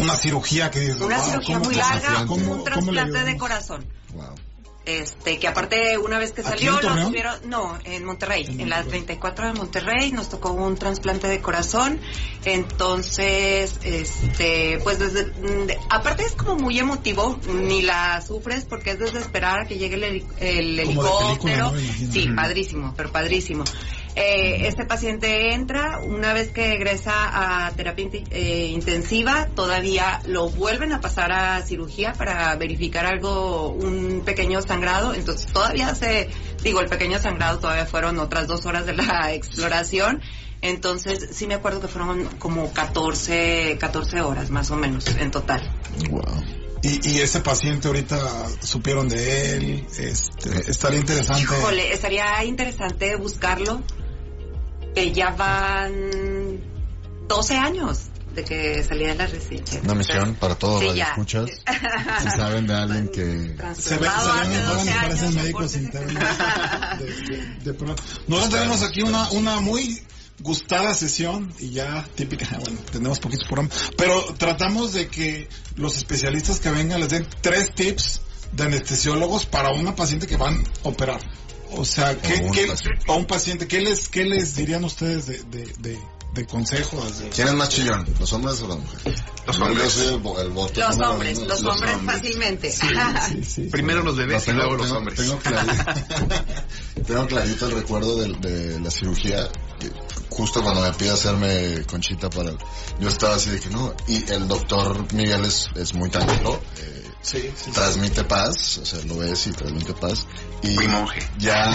una 0.00 0.16
cirugía 0.16 0.70
que 0.70 0.80
dices, 0.80 1.00
Una 1.00 1.18
"Wow, 1.18 1.26
cirugía 1.30 1.54
¿cómo 1.58 1.66
muy 1.70 1.74
larga, 1.76 2.24
un 2.28 2.64
trasplante 2.64 3.12
de 3.12 3.18
ayudamos?" 3.18 3.40
corazón. 3.40 3.86
Wow. 4.14 4.34
Este, 4.84 5.38
que 5.38 5.46
aparte 5.46 5.98
una 5.98 6.18
vez 6.18 6.32
que 6.32 6.40
¿Aquí 6.40 6.48
salió, 6.64 6.78
tuvieron, 6.80 7.38
no, 7.44 7.78
en 7.84 8.06
Monterrey, 8.06 8.46
En 8.46 8.58
en, 8.62 8.70
la 8.70 8.76
Monterrey. 8.76 9.02
34 9.04 9.46
de 9.48 9.52
Monterrey, 9.52 10.12
nos 10.12 10.30
tocó 10.30 10.52
un 10.52 10.76
trasplante 10.78 11.28
de 11.28 11.42
corazón. 11.42 12.00
Entonces, 12.46 13.78
este, 13.82 14.78
pues 14.82 14.98
desde, 14.98 15.26
mm, 15.26 15.66
de- 15.66 15.78
aparte 15.90 16.24
es 16.24 16.32
como 16.32 16.56
muy 16.56 16.78
emotivo, 16.78 17.38
ni 17.52 17.82
la 17.82 18.22
sufres 18.22 18.64
porque 18.64 18.92
es 18.92 18.98
desde 18.98 19.18
esperar 19.18 19.60
a 19.60 19.64
que 19.66 19.76
llegue 19.76 19.96
el, 19.96 20.04
el 20.40 20.76
película, 20.76 21.10
helicóptero. 21.10 21.72
sí, 22.10 22.28
padrísimo, 22.34 22.94
pero 22.96 23.12
padrísimo. 23.12 23.64
Eh, 24.20 24.66
este 24.66 24.84
paciente 24.84 25.54
entra, 25.54 26.00
una 26.00 26.32
vez 26.32 26.50
que 26.50 26.72
egresa 26.74 27.66
a 27.66 27.70
terapia 27.70 28.04
inti- 28.04 28.26
eh, 28.32 28.66
intensiva, 28.66 29.46
todavía 29.54 30.20
lo 30.26 30.48
vuelven 30.48 30.92
a 30.92 31.00
pasar 31.00 31.30
a 31.30 31.62
cirugía 31.62 32.14
para 32.14 32.56
verificar 32.56 33.06
algo, 33.06 33.68
un 33.68 34.22
pequeño 34.24 34.60
sangrado, 34.60 35.14
entonces 35.14 35.52
todavía 35.52 35.94
se, 35.94 36.28
digo, 36.64 36.80
el 36.80 36.88
pequeño 36.88 37.20
sangrado 37.20 37.60
todavía 37.60 37.86
fueron 37.86 38.18
otras 38.18 38.48
dos 38.48 38.66
horas 38.66 38.86
de 38.86 38.94
la 38.94 39.32
exploración, 39.32 40.20
entonces 40.62 41.28
sí 41.30 41.46
me 41.46 41.54
acuerdo 41.54 41.80
que 41.80 41.86
fueron 41.86 42.24
como 42.40 42.72
14, 42.72 43.76
14 43.78 44.20
horas 44.22 44.50
más 44.50 44.72
o 44.72 44.76
menos 44.76 45.06
en 45.06 45.30
total. 45.30 45.62
Wow. 46.10 46.24
Y, 46.82 47.08
y 47.08 47.20
ese 47.20 47.40
paciente 47.40 47.88
ahorita 47.88 48.18
supieron 48.60 49.08
de 49.08 49.56
él, 49.56 49.86
este, 49.96 50.70
estaría 50.70 51.00
interesante. 51.00 51.42
Híjole, 51.42 51.92
estaría 51.92 52.44
interesante 52.44 53.16
buscarlo, 53.16 53.82
que 54.98 55.12
ya 55.12 55.30
van 55.30 56.60
12 57.28 57.56
años 57.56 58.00
de 58.34 58.44
que 58.44 58.82
salí 58.82 59.06
de 59.06 59.14
la 59.14 59.26
residencia. 59.26 59.80
Una 59.84 59.94
misión 59.94 60.34
para 60.34 60.54
todos 60.56 60.82
los 60.82 60.96
escuchas. 60.96 61.50
Si 62.22 62.30
saben 62.30 62.66
de 62.66 62.74
alguien 62.74 63.08
que... 63.08 63.22
Se 63.76 63.96
ven, 63.96 64.00
Trasplantado 64.10 64.32
se 64.32 64.40
hace 64.40 64.50
ven 64.50 64.66
12 64.66 64.68
jóvenes, 64.68 64.94
parecen 64.96 65.24
años, 65.28 65.34
médicos 65.36 65.76
internos. 65.76 66.22
De, 66.98 67.06
de- 67.36 67.54
de 67.64 67.74
pronto. 67.74 68.02
Nosotros 68.26 68.54
tenemos 68.54 68.82
aquí 68.82 69.02
una, 69.02 69.30
una 69.30 69.60
muy 69.60 70.02
gustada 70.40 70.94
sesión 70.94 71.52
y 71.58 71.70
ya 71.70 72.04
típica, 72.14 72.58
bueno, 72.58 72.78
tenemos 72.92 73.18
poquitos 73.20 73.46
programas, 73.46 73.90
pero 73.96 74.34
tratamos 74.36 74.92
de 74.94 75.08
que 75.08 75.48
los 75.76 75.96
especialistas 75.96 76.60
que 76.60 76.70
vengan 76.70 77.00
les 77.00 77.08
den 77.10 77.26
tres 77.40 77.72
tips 77.74 78.20
de 78.52 78.64
anestesiólogos 78.64 79.46
para 79.46 79.72
una 79.72 79.94
paciente 79.94 80.26
que 80.26 80.36
van 80.36 80.62
a 80.84 80.88
operar. 80.88 81.20
O 81.72 81.84
sea, 81.84 82.16
¿qué, 82.20 82.34
O 82.42 82.46
un 82.46 82.52
qué- 82.52 82.66
paciente. 82.66 83.04
o 83.08 83.16
un 83.16 83.26
paciente, 83.26 83.68
¿qué 83.68 83.80
les, 83.80 84.08
qué 84.08 84.24
les 84.24 84.54
dirían 84.56 84.84
ustedes 84.84 85.26
de, 85.26 85.42
de, 85.44 85.66
de, 85.80 85.98
¿Quién 87.34 87.48
es 87.48 87.54
más 87.54 87.68
chillón? 87.70 88.06
¿Los 88.20 88.32
hombres 88.32 88.60
o 88.62 88.68
las 88.68 88.78
mujeres? 88.78 89.22
Los 89.46 89.56
Yo 89.58 89.64
hombres. 89.64 89.92
soy 89.92 90.06
el, 90.14 90.22
vo- 90.22 90.38
el 90.40 90.50
voto 90.50 90.78
Los 90.80 90.96
hombres, 91.00 91.38
los 91.38 91.64
hombres 91.64 91.92
fácilmente. 92.04 92.70
Sí, 92.70 92.86
sí, 93.32 93.44
sí. 93.44 93.62
Primero 93.70 94.02
los 94.04 94.14
No, 94.14 94.20
bebés 94.20 94.42
y 94.42 94.46
tengo, 94.46 94.58
luego 94.60 94.76
los 94.76 94.92
hombres. 94.92 95.18
tengo 95.18 95.38
clarito, 95.38 95.84
tengo 97.06 97.26
clarito 97.26 97.66
el 97.66 97.72
recuerdo 97.72 98.16
de, 98.18 98.28
de 98.48 98.80
la 98.80 98.90
cirugía. 98.90 99.48
que 99.80 99.90
Justo 100.30 100.62
cuando 100.62 100.82
me 100.82 100.92
pide 100.92 101.10
hacerme 101.10 101.84
conchita 101.86 102.30
para... 102.30 102.52
Yo 103.00 103.08
estaba 103.08 103.34
así 103.34 103.50
de 103.50 103.58
que 103.58 103.70
no. 103.70 103.92
Y 104.06 104.30
el 104.30 104.46
doctor 104.46 105.12
Miguel 105.14 105.44
es, 105.44 105.68
es 105.74 105.94
muy 105.94 106.10
tranquilo. 106.10 106.60
eh, 106.76 106.97
Sí, 107.20 107.40
sí, 107.40 107.52
sí. 107.56 107.70
transmite 107.72 108.24
paz, 108.24 108.78
o 108.78 108.86
sea, 108.86 109.04
lo 109.04 109.18
ves 109.18 109.46
y 109.48 109.50
transmite 109.52 109.92
paz. 109.94 110.26
Y 110.62 110.74
Fui 110.74 110.88
monje. 110.88 111.20
ya 111.38 111.68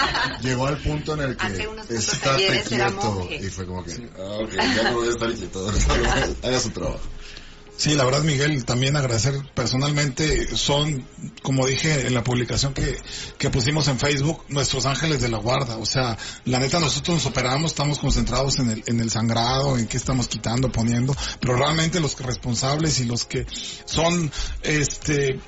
llegó 0.40 0.66
al 0.66 0.78
punto 0.78 1.14
en 1.14 1.20
el 1.20 1.36
que 1.36 1.68
estate 1.90 2.64
quieto. 2.66 3.28
Y 3.30 3.48
fue 3.50 3.66
como 3.66 3.84
que, 3.84 4.10
ah, 4.18 4.38
ok, 4.42 4.52
ya 4.54 4.90
no 4.90 4.96
voy 4.96 5.08
a 5.08 5.10
estar 5.10 5.32
quieto. 5.34 5.68
Haga 6.42 6.60
su 6.60 6.70
trabajo. 6.70 7.00
Sí, 7.78 7.94
la 7.94 8.04
verdad, 8.04 8.24
Miguel, 8.24 8.64
también 8.64 8.96
agradecer 8.96 9.34
personalmente, 9.54 10.56
son, 10.56 11.06
como 11.44 11.64
dije 11.64 12.08
en 12.08 12.12
la 12.12 12.24
publicación 12.24 12.74
que, 12.74 12.98
que 13.38 13.50
pusimos 13.50 13.86
en 13.86 14.00
Facebook, 14.00 14.44
nuestros 14.48 14.84
ángeles 14.84 15.20
de 15.20 15.28
la 15.28 15.38
guarda. 15.38 15.76
O 15.76 15.86
sea, 15.86 16.18
la 16.44 16.58
neta, 16.58 16.80
nosotros 16.80 17.18
nos 17.18 17.26
operamos, 17.26 17.70
estamos 17.70 18.00
concentrados 18.00 18.58
en 18.58 18.70
el, 18.70 18.84
en 18.86 18.98
el 18.98 19.10
sangrado, 19.10 19.78
en 19.78 19.86
qué 19.86 19.96
estamos 19.96 20.26
quitando, 20.26 20.72
poniendo, 20.72 21.14
pero 21.38 21.54
realmente 21.54 22.00
los 22.00 22.18
responsables 22.18 22.98
y 22.98 23.04
los 23.04 23.26
que 23.26 23.46
son, 23.84 24.28
este, 24.62 25.38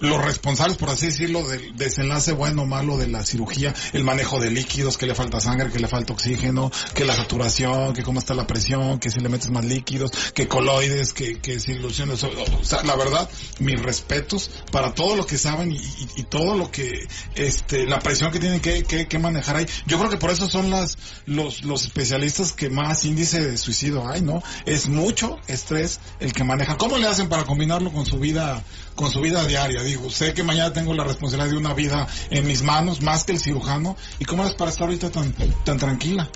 los 0.00 0.24
responsables, 0.24 0.76
por 0.76 0.90
así 0.90 1.06
decirlo, 1.06 1.46
del 1.46 1.76
desenlace 1.76 2.32
bueno 2.32 2.62
o 2.62 2.66
malo 2.66 2.96
de 2.96 3.08
la 3.08 3.24
cirugía, 3.24 3.74
el 3.92 4.04
manejo 4.04 4.38
de 4.40 4.50
líquidos, 4.50 4.96
que 4.98 5.06
le 5.06 5.14
falta 5.14 5.40
sangre, 5.40 5.70
que 5.70 5.78
le 5.78 5.88
falta 5.88 6.12
oxígeno, 6.12 6.70
que 6.94 7.04
la 7.04 7.14
saturación, 7.16 7.94
que 7.94 8.02
cómo 8.02 8.18
está 8.20 8.34
la 8.34 8.46
presión, 8.46 8.98
que 8.98 9.10
si 9.10 9.20
le 9.20 9.28
metes 9.28 9.50
más 9.50 9.64
líquidos, 9.64 10.10
que 10.34 10.48
coloides, 10.48 11.12
que, 11.12 11.40
que 11.40 11.60
si 11.60 11.72
ilusiones, 11.72 12.22
o, 12.24 12.30
sea, 12.64 12.82
la 12.84 12.96
verdad, 12.96 13.28
mis 13.58 13.80
respetos 13.80 14.50
para 14.72 14.94
todo 14.94 15.16
lo 15.16 15.26
que 15.26 15.38
saben 15.38 15.72
y, 15.72 15.76
y- 15.76 16.08
y 16.16 16.22
todo 16.24 16.56
lo 16.56 16.70
que, 16.70 17.06
este, 17.34 17.86
la 17.86 17.98
presión 18.00 18.30
que 18.32 18.38
tienen 18.40 18.60
que, 18.60 18.82
que, 18.84 19.06
que 19.06 19.18
manejar 19.18 19.56
ahí. 19.56 19.66
Yo 19.86 19.98
creo 19.98 20.10
que 20.10 20.16
por 20.16 20.30
eso 20.30 20.48
son 20.48 20.70
las, 20.70 20.98
los, 21.26 21.64
los 21.64 21.84
especialistas 21.84 22.52
que 22.52 22.70
más 22.70 23.04
índice 23.04 23.40
de 23.44 23.56
suicidio 23.56 24.08
hay, 24.08 24.20
¿no? 24.22 24.42
Es 24.66 24.88
mucho 24.88 25.38
estrés 25.46 26.00
el 26.20 26.32
que 26.32 26.44
manejan. 26.44 26.76
¿Cómo 26.76 26.98
le 26.98 27.06
hacen 27.06 27.28
para 27.28 27.44
combinarlo 27.44 27.92
con 27.92 28.06
su 28.06 28.18
vida, 28.18 28.62
con 28.98 29.12
su 29.12 29.20
vida 29.20 29.44
diaria? 29.44 29.80
Digo, 29.82 30.10
sé 30.10 30.34
que 30.34 30.42
mañana 30.42 30.72
tengo 30.72 30.92
la 30.92 31.04
responsabilidad 31.04 31.52
de 31.52 31.56
una 31.56 31.72
vida 31.72 32.08
en 32.30 32.44
mis 32.44 32.62
manos, 32.62 33.00
más 33.00 33.22
que 33.22 33.30
el 33.32 33.38
cirujano. 33.38 33.96
¿Y 34.18 34.24
cómo 34.24 34.44
es 34.44 34.54
para 34.54 34.72
estar 34.72 34.88
ahorita 34.88 35.10
tan, 35.10 35.32
tan 35.64 35.78
tranquila? 35.78 36.28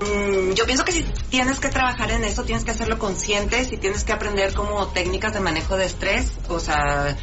Mm, 0.00 0.52
Yo 0.52 0.64
pienso 0.66 0.84
que 0.84 0.92
si 0.92 1.02
tienes 1.30 1.58
que 1.58 1.68
trabajar 1.68 2.12
en 2.12 2.22
eso, 2.22 2.44
tienes 2.44 2.64
que 2.64 2.70
hacerlo 2.70 3.00
consciente, 3.00 3.64
si 3.64 3.76
tienes 3.76 4.04
que 4.04 4.12
aprender 4.12 4.54
como 4.54 4.86
técnicas 4.86 5.34
de 5.34 5.40
manejo 5.40 5.76
de 5.76 5.86
estrés, 5.86 6.30
o 6.48 6.60
sea, 6.60 7.16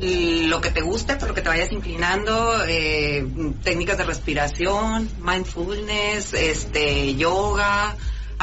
lo 0.00 0.60
que 0.62 0.70
te 0.70 0.80
guste, 0.80 1.16
por 1.16 1.28
lo 1.28 1.34
que 1.34 1.42
te 1.42 1.50
vayas 1.50 1.70
inclinando, 1.70 2.64
eh, 2.66 3.26
técnicas 3.62 3.98
de 3.98 4.04
respiración, 4.04 5.10
mindfulness, 5.20 6.32
este, 6.32 7.14
yoga, 7.16 7.94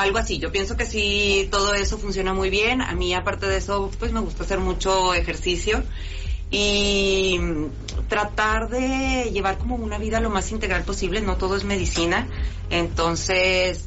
algo 0.02 0.18
así. 0.18 0.38
Yo 0.40 0.52
pienso 0.52 0.76
que 0.78 0.86
sí, 0.86 1.48
todo 1.52 1.74
eso 1.74 1.98
funciona 1.98 2.34
muy 2.34 2.50
bien. 2.50 2.82
A 2.82 2.94
mí, 2.94 3.14
aparte 3.14 3.48
de 3.48 3.58
eso, 3.58 3.90
pues 4.00 4.12
me 4.12 4.20
gusta 4.20 4.44
hacer 4.44 4.60
mucho 4.60 5.14
ejercicio 5.14 5.84
y 6.54 7.40
tratar 8.10 8.68
de 8.70 9.30
llevar 9.32 9.58
como 9.58 9.76
una 9.76 9.98
vida 9.98 10.20
lo 10.20 10.30
más 10.30 10.52
integral 10.52 10.84
posible, 10.84 11.22
no 11.22 11.38
todo 11.38 11.56
es 11.56 11.64
medicina, 11.64 12.28
entonces 12.70 13.86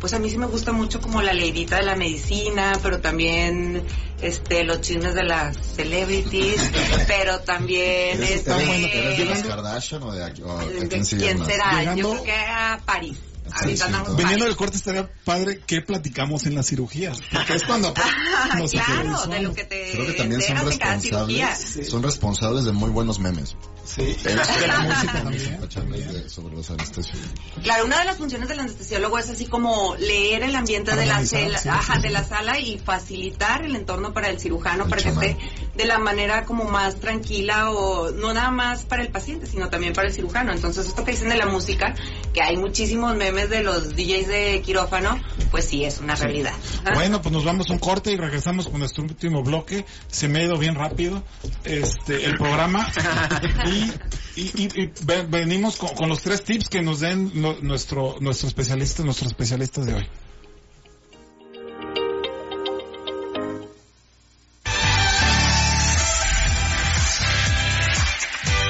pues 0.00 0.12
a 0.12 0.18
mí 0.18 0.28
sí 0.28 0.36
me 0.36 0.46
gusta 0.46 0.72
mucho 0.72 1.00
como 1.00 1.22
la 1.22 1.32
leidita 1.32 1.76
de 1.76 1.84
la 1.84 1.94
medicina, 1.94 2.78
pero 2.82 3.00
también 3.00 3.82
este 4.20 4.64
los 4.64 4.80
chismes 4.80 5.14
de 5.14 5.22
las 5.22 5.56
celebrities, 5.56 6.60
pero 7.06 7.40
también 7.40 8.18
¿Eres, 8.22 8.30
este 8.30 8.50
eres- 8.52 8.94
eres 8.94 9.18
de 9.18 9.24
las 9.26 9.42
de 9.44 9.48
Kardashian 9.48 10.02
o 10.02 10.12
de, 10.12 10.42
o 10.42 10.58
a 10.58 10.64
de 10.66 10.88
quién 10.88 11.04
será, 11.46 11.78
Llegando- 11.78 12.02
yo 12.02 12.10
creo 12.10 12.24
que 12.24 12.32
a 12.32 12.80
París. 12.84 13.18
Sí. 13.62 13.76
Viniendo 14.16 14.46
del 14.46 14.56
corte 14.56 14.76
estaría 14.76 15.08
padre 15.24 15.60
que 15.66 15.80
platicamos 15.82 16.46
en 16.46 16.54
la 16.54 16.62
cirugía. 16.62 17.12
Porque 17.32 17.54
es 17.54 17.64
cuando 17.64 17.92
Ah, 17.96 18.56
nos 18.58 18.70
claro, 18.72 18.94
de 18.94 19.02
interiorizamos. 19.02 19.42
lo 19.42 19.54
que 19.54 19.64
te 19.64 19.90
Creo 19.92 20.06
que 20.06 20.12
también 20.14 20.40
son 20.42 20.56
responsables, 20.66 21.88
son 21.90 22.02
responsables 22.02 22.64
de 22.64 22.72
muy 22.72 22.90
buenos 22.90 23.18
memes. 23.18 23.56
Sí, 23.84 24.16
de 24.24 24.34
la 24.34 24.44
música 24.80 25.12
también. 25.22 25.58
Cachandas 25.60 26.12
de- 26.12 26.28
sobre 26.30 26.56
los 26.56 26.70
anestesios. 26.70 27.18
Claro, 27.62 27.84
una 27.84 27.98
de 27.98 28.04
las 28.06 28.16
funciones 28.16 28.48
del 28.48 28.60
anestesiólogo 28.60 29.18
es 29.18 29.28
así 29.28 29.44
como 29.44 29.94
leer 29.96 30.42
el 30.42 30.56
ambiente 30.56 30.96
de 30.96 31.04
la, 31.04 31.24
sí, 31.24 31.36
ajá, 31.68 31.96
sí, 31.96 32.02
de 32.02 32.10
la 32.10 32.24
sala 32.24 32.58
y 32.58 32.78
facilitar 32.78 33.62
el 33.62 33.76
entorno 33.76 34.14
para 34.14 34.30
el 34.30 34.40
cirujano 34.40 34.84
El 34.84 34.90
para 34.90 35.02
que 35.02 35.08
esté 35.10 35.36
de 35.76 35.84
la 35.86 35.98
manera 35.98 36.44
como 36.44 36.64
más 36.64 36.96
tranquila 37.00 37.70
o 37.70 38.10
no 38.12 38.32
nada 38.32 38.50
más 38.50 38.84
para 38.84 39.02
el 39.02 39.08
paciente, 39.08 39.46
sino 39.46 39.68
también 39.70 39.92
para 39.92 40.08
el 40.08 40.14
cirujano. 40.14 40.52
Entonces, 40.52 40.86
esto 40.86 41.04
que 41.04 41.12
dicen 41.12 41.28
de 41.28 41.36
la 41.36 41.46
música, 41.46 41.94
que 42.32 42.42
hay 42.42 42.56
muchísimos 42.56 43.16
memes 43.16 43.50
de 43.50 43.62
los 43.62 43.96
DJs 43.96 44.28
de 44.28 44.62
quirófano, 44.64 45.20
pues 45.50 45.64
sí, 45.64 45.84
es 45.84 45.98
una 45.98 46.14
realidad. 46.14 46.52
Bueno, 46.94 47.20
pues 47.22 47.32
nos 47.32 47.44
vamos 47.44 47.68
a 47.70 47.72
un 47.72 47.78
corte 47.78 48.12
y 48.12 48.16
regresamos 48.16 48.68
con 48.68 48.78
nuestro 48.78 49.02
último 49.04 49.42
bloque. 49.42 49.84
Se 50.08 50.28
me 50.28 50.40
ha 50.40 50.42
ido 50.44 50.58
bien 50.58 50.74
rápido 50.74 51.22
este 51.64 52.24
el 52.24 52.36
programa 52.38 52.86
y, 53.66 54.40
y- 54.40 54.50
y- 54.64 54.82
y 54.82 54.92
ve- 55.04 55.26
venimos 55.28 55.76
con, 55.76 55.90
con 55.90 56.08
los 56.08 56.20
tres 56.22 56.44
tips 56.44 56.68
que 56.68 56.82
nos 56.82 57.00
den 57.00 57.30
lo- 57.34 57.58
nuestro 57.60 58.16
nuestro 58.20 58.48
especialista, 58.48 59.02
nuestros 59.02 59.30
especialistas 59.32 59.86
de 59.86 59.94
hoy. 59.94 60.08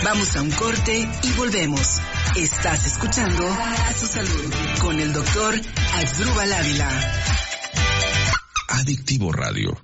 Vamos 0.05 0.36
a 0.36 0.42
un 0.42 0.50
corte 0.50 1.09
y 1.22 1.32
volvemos. 1.32 1.98
Estás 2.36 2.86
escuchando 2.86 3.42
a 3.48 3.92
su 3.94 4.07
salud 4.07 4.52
con 4.78 5.00
el 5.00 5.14
doctor 5.14 5.59
Axdrúbal 5.94 6.52
Ávila. 6.52 7.22
Adictivo 8.68 9.32
Radio. 9.32 9.82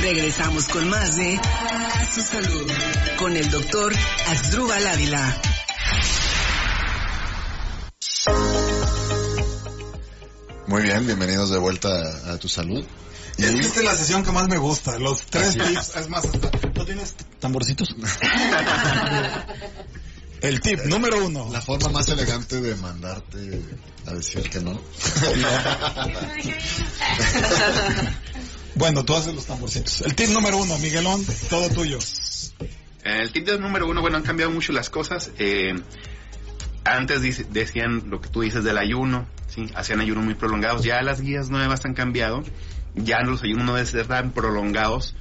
Regresamos 0.00 0.68
con 0.68 0.88
más 0.88 1.16
de 1.16 1.36
A 1.36 2.06
su 2.14 2.22
salud 2.22 2.70
con 3.18 3.36
el 3.36 3.50
doctor 3.50 3.92
Axdrúbal 4.28 4.86
Ávila. 4.86 5.42
Muy 10.66 10.82
bien, 10.82 11.06
bienvenidos 11.06 11.50
de 11.50 11.58
vuelta 11.58 11.90
a, 11.90 12.32
a 12.32 12.38
tu 12.38 12.48
salud. 12.48 12.86
Esta 13.38 13.80
es 13.80 13.84
la 13.84 13.94
sesión 13.94 14.22
que 14.24 14.32
más 14.32 14.48
me 14.48 14.56
gusta, 14.56 14.98
los 14.98 15.22
tres 15.26 15.54
tips, 15.58 15.96
es 15.96 16.08
más, 16.08 16.24
hasta- 16.24 16.50
¿no 16.74 16.84
tienes 16.84 17.14
tamborcitos? 17.38 17.94
El 20.42 20.60
tip 20.60 20.80
número 20.84 21.24
uno. 21.26 21.48
la 21.50 21.60
forma 21.62 21.88
más 21.88 22.06
elegante 22.08 22.60
de 22.60 22.74
mandarte 22.76 23.60
a 24.06 24.12
decir 24.14 24.48
que 24.50 24.60
no. 24.60 24.78
Bueno, 28.74 29.04
tú 29.06 29.14
haces 29.16 29.34
los 29.34 29.46
tamborcitos. 29.46 30.02
El 30.02 30.14
tip 30.14 30.28
número 30.28 30.58
uno, 30.58 30.78
Miguelón, 30.78 31.24
todo 31.48 31.70
tuyo. 31.70 31.98
El 33.04 33.32
tip 33.32 33.48
número 33.58 33.88
uno, 33.88 34.02
bueno, 34.02 34.18
han 34.18 34.22
cambiado 34.22 34.52
mucho 34.52 34.72
las 34.72 34.90
cosas. 34.90 35.30
Eh, 35.38 35.72
antes 36.84 37.22
dice- 37.22 37.46
decían 37.50 38.10
lo 38.10 38.20
que 38.20 38.28
tú 38.28 38.42
dices 38.42 38.64
del 38.64 38.76
ayuno, 38.76 39.26
¿sí? 39.48 39.66
Hacían 39.74 40.00
ayunos 40.00 40.24
muy 40.24 40.34
prolongados. 40.34 40.84
Ya 40.84 41.00
las 41.00 41.22
guías 41.22 41.48
nuevas 41.48 41.86
han 41.86 41.94
cambiado. 41.94 42.42
Ya 42.96 43.20
los 43.20 43.42
ayunos 43.42 43.64
no 43.66 43.74
deben 43.74 43.86
ser 43.86 44.06
tan 44.06 44.32
prolongados 44.32 45.14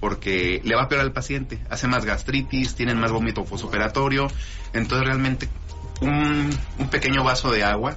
porque 0.00 0.60
le 0.64 0.74
va 0.74 0.82
a 0.84 0.88
peor 0.88 1.00
al 1.00 1.12
paciente. 1.12 1.60
Hace 1.70 1.86
más 1.88 2.04
gastritis, 2.04 2.74
tienen 2.74 2.98
más 2.98 3.10
vómito 3.12 3.44
posoperatorio. 3.44 4.28
Entonces 4.72 5.06
realmente 5.06 5.48
un, 6.00 6.50
un 6.78 6.88
pequeño 6.88 7.24
vaso 7.24 7.50
de 7.50 7.62
agua 7.64 7.96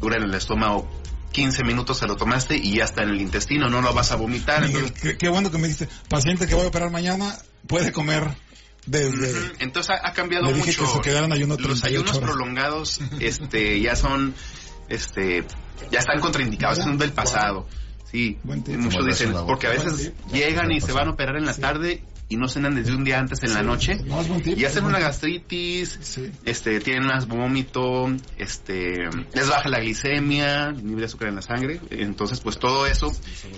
dura 0.00 0.16
en 0.16 0.24
el 0.24 0.34
estómago 0.34 0.90
15 1.32 1.64
minutos, 1.64 1.98
se 1.98 2.06
lo 2.06 2.16
tomaste 2.16 2.56
y 2.56 2.74
ya 2.76 2.84
está 2.84 3.04
en 3.04 3.10
el 3.10 3.20
intestino, 3.20 3.70
no 3.70 3.80
lo 3.80 3.94
vas 3.94 4.12
a 4.12 4.16
vomitar. 4.16 4.60
Miguel, 4.66 4.82
entonces- 4.84 5.02
qué, 5.12 5.16
qué 5.16 5.28
bueno 5.30 5.50
que 5.50 5.56
me 5.58 5.68
dijiste, 5.68 5.88
paciente 6.08 6.46
que 6.46 6.54
voy 6.54 6.64
a 6.66 6.68
operar 6.68 6.90
mañana 6.90 7.34
puede 7.66 7.90
comer 7.92 8.28
desde... 8.84 9.32
Entonces 9.60 9.90
ha, 9.96 10.08
ha 10.08 10.12
cambiado 10.12 10.46
Le 10.46 10.54
dije 10.54 10.78
mucho. 10.78 11.00
que 11.00 11.10
se 11.12 11.16
ayuno 11.16 11.54
Los 11.56 11.62
38 11.80 11.86
ayunos 11.86 12.16
horas. 12.16 12.28
prolongados, 12.30 13.00
este, 13.20 13.80
ya 13.80 13.96
son, 13.96 14.34
este, 14.88 15.44
ya 15.90 16.00
están 16.00 16.20
contraindicados, 16.20 16.78
son 16.78 16.98
del 16.98 17.12
pasado. 17.12 17.66
Sí, 18.12 18.38
tip. 18.64 18.76
muchos 18.76 19.04
dicen, 19.06 19.32
porque 19.46 19.66
a 19.66 19.70
veces 19.70 19.96
tip. 19.96 20.32
llegan 20.32 20.70
y 20.70 20.80
se 20.80 20.92
van 20.92 21.08
a 21.08 21.10
operar 21.12 21.36
en 21.36 21.46
la 21.46 21.54
tarde 21.54 22.04
y 22.28 22.36
no 22.36 22.48
cenan 22.48 22.74
desde 22.74 22.94
un 22.94 23.04
día 23.04 23.18
antes 23.18 23.42
en 23.42 23.52
la 23.52 23.62
noche 23.62 23.96
No, 24.06 24.20
es 24.20 24.28
buen 24.28 24.40
tip, 24.42 24.56
y 24.58 24.64
hacen 24.64 24.84
una 24.84 24.98
gastritis, 24.98 25.98
Sí. 26.00 26.30
este, 26.46 26.80
tienen 26.80 27.04
más 27.06 27.26
vómito, 27.28 28.10
este, 28.38 28.96
les 29.34 29.48
baja 29.48 29.68
la 29.68 29.80
glicemia, 29.80 30.72
nivel 30.72 31.00
de 31.00 31.04
azúcar 31.06 31.28
en 31.28 31.36
la 31.36 31.42
sangre, 31.42 31.80
entonces 31.90 32.40
pues 32.40 32.58
todo 32.58 32.86
eso 32.86 33.12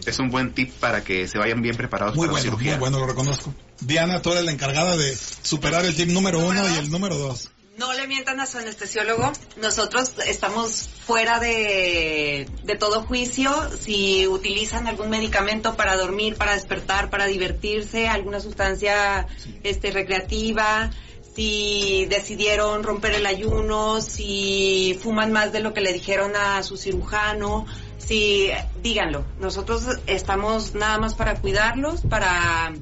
es 0.07 0.19
un 0.19 0.31
buen 0.31 0.53
tip 0.55 0.73
para 0.73 1.05
que 1.05 1.29
se 1.29 1.39
vayan 1.39 1.63
bien 1.63 1.77
preparados 1.77 2.17
Muy 2.17 2.27
para 2.27 2.33
bueno, 2.33 2.45
la 2.45 2.51
cirugía. 2.51 2.71
muy 2.73 2.81
bueno, 2.81 2.99
lo 3.01 3.07
reconozco. 3.07 3.55
Diana, 3.81 4.23
tú 4.23 4.33
eres 4.33 4.45
la 4.45 4.53
encargada 4.53 4.97
de 4.97 5.15
superar 5.43 5.85
el 5.85 5.95
tip 5.95 6.09
número 6.09 6.39
uno 6.41 6.69
y 6.69 6.79
el 6.79 6.91
número 6.91 7.17
dos. 7.17 7.51
No 7.79 7.93
le 7.93 8.07
mientan 8.07 8.39
a 8.39 8.47
su 8.47 8.59
anestesiólogo. 8.59 9.33
Nosotros 9.57 10.15
estamos 10.27 10.89
fuera 11.05 11.41
de, 11.41 12.49
de 12.63 12.77
todo 12.77 13.03
juicio. 13.03 13.51
Si 13.79 14.29
utilizan 14.29 14.87
algún 14.87 15.11
medicamento 15.11 15.75
para 15.75 15.97
dormir, 15.97 16.37
para 16.37 16.53
despertar, 16.53 17.11
para 17.11 17.27
divertirse, 17.27 18.07
alguna 18.07 18.39
sustancia 18.39 19.27
este, 19.65 19.91
recreativa, 19.91 20.91
si 21.35 22.07
decidieron 22.07 22.85
romper 22.85 23.15
el 23.15 23.27
ayuno, 23.27 24.01
si 24.01 24.97
fuman 25.03 25.33
más 25.33 25.53
de 25.53 25.61
lo 25.61 25.75
que 25.75 25.81
le 25.81 25.93
dijeron 25.93 26.37
a 26.37 26.63
su 26.63 26.77
cirujano, 26.77 27.67
si 27.99 28.51
díganlo. 28.83 29.25
Nosotros 29.41 29.85
estamos 30.07 30.75
nada 30.75 30.99
más 30.99 31.15
para 31.15 31.41
cuidarlos, 31.41 32.03
para 32.03 32.73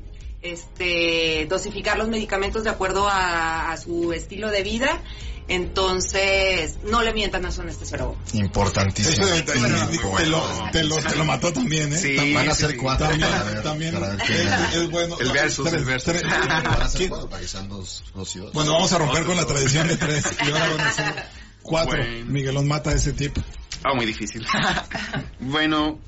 este 0.43 1.47
dosificar 1.49 1.97
los 1.99 2.09
medicamentos 2.09 2.65
de 2.65 2.71
acuerdo 2.71 3.09
a, 3.09 3.71
a 3.73 3.77
su 3.77 4.13
estilo 4.13 4.51
de 4.51 4.63
vida. 4.63 5.01
Entonces, 5.49 6.79
no 6.85 7.03
le 7.03 7.13
mientan 7.13 7.45
a 7.45 7.51
su 7.51 7.63
anestesiólogo. 7.63 8.17
Importantísimo. 8.33 9.27
Eso, 9.27 9.35
te, 9.45 9.53
te 9.53 9.59
lo, 10.27 10.71
te, 10.71 10.85
lo, 10.85 10.97
te 11.03 11.17
lo 11.17 11.25
mató 11.25 11.53
también, 11.53 11.93
¿eh? 11.93 11.97
Sí, 11.99 12.15
También- 12.17 12.37
Van 12.37 12.49
a 12.49 12.55
ser 12.55 12.71
sí. 12.71 12.77
cuatro 12.77 13.09
También, 13.09 13.29
para 13.31 13.45
ver, 13.45 13.63
también 13.63 13.95
para 13.95 14.09
ver 14.15 14.21
es, 14.75 14.91
bueno. 14.91 15.17
El 15.19 15.33
versus, 15.33 15.65
Tres- 15.69 15.79
el 15.81 15.85
versus. 15.85 16.05
tres- 16.13 16.23
Van 16.23 16.67
a 16.67 16.89
ser 16.89 16.99
¿quién- 16.99 17.09
cuatro 17.11 17.29
para 17.29 17.43
que 17.43 17.49
sean 17.49 17.69
dos, 17.69 18.05
dos 18.15 18.37
y 18.37 18.39
dos. 18.39 18.53
Bueno, 18.53 18.73
vamos 18.73 18.93
a 18.93 18.99
romper 18.99 19.25
con 19.25 19.37
la 19.37 19.45
tradición 19.45 19.89
de 19.89 19.97
tres. 19.97 20.25
Y 20.47 20.51
ahora 20.51 20.69
van 20.77 20.81
a 20.81 20.93
ser 20.93 21.25
cuatro. 21.63 21.99
Bueno. 21.99 22.25
Miguelón 22.27 22.69
mata 22.69 22.93
ese 22.93 23.13
tip. 23.13 23.37
Ah, 23.83 23.95
muy 23.95 24.07
difícil. 24.07 24.47
bueno, 25.41 25.99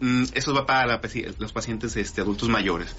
mm, 0.00 0.24
eso 0.34 0.52
va 0.54 0.66
para 0.66 0.86
la 0.86 1.00
paci- 1.00 1.34
los 1.38 1.52
pacientes 1.52 1.96
este, 1.96 2.20
adultos 2.20 2.48
mayores. 2.48 2.94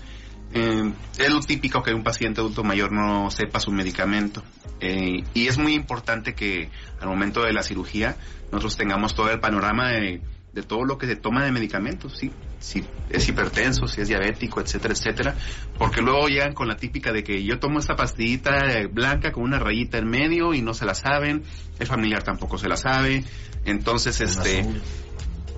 Eh, 0.54 0.92
es 1.18 1.30
lo 1.30 1.40
típico 1.42 1.84
que 1.84 1.94
un 1.94 2.04
paciente 2.04 2.42
adulto 2.42 2.64
mayor 2.64 2.92
no 2.92 3.30
sepa 3.32 3.60
su 3.60 3.72
medicamento. 3.72 4.44
Eh, 4.80 5.24
y 5.34 5.48
es 5.48 5.58
muy 5.58 5.74
importante 5.74 6.34
que 6.34 6.70
al 7.00 7.08
momento 7.08 7.42
de 7.44 7.54
la 7.54 7.64
cirugía 7.64 8.16
nosotros 8.52 8.78
tengamos 8.78 9.16
todo 9.16 9.30
el 9.32 9.40
panorama 9.40 9.90
de, 9.90 10.22
de 10.54 10.64
todo 10.64 10.86
lo 10.86 10.98
que 10.98 11.08
se 11.08 11.16
toma 11.16 11.44
de 11.44 11.52
medicamentos, 11.52 12.18
¿sí? 12.18 12.32
si 12.60 12.84
es 13.10 13.28
hipertenso, 13.30 13.88
si 13.88 14.02
es 14.02 14.08
diabético, 14.08 14.62
etcétera, 14.62 14.94
etcétera. 14.94 15.36
Porque 15.78 16.02
luego 16.02 16.28
llegan 16.28 16.54
con 16.54 16.68
la 16.68 16.78
típica 16.78 17.12
de 17.12 17.24
que 17.24 17.44
yo 17.44 17.60
tomo 17.60 17.80
esta 17.80 17.96
pastillita 17.96 18.88
blanca 18.92 19.32
con 19.32 19.44
una 19.44 19.60
rayita 19.60 19.98
en 19.98 20.08
medio 20.08 20.54
y 20.54 20.62
no 20.62 20.74
se 20.74 20.86
la 20.86 20.96
saben, 20.96 21.44
el 21.80 21.88
familiar 21.88 22.24
tampoco 22.24 22.58
se 22.58 22.68
la 22.68 22.78
sabe. 22.78 23.24
Entonces, 23.66 24.20
este... 24.22 24.62
azul. 24.62 24.82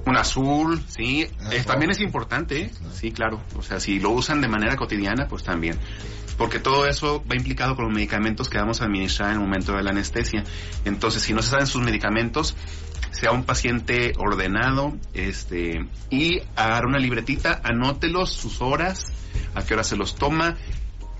Un 0.09 0.17
azul, 0.17 0.83
sí. 0.87 1.27
Ah, 1.39 1.51
también 1.67 1.91
es 1.91 1.99
importante, 1.99 2.61
¿eh? 2.61 2.71
Sí, 2.93 3.11
claro. 3.11 3.43
O 3.55 3.61
sea, 3.61 3.79
si 3.79 3.99
lo 3.99 4.09
usan 4.09 4.41
de 4.41 4.47
manera 4.47 4.75
cotidiana, 4.75 5.27
pues 5.27 5.43
también. 5.43 5.77
Porque 6.35 6.57
todo 6.57 6.87
eso 6.87 7.23
va 7.31 7.35
implicado 7.35 7.75
con 7.75 7.85
los 7.85 7.93
medicamentos 7.93 8.49
que 8.49 8.57
vamos 8.57 8.81
a 8.81 8.85
administrar 8.85 9.29
en 9.29 9.35
el 9.35 9.41
momento 9.41 9.73
de 9.73 9.83
la 9.83 9.91
anestesia. 9.91 10.43
Entonces, 10.83 11.21
si 11.21 11.35
no 11.35 11.43
se 11.43 11.51
saben 11.51 11.67
sus 11.67 11.83
medicamentos, 11.83 12.55
sea 13.11 13.31
un 13.31 13.43
paciente 13.43 14.13
ordenado, 14.17 14.97
este, 15.13 15.85
y 16.09 16.39
agarra 16.55 16.87
una 16.87 16.97
libretita, 16.97 17.61
anótelos, 17.63 18.33
sus 18.33 18.63
horas, 18.63 19.11
a 19.53 19.63
qué 19.63 19.75
hora 19.75 19.83
se 19.83 19.95
los 19.95 20.15
toma, 20.15 20.55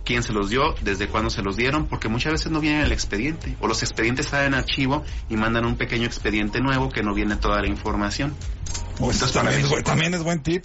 quién 0.03 0.23
se 0.23 0.33
los 0.33 0.49
dio, 0.49 0.75
desde 0.81 1.07
cuándo 1.07 1.29
se 1.29 1.41
los 1.41 1.55
dieron, 1.55 1.87
porque 1.87 2.09
muchas 2.09 2.33
veces 2.33 2.51
no 2.51 2.59
viene 2.59 2.83
el 2.83 2.91
expediente, 2.91 3.55
o 3.59 3.67
los 3.67 3.83
expedientes 3.83 4.25
están 4.25 4.45
en 4.45 4.53
archivo 4.53 5.03
y 5.29 5.35
mandan 5.35 5.65
un 5.65 5.75
pequeño 5.75 6.05
expediente 6.05 6.59
nuevo 6.61 6.89
que 6.89 7.03
no 7.03 7.13
viene 7.13 7.35
toda 7.35 7.61
la 7.61 7.67
información. 7.67 8.35
Pues 8.97 9.21
Entonces, 9.21 9.83
también, 9.83 10.13
es 10.13 10.23
buen 10.23 10.41
tip. 10.41 10.63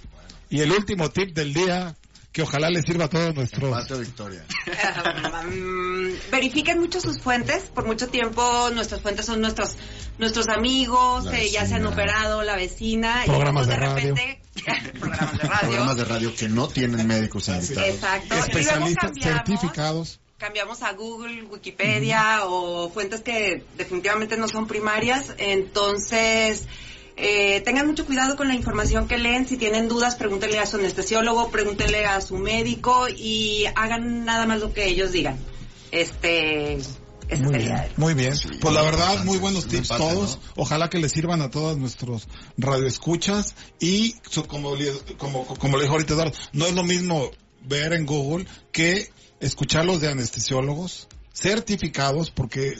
Y 0.49 0.61
el 0.61 0.71
último 0.71 1.09
tip 1.09 1.33
del 1.33 1.53
día, 1.53 1.95
que 2.35 2.41
ojalá 2.41 2.69
le 2.69 2.81
sirva 2.81 3.05
a 3.05 3.09
todos 3.09 3.33
nuestros... 3.33 3.71
Patio 3.71 3.97
Victoria. 3.97 4.43
Verifiquen 6.31 6.81
mucho 6.81 6.99
sus 6.99 7.21
fuentes. 7.21 7.63
Por 7.73 7.85
mucho 7.85 8.09
tiempo 8.09 8.69
nuestras 8.73 8.99
fuentes 8.99 9.25
son 9.25 9.39
nuestros 9.39 9.77
nuestros 10.17 10.49
amigos, 10.49 11.27
eh, 11.31 11.49
ya 11.49 11.65
se 11.65 11.75
han 11.75 11.85
operado, 11.85 12.43
la 12.43 12.57
vecina. 12.57 13.21
Programas 13.25 13.67
y 13.67 13.69
de 13.69 13.75
radio. 13.77 14.15
repente, 14.15 14.41
programas 14.99 15.37
de 15.37 15.47
radio. 15.47 15.59
Programas 15.61 15.95
de 15.95 16.05
radio 16.05 16.35
que 16.35 16.49
no 16.49 16.67
tienen 16.67 17.07
médicos 17.07 17.47
invitados. 17.47 17.89
Exacto. 17.89 18.25
Y 18.25 18.29
luego 18.29 18.45
Especialistas 18.47 19.11
certificados. 19.17 20.19
cambiamos 20.37 20.83
a 20.83 20.91
Google, 20.91 21.43
Wikipedia 21.43 22.41
o 22.43 22.89
fuentes 22.89 23.21
que 23.21 23.63
definitivamente 23.77 24.35
no 24.35 24.49
son 24.49 24.67
primarias. 24.67 25.33
Entonces, 25.37 26.67
eh, 27.17 27.61
tengan 27.61 27.87
mucho 27.87 28.05
cuidado 28.05 28.35
con 28.35 28.47
la 28.47 28.55
información 28.55 29.07
que 29.07 29.17
leen. 29.17 29.47
Si 29.47 29.57
tienen 29.57 29.87
dudas, 29.87 30.15
pregúntenle 30.15 30.59
a 30.59 30.65
su 30.65 30.77
anestesiólogo, 30.77 31.49
pregúntenle 31.49 32.05
a 32.05 32.19
su 32.21 32.37
médico 32.37 33.07
y 33.09 33.65
hagan 33.75 34.25
nada 34.25 34.45
más 34.45 34.59
lo 34.59 34.73
que 34.73 34.85
ellos 34.87 35.11
digan. 35.11 35.37
Este, 35.91 36.73
Esa 37.27 37.43
Muy 37.43 37.53
sería. 37.53 37.73
bien, 37.75 37.87
muy 37.97 38.13
bien. 38.13 38.33
Pues 38.61 38.73
la 38.73 38.81
verdad, 38.83 39.23
muy 39.23 39.37
buenos 39.39 39.65
tips 39.67 39.89
empate, 39.91 40.13
todos. 40.13 40.39
Ojalá 40.55 40.89
que 40.89 40.99
les 40.99 41.11
sirvan 41.11 41.41
a 41.41 41.49
todos 41.49 41.77
nuestros 41.77 42.27
radioescuchas. 42.57 43.55
Y 43.79 44.13
como, 44.47 44.75
le- 44.75 44.91
como, 45.17 45.45
como 45.47 45.77
le 45.77 45.83
dijo 45.83 45.93
ahorita 45.93 46.13
Eduardo, 46.13 46.33
no 46.53 46.67
es 46.67 46.73
lo 46.73 46.83
mismo 46.83 47.31
ver 47.63 47.93
en 47.93 48.05
Google 48.05 48.45
que 48.71 49.09
escucharlos 49.39 50.01
de 50.01 50.09
anestesiólogos 50.09 51.07
certificados 51.33 52.29
porque 52.31 52.75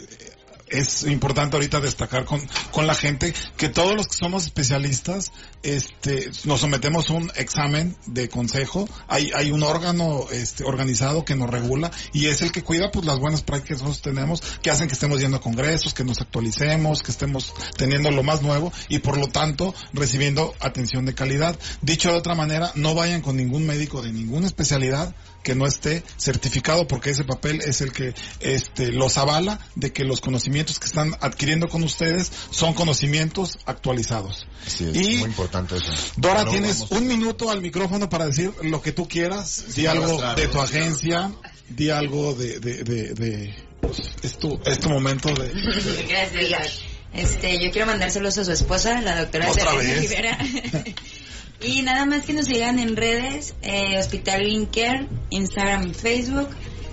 es 0.68 1.04
importante 1.04 1.56
ahorita 1.56 1.80
destacar 1.80 2.26
con, 2.26 2.42
con 2.72 2.88
la 2.88 2.96
gente 2.96 3.34
que 3.58 3.70
todos 3.70 3.96
los 3.96 4.08
que 4.08 4.16
somos 4.16 4.46
especialistas 4.46 5.32
este 5.64 6.32
nos 6.46 6.62
sometemos 6.62 7.10
a 7.10 7.14
un 7.14 7.32
examen 7.36 7.96
de 8.06 8.30
consejo. 8.30 8.88
Hay 9.08 9.32
hay 9.36 9.52
un 9.52 9.64
órgano 9.64 10.26
este 10.32 10.64
organizado 10.64 11.26
que 11.26 11.36
nos 11.36 11.50
regula 11.50 11.92
y 12.14 12.28
es 12.28 12.42
el 12.42 12.52
que 12.52 12.64
cuida 12.64 12.92
pues 12.92 13.06
las 13.06 13.20
buenas 13.20 13.44
prácticas 13.44 13.78
que 13.80 13.84
nosotros 13.86 14.14
tenemos 14.14 14.42
que 14.62 14.72
hacen 14.72 14.88
que 14.88 14.94
estemos 14.94 15.20
yendo 15.20 15.38
a 15.38 15.42
congresos 15.42 15.94
que 15.94 16.04
nos 16.04 16.22
actualicemos 16.22 17.04
que 17.04 17.12
estemos 17.12 17.54
teniendo 17.78 18.12
lo 18.12 18.24
más 18.24 18.42
nuevo 18.42 18.72
y 18.90 19.00
por 19.00 19.18
lo 19.18 19.28
tanto 19.28 19.74
recibiendo 19.94 20.54
atención 20.60 21.06
de 21.06 21.14
calidad. 21.14 21.58
Dicho 21.82 22.12
de 22.12 22.18
otra 22.18 22.36
manera 22.36 22.72
no 22.76 22.94
vayan 22.96 23.22
con 23.22 23.38
ningún 23.38 23.66
médico 23.66 24.02
de 24.02 24.12
ninguna 24.12 24.48
especialidad 24.48 25.16
que 25.46 25.56
no 25.56 25.68
esté 25.68 26.04
certificado 26.18 26.88
porque 26.88 27.12
ese 27.12 27.24
papel 27.24 27.62
es 27.62 27.80
el 27.82 27.94
que 27.94 28.14
este 28.40 28.92
los 28.92 29.18
avala 29.18 29.60
de 29.76 29.94
que 29.94 30.04
los 30.04 30.20
conocimientos 30.20 30.80
que 30.80 30.88
están 30.88 31.16
adquiriendo 31.22 31.70
con 31.70 31.84
ustedes 31.84 32.32
son 32.50 32.74
conocimientos 32.74 33.60
actualizados. 33.66 34.48
Sí, 34.66 34.90
es 34.94 34.96
Y- 35.08 35.18
muy 35.18 35.30
importante 35.30 35.78
eso. 35.78 35.94
Dora, 36.18 36.46
tienes 36.46 36.80
vamos- 36.80 36.92
un 36.92 37.08
minuto 37.08 37.52
al 37.52 37.62
micrófono 37.62 38.10
para 38.10 38.26
decir 38.26 38.52
lo 38.64 38.82
que 38.82 38.92
tú 38.92 39.08
quieras. 39.08 39.76
Di 39.76 39.86
algo 39.86 40.20
de 40.36 40.48
tu 40.48 40.60
agencia, 40.60 41.32
di 41.70 41.92
algo 41.92 42.34
de, 42.34 42.60
de, 42.60 42.84
de, 42.84 43.14
de- 43.14 43.56
pues, 43.82 44.02
es 44.24 44.40
tu, 44.40 44.60
es 44.66 44.80
tu 44.80 44.90
momento 44.90 45.30
de, 45.32 45.50
Gracias. 46.10 46.80
Este, 47.14 47.64
yo 47.64 47.72
quiero 47.72 47.86
mandárselos 47.88 48.38
a 48.40 48.44
su 48.46 48.52
esposa, 48.52 49.00
la 49.02 49.22
doctora 49.22 49.50
Otra. 49.52 49.72
Rivera. 49.80 50.38
y 51.62 51.82
nada 51.82 52.06
más 52.06 52.26
que 52.26 52.34
nos 52.34 52.46
sigan 52.46 52.80
en 52.80 52.96
redes, 52.96 53.56
eh, 53.62 53.98
Hospital 53.98 54.42
Green 54.42 54.66
Care, 54.66 55.08
Instagram 55.30 55.90
y 55.90 55.94
Facebook, 55.94 56.50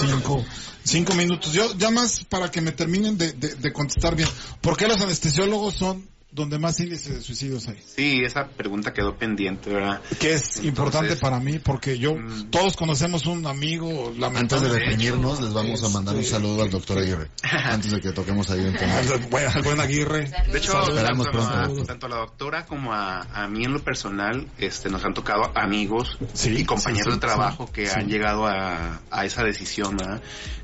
cinco, 0.00 0.44
cinco 0.84 1.14
minutos. 1.14 1.52
Yo, 1.52 1.74
ya 1.76 1.90
más 1.90 2.24
para 2.24 2.50
que 2.50 2.60
me 2.60 2.72
terminen 2.72 3.16
de, 3.16 3.32
de- 3.32 3.54
de 3.54 3.72
contestar 3.72 4.14
bien. 4.16 4.28
¿Por 4.60 4.76
qué 4.76 4.86
los 4.88 5.00
anestesiólogos 5.00 5.74
son 5.74 6.08
donde 6.34 6.58
más 6.58 6.78
índice 6.80 7.14
de 7.14 7.20
suicidios 7.22 7.68
hay? 7.68 7.80
Sí, 7.86 8.22
esa 8.24 8.48
pregunta 8.48 8.92
quedó 8.92 9.16
pendiente, 9.16 9.70
¿verdad? 9.72 10.02
Que 10.18 10.34
es 10.34 10.62
importante 10.64 11.14
para 11.16 11.38
mí 11.38 11.60
porque 11.60 11.96
yo, 11.98 12.16
Mm. 12.16 12.50
todos 12.50 12.76
conocemos 12.76 13.26
un 13.26 13.46
amigo 13.46 14.12
Antes 14.20 14.60
de 14.60 14.68
definirnos, 14.68 15.40
les 15.40 15.52
vamos 15.52 15.82
a 15.84 15.88
mandar 15.90 16.16
un 16.16 16.24
saludo 16.24 16.62
al 16.64 16.70
doctor 16.70 16.98
Aguirre. 16.98 17.28
Antes 17.42 17.92
de 17.92 18.00
que 18.00 18.10
toquemos 18.10 18.50
ahí 18.50 18.60
un 18.60 18.74
tema. 18.74 18.94
Al 19.54 19.62
buen- 19.62 19.80
Aguirre. 19.80 20.30
De 20.50 20.58
hecho, 20.58 20.80
Esperamos 20.88 21.26
tanto, 21.30 21.48
pronto. 21.48 21.82
a, 21.82 21.84
tanto 21.86 22.06
a 22.06 22.08
la 22.08 22.16
doctora 22.16 22.66
como 22.66 22.92
a, 22.92 23.20
a 23.20 23.46
mí 23.48 23.64
en 23.64 23.72
lo 23.72 23.82
personal, 23.84 24.48
este, 24.58 24.90
nos 24.90 25.04
han 25.04 25.14
tocado 25.14 25.52
amigos 25.56 26.18
Sí, 26.32 26.50
y 26.58 26.64
compañeros 26.64 27.04
sí, 27.06 27.10
sí, 27.12 27.20
de 27.20 27.26
trabajo 27.26 27.66
sí, 27.66 27.72
que 27.74 27.86
sí. 27.86 27.92
han 27.96 28.08
llegado 28.08 28.46
a, 28.46 29.00
a 29.10 29.24
esa 29.24 29.44
decisión, 29.44 29.96
¿verdad? 29.96 30.20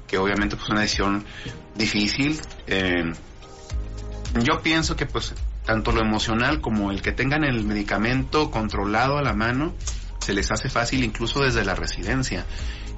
Que 0.08 0.18
obviamente 0.18 0.56
pues 0.56 0.68
una 0.68 0.80
decisión 0.80 1.24
difícil. 1.76 2.40
Eh, 2.66 3.12
yo 4.42 4.60
pienso 4.62 4.96
que 4.96 5.06
pues 5.06 5.34
tanto 5.70 5.92
lo 5.92 6.00
emocional 6.00 6.60
como 6.60 6.90
el 6.90 7.00
que 7.00 7.12
tengan 7.12 7.44
el 7.44 7.62
medicamento 7.62 8.50
controlado 8.50 9.18
a 9.18 9.22
la 9.22 9.34
mano 9.34 9.72
se 10.18 10.34
les 10.34 10.50
hace 10.50 10.68
fácil 10.68 11.04
incluso 11.04 11.44
desde 11.44 11.64
la 11.64 11.76
residencia. 11.76 12.44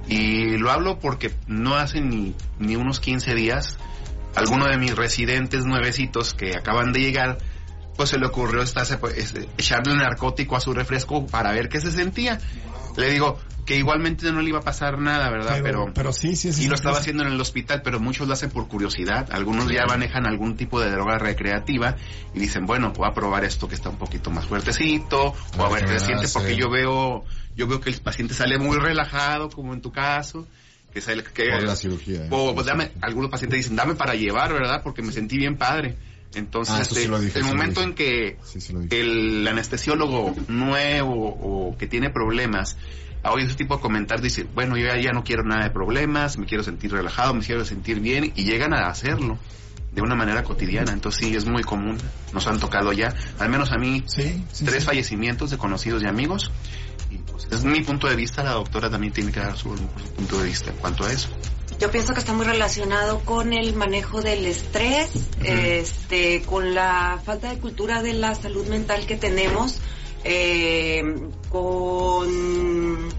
Y 0.07 0.57
lo 0.57 0.71
hablo 0.71 0.97
porque 0.97 1.35
no 1.45 1.75
hace 1.75 2.01
ni, 2.01 2.33
ni 2.57 2.75
unos 2.75 2.99
15 2.99 3.35
días, 3.35 3.77
alguno 4.33 4.65
de 4.65 4.79
mis 4.79 4.95
residentes 4.95 5.65
nuevecitos 5.65 6.33
que 6.33 6.55
acaban 6.55 6.93
de 6.93 7.01
llegar, 7.01 7.37
pues 7.95 8.09
se 8.09 8.17
le 8.17 8.25
ocurrió 8.25 8.63
echarle 8.63 9.93
un 9.93 9.99
narcótico 9.99 10.55
a 10.55 10.59
su 10.59 10.73
refresco 10.73 11.27
para 11.27 11.51
ver 11.51 11.69
qué 11.69 11.79
se 11.79 11.91
sentía. 11.91 12.39
Le 12.97 13.11
digo 13.11 13.37
que 13.65 13.77
igualmente 13.77 14.31
no 14.31 14.41
le 14.41 14.49
iba 14.49 14.59
a 14.59 14.63
pasar 14.63 14.99
nada, 14.99 15.29
¿verdad? 15.29 15.59
Pero, 15.63 15.83
Pero, 15.85 15.93
pero 15.93 16.13
sí, 16.13 16.35
sí, 16.35 16.51
sí. 16.51 16.63
y 16.63 16.67
lo 16.67 16.75
sí, 16.75 16.81
estaba 16.81 16.95
sí. 16.95 17.01
haciendo 17.01 17.23
en 17.23 17.31
el 17.31 17.39
hospital, 17.39 17.81
pero 17.83 17.99
muchos 17.99 18.27
lo 18.27 18.33
hacen 18.33 18.49
por 18.49 18.67
curiosidad. 18.67 19.29
Algunos 19.31 19.71
ya 19.71 19.85
manejan 19.85 20.25
algún 20.25 20.57
tipo 20.57 20.81
de 20.81 20.91
droga 20.91 21.17
recreativa 21.17 21.95
y 22.33 22.39
dicen, 22.39 22.65
bueno, 22.65 22.91
voy 22.93 23.07
a 23.09 23.13
probar 23.13 23.45
esto 23.45 23.67
que 23.69 23.75
está 23.75 23.89
un 23.89 23.97
poquito 23.97 24.31
más 24.31 24.45
fuertecito, 24.45 25.33
o 25.57 25.63
a 25.63 25.69
ver 25.69 25.85
qué 25.85 25.99
siente, 25.99 26.27
porque 26.33 26.55
yo 26.57 26.69
veo, 26.69 27.23
yo 27.55 27.67
veo 27.67 27.79
que 27.79 27.89
el 27.89 27.99
paciente 28.01 28.33
sale 28.33 28.57
muy 28.57 28.77
relajado, 28.77 29.49
como 29.49 29.73
en 29.73 29.81
tu 29.81 29.91
caso, 29.91 30.45
que 30.93 30.99
sale 31.01 31.23
que 31.23 31.49
Por 31.49 31.63
la 31.63 31.75
cirugía. 31.75 32.25
¿eh? 32.25 32.29
o, 32.31 32.53
pues, 32.53 32.65
dame, 32.67 32.91
algunos 33.01 33.31
pacientes 33.31 33.57
dicen, 33.59 33.75
dame 33.75 33.95
para 33.95 34.13
llevar, 34.15 34.51
¿verdad? 34.53 34.81
Porque 34.83 35.01
me 35.01 35.11
sentí 35.11 35.37
bien 35.37 35.57
padre. 35.57 35.95
Entonces, 36.35 36.75
Ah, 36.75 36.83
sí 36.83 36.99
este, 37.03 37.19
dije, 37.19 37.39
el 37.39 37.45
momento 37.45 37.81
en 37.83 37.93
que 37.93 38.37
Sí, 38.43 38.59
sí 38.59 38.73
el 38.89 39.47
anestesiólogo 39.47 40.35
nuevo 40.47 41.29
o 41.29 41.77
que 41.77 41.85
tiene 41.87 42.09
problemas 42.09 42.75
oye 43.31 43.45
ese 43.45 43.55
tipo 43.55 43.75
de 43.75 43.81
comentarios 43.81 44.23
dice 44.23 44.45
bueno 44.53 44.77
yo 44.77 44.87
ya, 44.87 44.97
ya 44.97 45.11
no 45.11 45.23
quiero 45.23 45.43
nada 45.43 45.63
de 45.63 45.69
problemas 45.69 46.37
me 46.37 46.45
quiero 46.45 46.63
sentir 46.63 46.91
relajado 46.91 47.33
me 47.33 47.43
quiero 47.43 47.63
sentir 47.65 47.99
bien 47.99 48.31
y 48.35 48.43
llegan 48.43 48.73
a 48.73 48.87
hacerlo 48.87 49.37
de 49.93 50.01
una 50.01 50.15
manera 50.15 50.43
cotidiana. 50.43 50.91
Entonces 50.91 51.23
sí 51.27 51.35
es 51.35 51.45
muy 51.45 51.63
común. 51.63 51.97
Nos 52.33 52.47
han 52.47 52.59
tocado 52.59 52.93
ya 52.93 53.13
al 53.39 53.49
menos 53.49 53.71
a 53.71 53.77
mí 53.77 54.03
Sí, 54.07 54.43
sí, 54.51 54.65
tres 54.65 54.79
sí. 54.81 54.85
fallecimientos 54.87 55.51
de 55.51 55.57
conocidos 55.57 56.03
y 56.03 56.07
amigos. 56.07 56.51
Y 57.09 57.17
pues 57.17 57.49
desde 57.49 57.67
mi 57.69 57.81
punto 57.81 58.07
de 58.07 58.15
vista. 58.15 58.43
La 58.43 58.53
doctora 58.53 58.89
también 58.89 59.13
tiene 59.13 59.31
que 59.31 59.39
dar 59.39 59.55
su, 59.55 59.75
su 59.77 59.83
punto 60.15 60.39
de 60.39 60.45
vista 60.47 60.71
en 60.71 60.77
cuanto 60.77 61.05
a 61.05 61.11
eso. 61.11 61.29
Yo 61.79 61.91
pienso 61.91 62.13
que 62.13 62.19
está 62.19 62.33
muy 62.33 62.45
relacionado 62.45 63.19
con 63.19 63.51
el 63.53 63.75
manejo 63.75 64.21
del 64.21 64.45
estrés, 64.45 65.11
este, 65.43 66.41
con 66.43 66.73
la 66.73 67.19
falta 67.23 67.49
de 67.49 67.59
cultura 67.59 68.01
de 68.01 68.13
la 68.13 68.35
salud 68.35 68.67
mental 68.67 69.05
que 69.05 69.15
tenemos, 69.15 69.79
eh, 70.23 71.03
con 71.49 73.09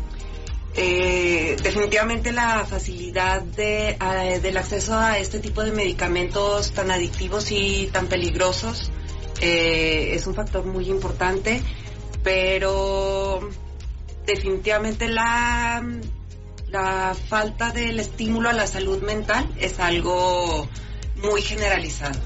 eh, 0.77 1.57
definitivamente 1.63 2.33
la 2.33 2.65
facilidad 2.67 3.43
de, 3.43 3.97
del 4.43 4.57
acceso 4.57 4.99
a 4.99 5.19
este 5.19 5.39
tipo 5.39 5.63
de 5.63 5.73
medicamentos 5.73 6.73
tan 6.73 6.91
adictivos 6.91 7.51
y 7.51 7.89
tan 7.93 8.07
peligrosos 8.07 8.91
eh, 9.41 10.15
es 10.15 10.27
un 10.27 10.35
factor 10.35 10.65
muy 10.65 10.89
importante, 10.89 11.63
pero 12.23 13.49
definitivamente 14.27 15.09
la 15.09 15.83
la 16.75 17.15
falta 17.15 17.71
del 17.71 18.01
estímulo 18.01 18.49
a 18.49 18.53
la 18.53 18.67
salud 18.67 19.01
mental 19.01 19.49
es 19.61 19.79
algo 19.79 20.69
muy 21.23 21.41
generalizado. 21.41 22.19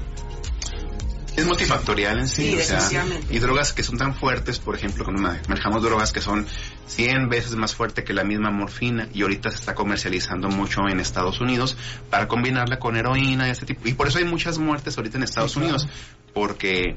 Es 1.39 1.45
multifactorial 1.47 2.19
en 2.19 2.27
sí, 2.27 2.51
Sí, 2.51 2.55
o 2.55 2.59
sea, 2.63 3.05
y 3.29 3.39
drogas 3.39 3.73
que 3.73 3.83
son 3.83 3.97
tan 3.97 4.15
fuertes, 4.15 4.59
por 4.59 4.75
ejemplo, 4.75 5.03
cuando 5.03 5.21
ma- 5.21 5.39
manejamos 5.47 5.81
drogas 5.83 6.11
que 6.11 6.21
son 6.21 6.45
100 6.87 7.29
veces 7.29 7.55
más 7.55 7.73
fuerte 7.75 8.03
que 8.03 8.13
la 8.13 8.23
misma 8.23 8.51
morfina 8.51 9.07
y 9.13 9.21
ahorita 9.21 9.49
se 9.51 9.57
está 9.57 9.75
comercializando 9.75 10.49
mucho 10.49 10.81
en 10.89 10.99
Estados 10.99 11.39
Unidos 11.41 11.77
para 12.09 12.27
combinarla 12.27 12.79
con 12.79 12.95
heroína 12.97 13.47
y 13.47 13.51
ese 13.51 13.65
tipo. 13.65 13.87
Y 13.87 13.93
por 13.93 14.07
eso 14.07 14.17
hay 14.19 14.25
muchas 14.25 14.57
muertes 14.57 14.97
ahorita 14.97 15.17
en 15.17 15.23
Estados 15.23 15.51
Sí, 15.53 15.59
claro. 15.59 15.75
Unidos, 15.75 15.89
porque 16.33 16.95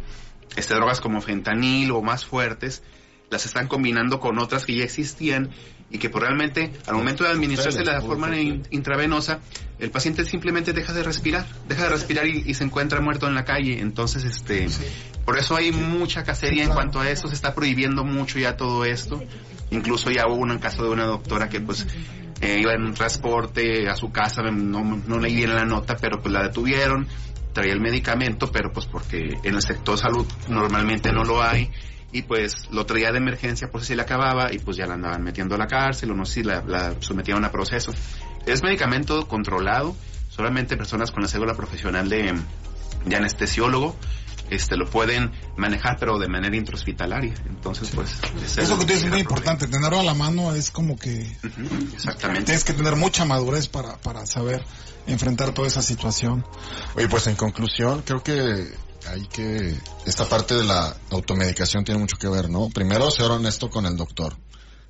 este 0.56 0.74
drogas 0.74 1.00
como 1.00 1.20
fentanil 1.20 1.90
o 1.92 2.02
más 2.02 2.24
fuertes 2.24 2.82
las 3.32 3.46
están 3.46 3.66
combinando 3.66 4.20
con 4.20 4.38
otras 4.38 4.64
que 4.66 4.76
ya 4.76 4.84
existían 4.84 5.50
y 5.90 5.98
que 5.98 6.08
pues, 6.08 6.22
realmente 6.22 6.72
al 6.86 6.94
momento 6.94 7.24
de 7.24 7.30
administrarse 7.30 7.84
la 7.84 8.00
forma 8.00 8.28
in- 8.38 8.62
intravenosa, 8.70 9.40
el 9.78 9.90
paciente 9.90 10.24
simplemente 10.24 10.72
deja 10.72 10.92
de 10.92 11.02
respirar, 11.02 11.44
deja 11.68 11.84
de 11.84 11.88
respirar 11.88 12.26
y, 12.26 12.44
y 12.46 12.54
se 12.54 12.64
encuentra 12.64 13.00
muerto 13.00 13.26
en 13.26 13.34
la 13.34 13.44
calle. 13.44 13.80
Entonces, 13.80 14.24
este, 14.24 14.68
por 15.24 15.38
eso 15.38 15.56
hay 15.56 15.72
mucha 15.72 16.22
cacería 16.22 16.62
en 16.64 16.70
cuanto 16.70 17.00
a 17.00 17.10
esto, 17.10 17.28
se 17.28 17.34
está 17.34 17.54
prohibiendo 17.54 18.04
mucho 18.04 18.38
ya 18.38 18.56
todo 18.56 18.84
esto. 18.84 19.22
Incluso 19.70 20.10
ya 20.10 20.26
hubo 20.28 20.36
un 20.36 20.58
caso 20.58 20.84
de 20.84 20.90
una 20.90 21.06
doctora 21.06 21.48
que 21.48 21.60
pues 21.60 21.86
eh, 22.42 22.58
iba 22.60 22.72
en 22.74 22.84
un 22.84 22.94
transporte 22.94 23.88
a 23.88 23.96
su 23.96 24.12
casa, 24.12 24.42
no, 24.42 25.02
no 25.06 25.18
leí 25.18 25.34
bien 25.34 25.54
la 25.54 25.64
nota, 25.64 25.96
pero 25.96 26.20
pues 26.20 26.32
la 26.32 26.42
detuvieron, 26.42 27.06
traía 27.52 27.72
el 27.72 27.80
medicamento, 27.80 28.50
pero 28.52 28.72
pues 28.72 28.86
porque 28.86 29.36
en 29.42 29.54
el 29.54 29.62
sector 29.62 29.98
salud 29.98 30.26
normalmente 30.48 31.12
no 31.12 31.24
lo 31.24 31.42
hay 31.42 31.70
y 32.12 32.22
pues 32.22 32.52
lo 32.70 32.84
traía 32.86 33.10
de 33.10 33.18
emergencia 33.18 33.70
por 33.70 33.80
si 33.80 33.88
se 33.88 33.96
le 33.96 34.02
acababa 34.02 34.52
y 34.52 34.58
pues 34.58 34.76
ya 34.76 34.86
la 34.86 34.94
andaban 34.94 35.22
metiendo 35.22 35.54
a 35.54 35.58
la 35.58 35.66
cárcel 35.66 36.10
o 36.10 36.14
no 36.14 36.24
sé 36.26 36.34
si 36.34 36.42
la, 36.42 36.62
la 36.66 36.94
sometieron 37.00 37.44
a 37.44 37.50
proceso. 37.50 37.92
Es 38.46 38.62
medicamento 38.62 39.26
controlado, 39.26 39.96
solamente 40.28 40.76
personas 40.76 41.10
con 41.10 41.22
la 41.22 41.28
cédula 41.28 41.54
profesional 41.54 42.08
de, 42.08 42.34
de 43.06 43.16
anestesiólogo 43.16 43.96
este 44.50 44.76
lo 44.76 44.88
pueden 44.88 45.32
manejar 45.56 45.96
pero 45.98 46.18
de 46.18 46.28
manera 46.28 46.56
intrahospitalaria. 46.56 47.34
Entonces 47.48 47.90
pues 47.94 48.18
Eso 48.58 48.78
que 48.78 48.84
tú 48.84 48.92
dices 48.92 49.04
es 49.04 49.10
muy 49.10 49.20
importante, 49.20 49.66
tenerlo 49.66 50.00
a 50.00 50.04
la 50.04 50.14
mano 50.14 50.54
es 50.54 50.70
como 50.70 50.98
que 50.98 51.26
Exactamente. 51.94 52.44
tienes 52.44 52.64
que 52.64 52.74
tener 52.74 52.96
mucha 52.96 53.24
madurez 53.24 53.68
para, 53.68 53.96
para 53.98 54.26
saber 54.26 54.62
enfrentar 55.06 55.52
toda 55.52 55.68
esa 55.68 55.82
situación. 55.82 56.44
Oye, 56.94 57.08
pues 57.08 57.26
en 57.26 57.36
conclusión, 57.36 58.02
creo 58.02 58.22
que 58.22 58.72
hay 59.08 59.26
que, 59.26 59.76
esta 60.06 60.28
parte 60.28 60.54
de 60.54 60.64
la 60.64 60.96
automedicación 61.10 61.84
tiene 61.84 62.00
mucho 62.00 62.16
que 62.16 62.28
ver, 62.28 62.48
¿no? 62.50 62.68
Primero 62.70 63.10
ser 63.10 63.30
honesto 63.30 63.70
con 63.70 63.86
el 63.86 63.96
doctor, 63.96 64.36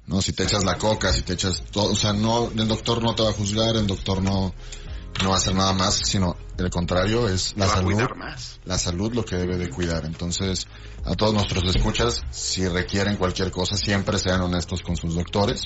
¿no? 0.07 0.23
Si 0.23 0.33
te 0.33 0.45
echas 0.45 0.65
la 0.65 0.79
coca, 0.79 1.13
si 1.13 1.23
te 1.23 1.35
echas 1.35 1.63
todo, 1.71 1.93
o 1.93 1.97
sea, 1.97 2.13
no, 2.13 2.51
el 2.51 2.69
doctor 2.69 3.03
no 3.03 3.15
te 3.15 3.23
va 3.23 3.31
a 3.31 3.35
juzgar, 3.35 3.77
el 3.77 3.87
doctor 3.87 4.23
no, 4.23 4.55
no 5.23 5.29
va 5.29 5.35
a 5.35 5.39
hacer 5.39 5.55
nada 5.55 5.73
más, 5.73 5.95
sino 5.95 6.37
el 6.59 6.71
contrario 6.71 7.29
es 7.29 7.55
la 7.57 7.67
salud, 7.69 8.01
más. 8.17 8.61
la 8.65 8.79
salud 8.79 9.13
lo 9.15 9.25
que 9.25 9.37
debe 9.37 9.57
de 9.57 9.71
cuidar. 9.71 10.05
Entonces, 10.05 10.67
a 11.05 11.15
todos 11.15 11.35
nuestros 11.35 11.65
escuchas, 11.75 12.23
si 12.31 12.67
requieren 12.69 13.17
cualquier 13.17 13.51
cosa, 13.51 13.77
siempre 13.77 14.19
sean 14.19 14.43
honestos 14.43 14.83
con 14.83 14.97
sus 14.97 15.15
doctores 15.15 15.65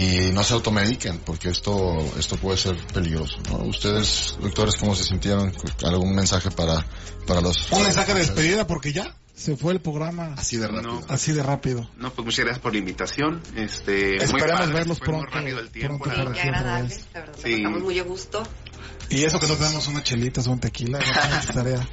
y 0.00 0.32
no 0.32 0.42
se 0.44 0.54
automediquen 0.54 1.18
porque 1.18 1.50
esto 1.50 1.98
esto 2.18 2.36
puede 2.36 2.56
ser 2.56 2.76
peligroso 2.94 3.38
¿no? 3.50 3.58
ustedes 3.64 4.36
doctores 4.40 4.76
cómo 4.76 4.94
se 4.94 5.04
sintieron 5.04 5.52
algún 5.84 6.14
mensaje 6.14 6.50
para 6.50 6.86
para 7.26 7.40
los 7.40 7.70
Un 7.72 7.82
mensaje 7.82 8.14
de 8.14 8.20
despedida 8.20 8.66
porque 8.66 8.92
ya 8.92 9.14
se 9.34 9.56
fue 9.56 9.72
el 9.72 9.80
programa 9.80 10.34
así 10.36 10.56
de 10.58 10.68
rápido 10.68 11.02
así 11.08 11.32
de 11.32 11.42
rápido. 11.42 11.88
No, 11.96 12.12
pues 12.12 12.26
muchas 12.26 12.44
gracias 12.44 12.62
por 12.62 12.72
la 12.72 12.78
invitación. 12.78 13.40
Este, 13.56 14.16
Esperamos 14.22 14.60
padre, 14.60 14.74
verlos 14.74 14.98
fue 14.98 15.08
muy 15.08 15.16
pronto, 15.22 15.38
rápido 15.38 15.60
el 15.60 15.70
tiempo, 15.70 16.04
pronto 16.04 16.22
la 16.24 16.30
otra 16.30 16.42
agradable, 16.42 16.96
la 17.14 17.20
verdad, 17.20 17.36
Sí. 17.42 17.52
estamos 17.54 17.82
muy 17.82 17.98
a 17.98 18.02
gusto. 18.02 18.42
Y 19.08 19.24
eso 19.24 19.40
que 19.40 19.46
no 19.48 19.54
tenemos 19.54 19.88
unas 19.88 20.02
chelitas 20.04 20.46
o 20.46 20.52
un 20.52 20.60
tequila, 20.60 20.98
ya 21.00 21.40
estaría, 21.40 21.88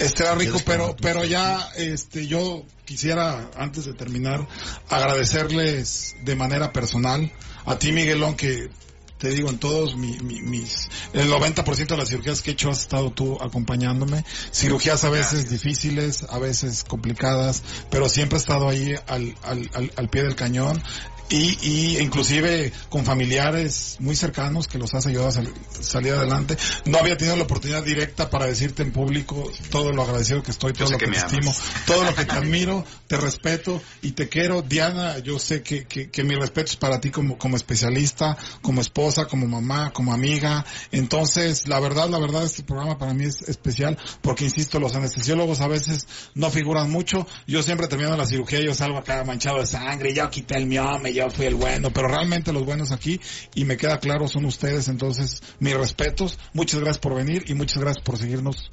estaría 0.00 0.34
rico, 0.34 0.58
pero, 0.64 0.96
pero 1.00 1.24
ya, 1.24 1.68
este, 1.76 2.26
yo 2.26 2.64
quisiera, 2.84 3.50
antes 3.56 3.84
de 3.84 3.94
terminar, 3.94 4.46
agradecerles 4.88 6.16
de 6.24 6.36
manera 6.36 6.72
personal 6.72 7.30
a 7.66 7.78
ti, 7.78 7.92
Miguelón, 7.92 8.36
que 8.36 8.70
te 9.18 9.28
digo, 9.30 9.50
en 9.50 9.58
todos 9.58 9.96
mi- 9.96 10.18
mi- 10.20 10.40
mis, 10.40 10.88
el 11.12 11.28
90% 11.30 11.88
de 11.88 11.96
las 11.98 12.08
cirugías 12.08 12.40
que 12.40 12.50
he 12.50 12.52
hecho 12.54 12.70
has 12.70 12.80
estado 12.80 13.10
tú 13.12 13.36
acompañándome. 13.40 14.24
Cirugías 14.50 15.04
a 15.04 15.10
veces 15.10 15.50
difíciles, 15.50 16.24
a 16.30 16.38
veces 16.38 16.84
complicadas, 16.84 17.62
pero 17.90 18.08
siempre 18.08 18.38
he 18.38 18.40
estado 18.40 18.68
ahí 18.68 18.94
al, 19.08 19.36
al, 19.42 19.70
al, 19.74 19.92
al 19.96 20.08
pie 20.08 20.22
del 20.22 20.36
cañón. 20.36 20.82
Y, 21.30 21.56
y 21.62 21.98
inclusive 21.98 22.72
con 22.88 23.04
familiares 23.04 23.96
muy 24.00 24.16
cercanos 24.16 24.66
que 24.66 24.78
los 24.78 24.92
has 24.94 25.06
ayudado 25.06 25.28
a 25.28 25.32
sal- 25.32 25.54
salir 25.80 26.12
adelante. 26.12 26.56
No 26.86 26.98
había 26.98 27.16
tenido 27.16 27.36
la 27.36 27.44
oportunidad 27.44 27.84
directa 27.84 28.28
para 28.30 28.46
decirte 28.46 28.82
en 28.82 28.90
público 28.92 29.48
todo 29.70 29.92
lo 29.92 30.02
agradecido 30.02 30.42
que 30.42 30.50
estoy, 30.50 30.72
todo 30.72 30.90
lo 30.90 30.98
que 30.98 31.06
que, 31.06 31.12
te 31.12 31.18
amas. 31.18 31.32
estimo, 31.32 31.54
todo 31.86 32.02
lo 32.04 32.14
que 32.16 32.24
te 32.24 32.32
admiro, 32.36 32.84
te 33.06 33.16
respeto 33.16 33.80
y 34.02 34.12
te 34.12 34.28
quiero. 34.28 34.62
Diana, 34.62 35.18
yo 35.20 35.38
sé 35.38 35.62
que, 35.62 35.84
que, 35.86 36.10
que 36.10 36.24
mi 36.24 36.34
respeto 36.34 36.70
es 36.70 36.76
para 36.76 37.00
ti 37.00 37.10
como, 37.10 37.38
como 37.38 37.54
especialista, 37.56 38.36
como 38.60 38.80
esposa, 38.80 39.26
como 39.26 39.46
mamá, 39.46 39.92
como 39.92 40.12
amiga. 40.12 40.64
Entonces, 40.90 41.68
la 41.68 41.78
verdad, 41.78 42.08
la 42.08 42.18
verdad, 42.18 42.44
este 42.44 42.64
programa 42.64 42.98
para 42.98 43.14
mí 43.14 43.24
es 43.24 43.42
especial 43.42 43.96
porque, 44.20 44.44
insisto, 44.44 44.80
los 44.80 44.94
anestesiólogos 44.96 45.60
a 45.60 45.68
veces 45.68 46.08
no 46.34 46.50
figuran 46.50 46.90
mucho. 46.90 47.26
Yo 47.46 47.62
siempre 47.62 47.86
terminando 47.86 48.16
la 48.16 48.26
cirugía, 48.26 48.60
yo 48.60 48.74
salgo 48.74 48.98
acá 48.98 49.22
manchado 49.24 49.58
de 49.60 49.66
sangre, 49.66 50.12
yo 50.12 50.28
quité 50.28 50.56
el 50.56 50.66
miome, 50.66 51.12
yo 51.12 51.19
fui 51.28 51.46
el 51.46 51.56
bueno, 51.56 51.90
pero 51.92 52.08
realmente 52.08 52.52
los 52.52 52.64
buenos 52.64 52.92
aquí, 52.92 53.20
y 53.54 53.64
me 53.64 53.76
queda 53.76 53.98
claro, 53.98 54.28
son 54.28 54.44
ustedes. 54.46 54.88
Entonces, 54.88 55.42
mis 55.58 55.74
respetos. 55.74 56.38
Muchas 56.54 56.80
gracias 56.80 56.98
por 56.98 57.14
venir 57.14 57.44
y 57.48 57.54
muchas 57.54 57.82
gracias 57.82 58.02
por 58.02 58.16
seguirnos 58.16 58.70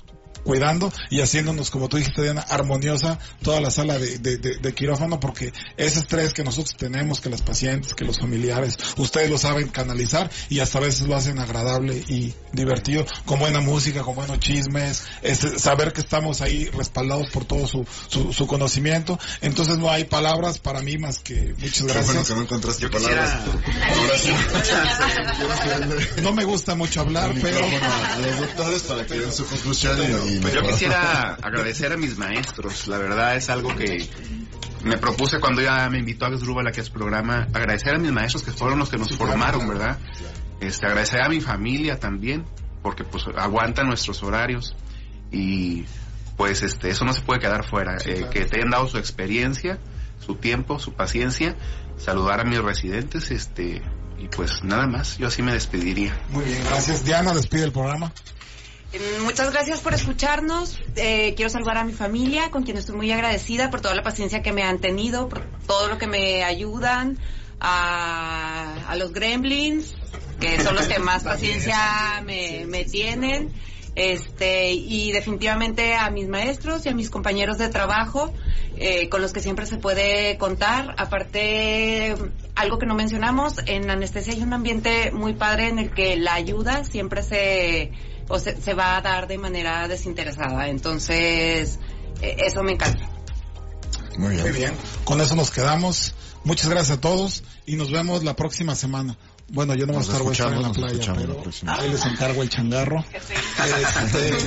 cuidando 0.47 0.91
y 1.09 1.19
haciéndonos, 1.19 1.69
como 1.69 1.89
tú 1.89 1.97
dijiste, 1.97 2.23
Diana, 2.23 2.41
armoniosa 2.41 3.19
toda 3.43 3.59
la 3.59 3.69
sala 3.69 3.99
de, 3.99 4.17
de, 4.19 4.37
de- 4.37 4.55
de 4.57 4.73
quirófano, 4.73 5.19
porque 5.19 5.51
ese 5.75 5.99
estrés 5.99 6.33
que 6.33 6.43
nosotros 6.43 6.75
tenemos, 6.77 7.19
que 7.19 7.29
las 7.29 7.41
pacientes, 7.41 7.93
que 7.93 8.05
los 8.05 8.19
familiares, 8.19 8.77
ustedes 8.95 9.29
lo 9.29 9.37
saben 9.37 9.67
canalizar 9.67 10.31
y 10.49 10.59
hasta 10.61 10.77
a 10.77 10.81
veces 10.81 11.07
lo 11.07 11.15
hacen 11.15 11.39
agradable 11.39 11.95
y 12.07 12.33
divertido, 12.53 13.05
con 13.25 13.39
buena 13.39 13.59
música, 13.59 14.01
con 14.03 14.15
buenos 14.15 14.39
chismes, 14.39 15.03
este, 15.21 15.59
saber 15.59 15.91
que 15.91 15.99
estamos 16.01 16.41
ahí 16.41 16.65
respaldados 16.69 17.29
por 17.31 17.43
todo 17.45 17.67
su, 17.67 17.85
su, 18.07 18.31
su 18.31 18.47
conocimiento. 18.47 19.19
Entonces 19.41 19.77
no 19.77 19.91
hay 19.91 20.05
palabras 20.05 20.59
para 20.59 20.81
mí 20.81 20.97
más 20.97 21.19
que 21.19 21.53
muchas 21.59 21.79
Qué 21.79 21.83
bueno 21.83 21.93
gracias. 22.03 22.27
que 22.27 22.35
no 22.35 22.41
encontraste 22.43 22.83
Yo 22.83 22.91
palabras 22.91 23.35
No 26.23 26.31
me 26.33 26.45
gusta 26.45 26.75
mucho 26.75 27.01
hablar, 27.01 27.33
pero... 27.41 27.59
a 27.59 28.17
los 28.19 28.39
doctores 28.39 28.81
para 28.83 29.05
que 29.05 29.15
den 29.19 29.31
su 29.33 29.45
conclusión 29.45 29.97
y, 30.01 30.35
y 30.35 30.36
Yo 30.41 30.61
mejor. 30.61 30.71
quisiera 30.71 31.35
agradecer 31.41 31.91
a 31.91 31.97
mis 31.97 32.17
maestros. 32.17 32.87
La 32.87 32.97
verdad 32.97 33.35
es 33.35 33.49
algo 33.49 33.75
que 33.75 34.09
me 34.83 34.97
propuse 34.97 35.39
cuando 35.39 35.61
ya 35.61 35.89
me 35.89 35.99
invitó 35.99 36.25
a 36.25 36.29
Gasdrúbal 36.29 36.67
aquí 36.67 36.79
a 36.79 36.83
su 36.83 36.91
programa. 36.91 37.47
Agradecer 37.53 37.95
a 37.95 37.99
mis 37.99 38.11
maestros 38.11 38.43
que 38.43 38.51
fueron 38.51 38.79
los 38.79 38.89
que 38.89 38.97
nos 38.97 39.15
formaron, 39.15 39.67
¿verdad? 39.67 39.97
Este, 40.59 40.85
agradecer 40.85 41.21
a 41.21 41.29
mi 41.29 41.41
familia 41.41 41.99
también, 41.99 42.45
porque 42.81 43.03
pues 43.03 43.25
aguantan 43.35 43.87
nuestros 43.87 44.23
horarios 44.23 44.75
y 45.31 45.85
pues 46.35 46.61
este, 46.61 46.89
eso 46.89 47.05
no 47.05 47.13
se 47.13 47.21
puede 47.21 47.39
quedar 47.39 47.65
fuera. 47.65 47.97
Eh, 48.05 48.27
que 48.31 48.45
te 48.45 48.57
hayan 48.57 48.69
dado 48.69 48.87
su 48.87 48.97
experiencia, 48.97 49.79
su 50.19 50.35
tiempo, 50.35 50.79
su 50.79 50.93
paciencia. 50.93 51.55
Saludar 51.97 52.41
a 52.41 52.43
mis 52.43 52.59
residentes, 52.61 53.31
este, 53.31 53.81
y 54.19 54.27
pues 54.27 54.63
nada 54.63 54.85
más. 54.85 55.17
Yo 55.17 55.27
así 55.27 55.41
me 55.41 55.53
despediría. 55.53 56.15
Muy 56.29 56.45
bien, 56.45 56.63
gracias. 56.69 57.03
Diana, 57.03 57.33
despide 57.33 57.63
el 57.63 57.71
programa. 57.71 58.13
Eh, 58.93 59.19
Muchas 59.21 59.51
gracias 59.51 59.81
por 59.81 59.93
escucharnos. 59.93 60.79
Eh, 60.95 61.33
quiero 61.35 61.49
saludar 61.49 61.77
a 61.77 61.83
mi 61.83 61.93
familia, 61.93 62.49
con 62.51 62.63
quien 62.63 62.77
estoy 62.77 62.95
muy 62.95 63.11
agradecida 63.11 63.69
por 63.69 63.81
toda 63.81 63.95
la 63.95 64.03
paciencia 64.03 64.41
que 64.41 64.53
me 64.53 64.63
han 64.63 64.79
tenido, 64.79 65.27
por 65.27 65.43
todo 65.67 65.89
lo 65.89 65.97
que 65.97 66.07
me 66.07 66.43
ayudan. 66.43 67.17
A, 67.59 68.85
a 68.87 68.95
los 68.97 69.13
gremlins, 69.13 69.95
que 70.39 70.61
son 70.61 70.75
los 70.75 70.87
que 70.87 70.99
más 70.99 71.23
paciencia 71.25 72.21
me, 72.23 72.65
me 72.67 72.85
tienen. 72.85 73.51
Este, 73.95 74.73
y 74.73 75.11
definitivamente 75.11 75.95
a 75.95 76.11
mis 76.11 76.27
maestros 76.27 76.85
y 76.85 76.89
a 76.89 76.93
mis 76.93 77.09
compañeros 77.09 77.57
de 77.57 77.67
trabajo, 77.69 78.31
eh, 78.77 79.09
con 79.09 79.23
los 79.23 79.33
que 79.33 79.39
siempre 79.39 79.65
se 79.65 79.77
puede 79.77 80.37
contar. 80.37 80.93
Aparte, 80.99 82.15
algo 82.53 82.77
que 82.77 82.85
no 82.85 82.93
mencionamos, 82.93 83.55
en 83.65 83.89
anestesia 83.89 84.33
hay 84.33 84.43
un 84.43 84.53
ambiente 84.53 85.09
muy 85.09 85.33
padre 85.33 85.69
en 85.69 85.79
el 85.79 85.89
que 85.89 86.15
la 86.15 86.35
ayuda 86.35 86.83
siempre 86.83 87.23
se, 87.23 87.91
o 88.29 88.39
se, 88.39 88.59
se 88.61 88.73
va 88.73 88.97
a 88.97 89.01
dar 89.01 89.27
de 89.27 89.37
manera 89.37 89.87
desinteresada. 89.87 90.67
Entonces, 90.69 91.79
eh, 92.21 92.37
eso 92.45 92.63
me 92.63 92.73
encanta. 92.73 93.09
Muy 94.17 94.31
bien. 94.31 94.41
Muy 94.43 94.51
bien. 94.51 94.73
Con 95.03 95.21
eso 95.21 95.35
nos 95.35 95.51
quedamos. 95.51 96.13
Muchas 96.43 96.69
gracias 96.69 96.97
a 96.97 97.01
todos 97.01 97.43
y 97.65 97.75
nos 97.75 97.91
vemos 97.91 98.23
la 98.23 98.35
próxima 98.35 98.75
semana. 98.75 99.17
Bueno, 99.49 99.75
yo 99.75 99.85
no 99.85 99.93
voy 99.93 100.01
a 100.01 100.05
estar, 100.05 100.19
voy 100.21 100.29
a 100.29 100.31
estar 100.33 100.53
en 100.53 100.61
la 100.61 100.71
playa, 100.71 101.13
la 101.13 101.15
pero 101.15 101.41
próxima. 101.41 101.75
ahí 101.75 101.89
les 101.89 102.05
encargo 102.05 102.41
el 102.41 102.49
changarro. 102.49 103.03
Este, 103.17 104.37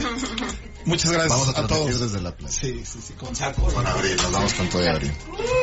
muchas 0.87 1.11
gracias 1.11 1.31
Vamos 1.39 1.57
a 1.57 1.67
todos. 1.67 2.01
desde 2.01 2.21
la 2.21 2.35
playa. 2.35 2.53
Sí, 2.55 2.83
sí, 2.85 3.01
sí, 3.03 3.13
con 3.15 3.35
saco. 3.37 3.63
Con 3.63 3.87
abril, 3.87 4.17
nos 4.17 4.33
vamos 4.33 4.55
con 4.55 4.69
todo 4.69 4.83
de 4.83 4.91
abril. 4.91 5.13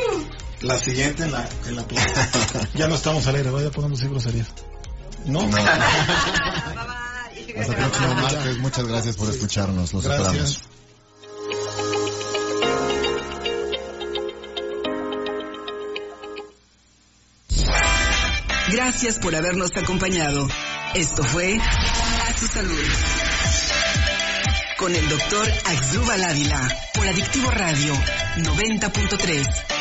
La 0.61 0.77
siguiente 0.79 1.23
en 1.23 1.31
la, 1.31 1.47
en 1.67 1.75
la 1.75 1.87
playa. 1.87 2.29
ya 2.73 2.87
no 2.87 2.95
estamos 2.95 3.25
al 3.27 3.35
aire, 3.35 3.49
vaya 3.51 3.69
podemos 3.71 3.99
decir 3.99 4.11
groserías. 4.11 4.47
¿No? 5.25 5.43
No. 5.47 5.57
Hasta 7.59 7.73
el 7.73 7.75
próximo 7.75 8.13
martes. 8.15 8.57
Muchas 8.59 8.87
gracias 8.87 9.15
por 9.15 9.29
escucharnos. 9.29 9.93
Los 9.93 10.03
Gracias. 10.03 10.27
esperamos. 10.27 10.61
Gracias 18.71 19.19
por 19.19 19.35
habernos 19.35 19.75
acompañado. 19.77 20.47
Esto 20.93 21.23
fue 21.23 21.57
A 21.57 22.33
tu 22.39 22.47
Salud. 22.47 22.83
Con 24.77 24.93
el 24.93 25.09
doctor 25.09 25.49
Axdrúbal 25.65 26.23
Ávila 26.23 26.67
por 26.93 27.07
Adictivo 27.07 27.49
Radio 27.51 27.93
90.3. 28.37 29.76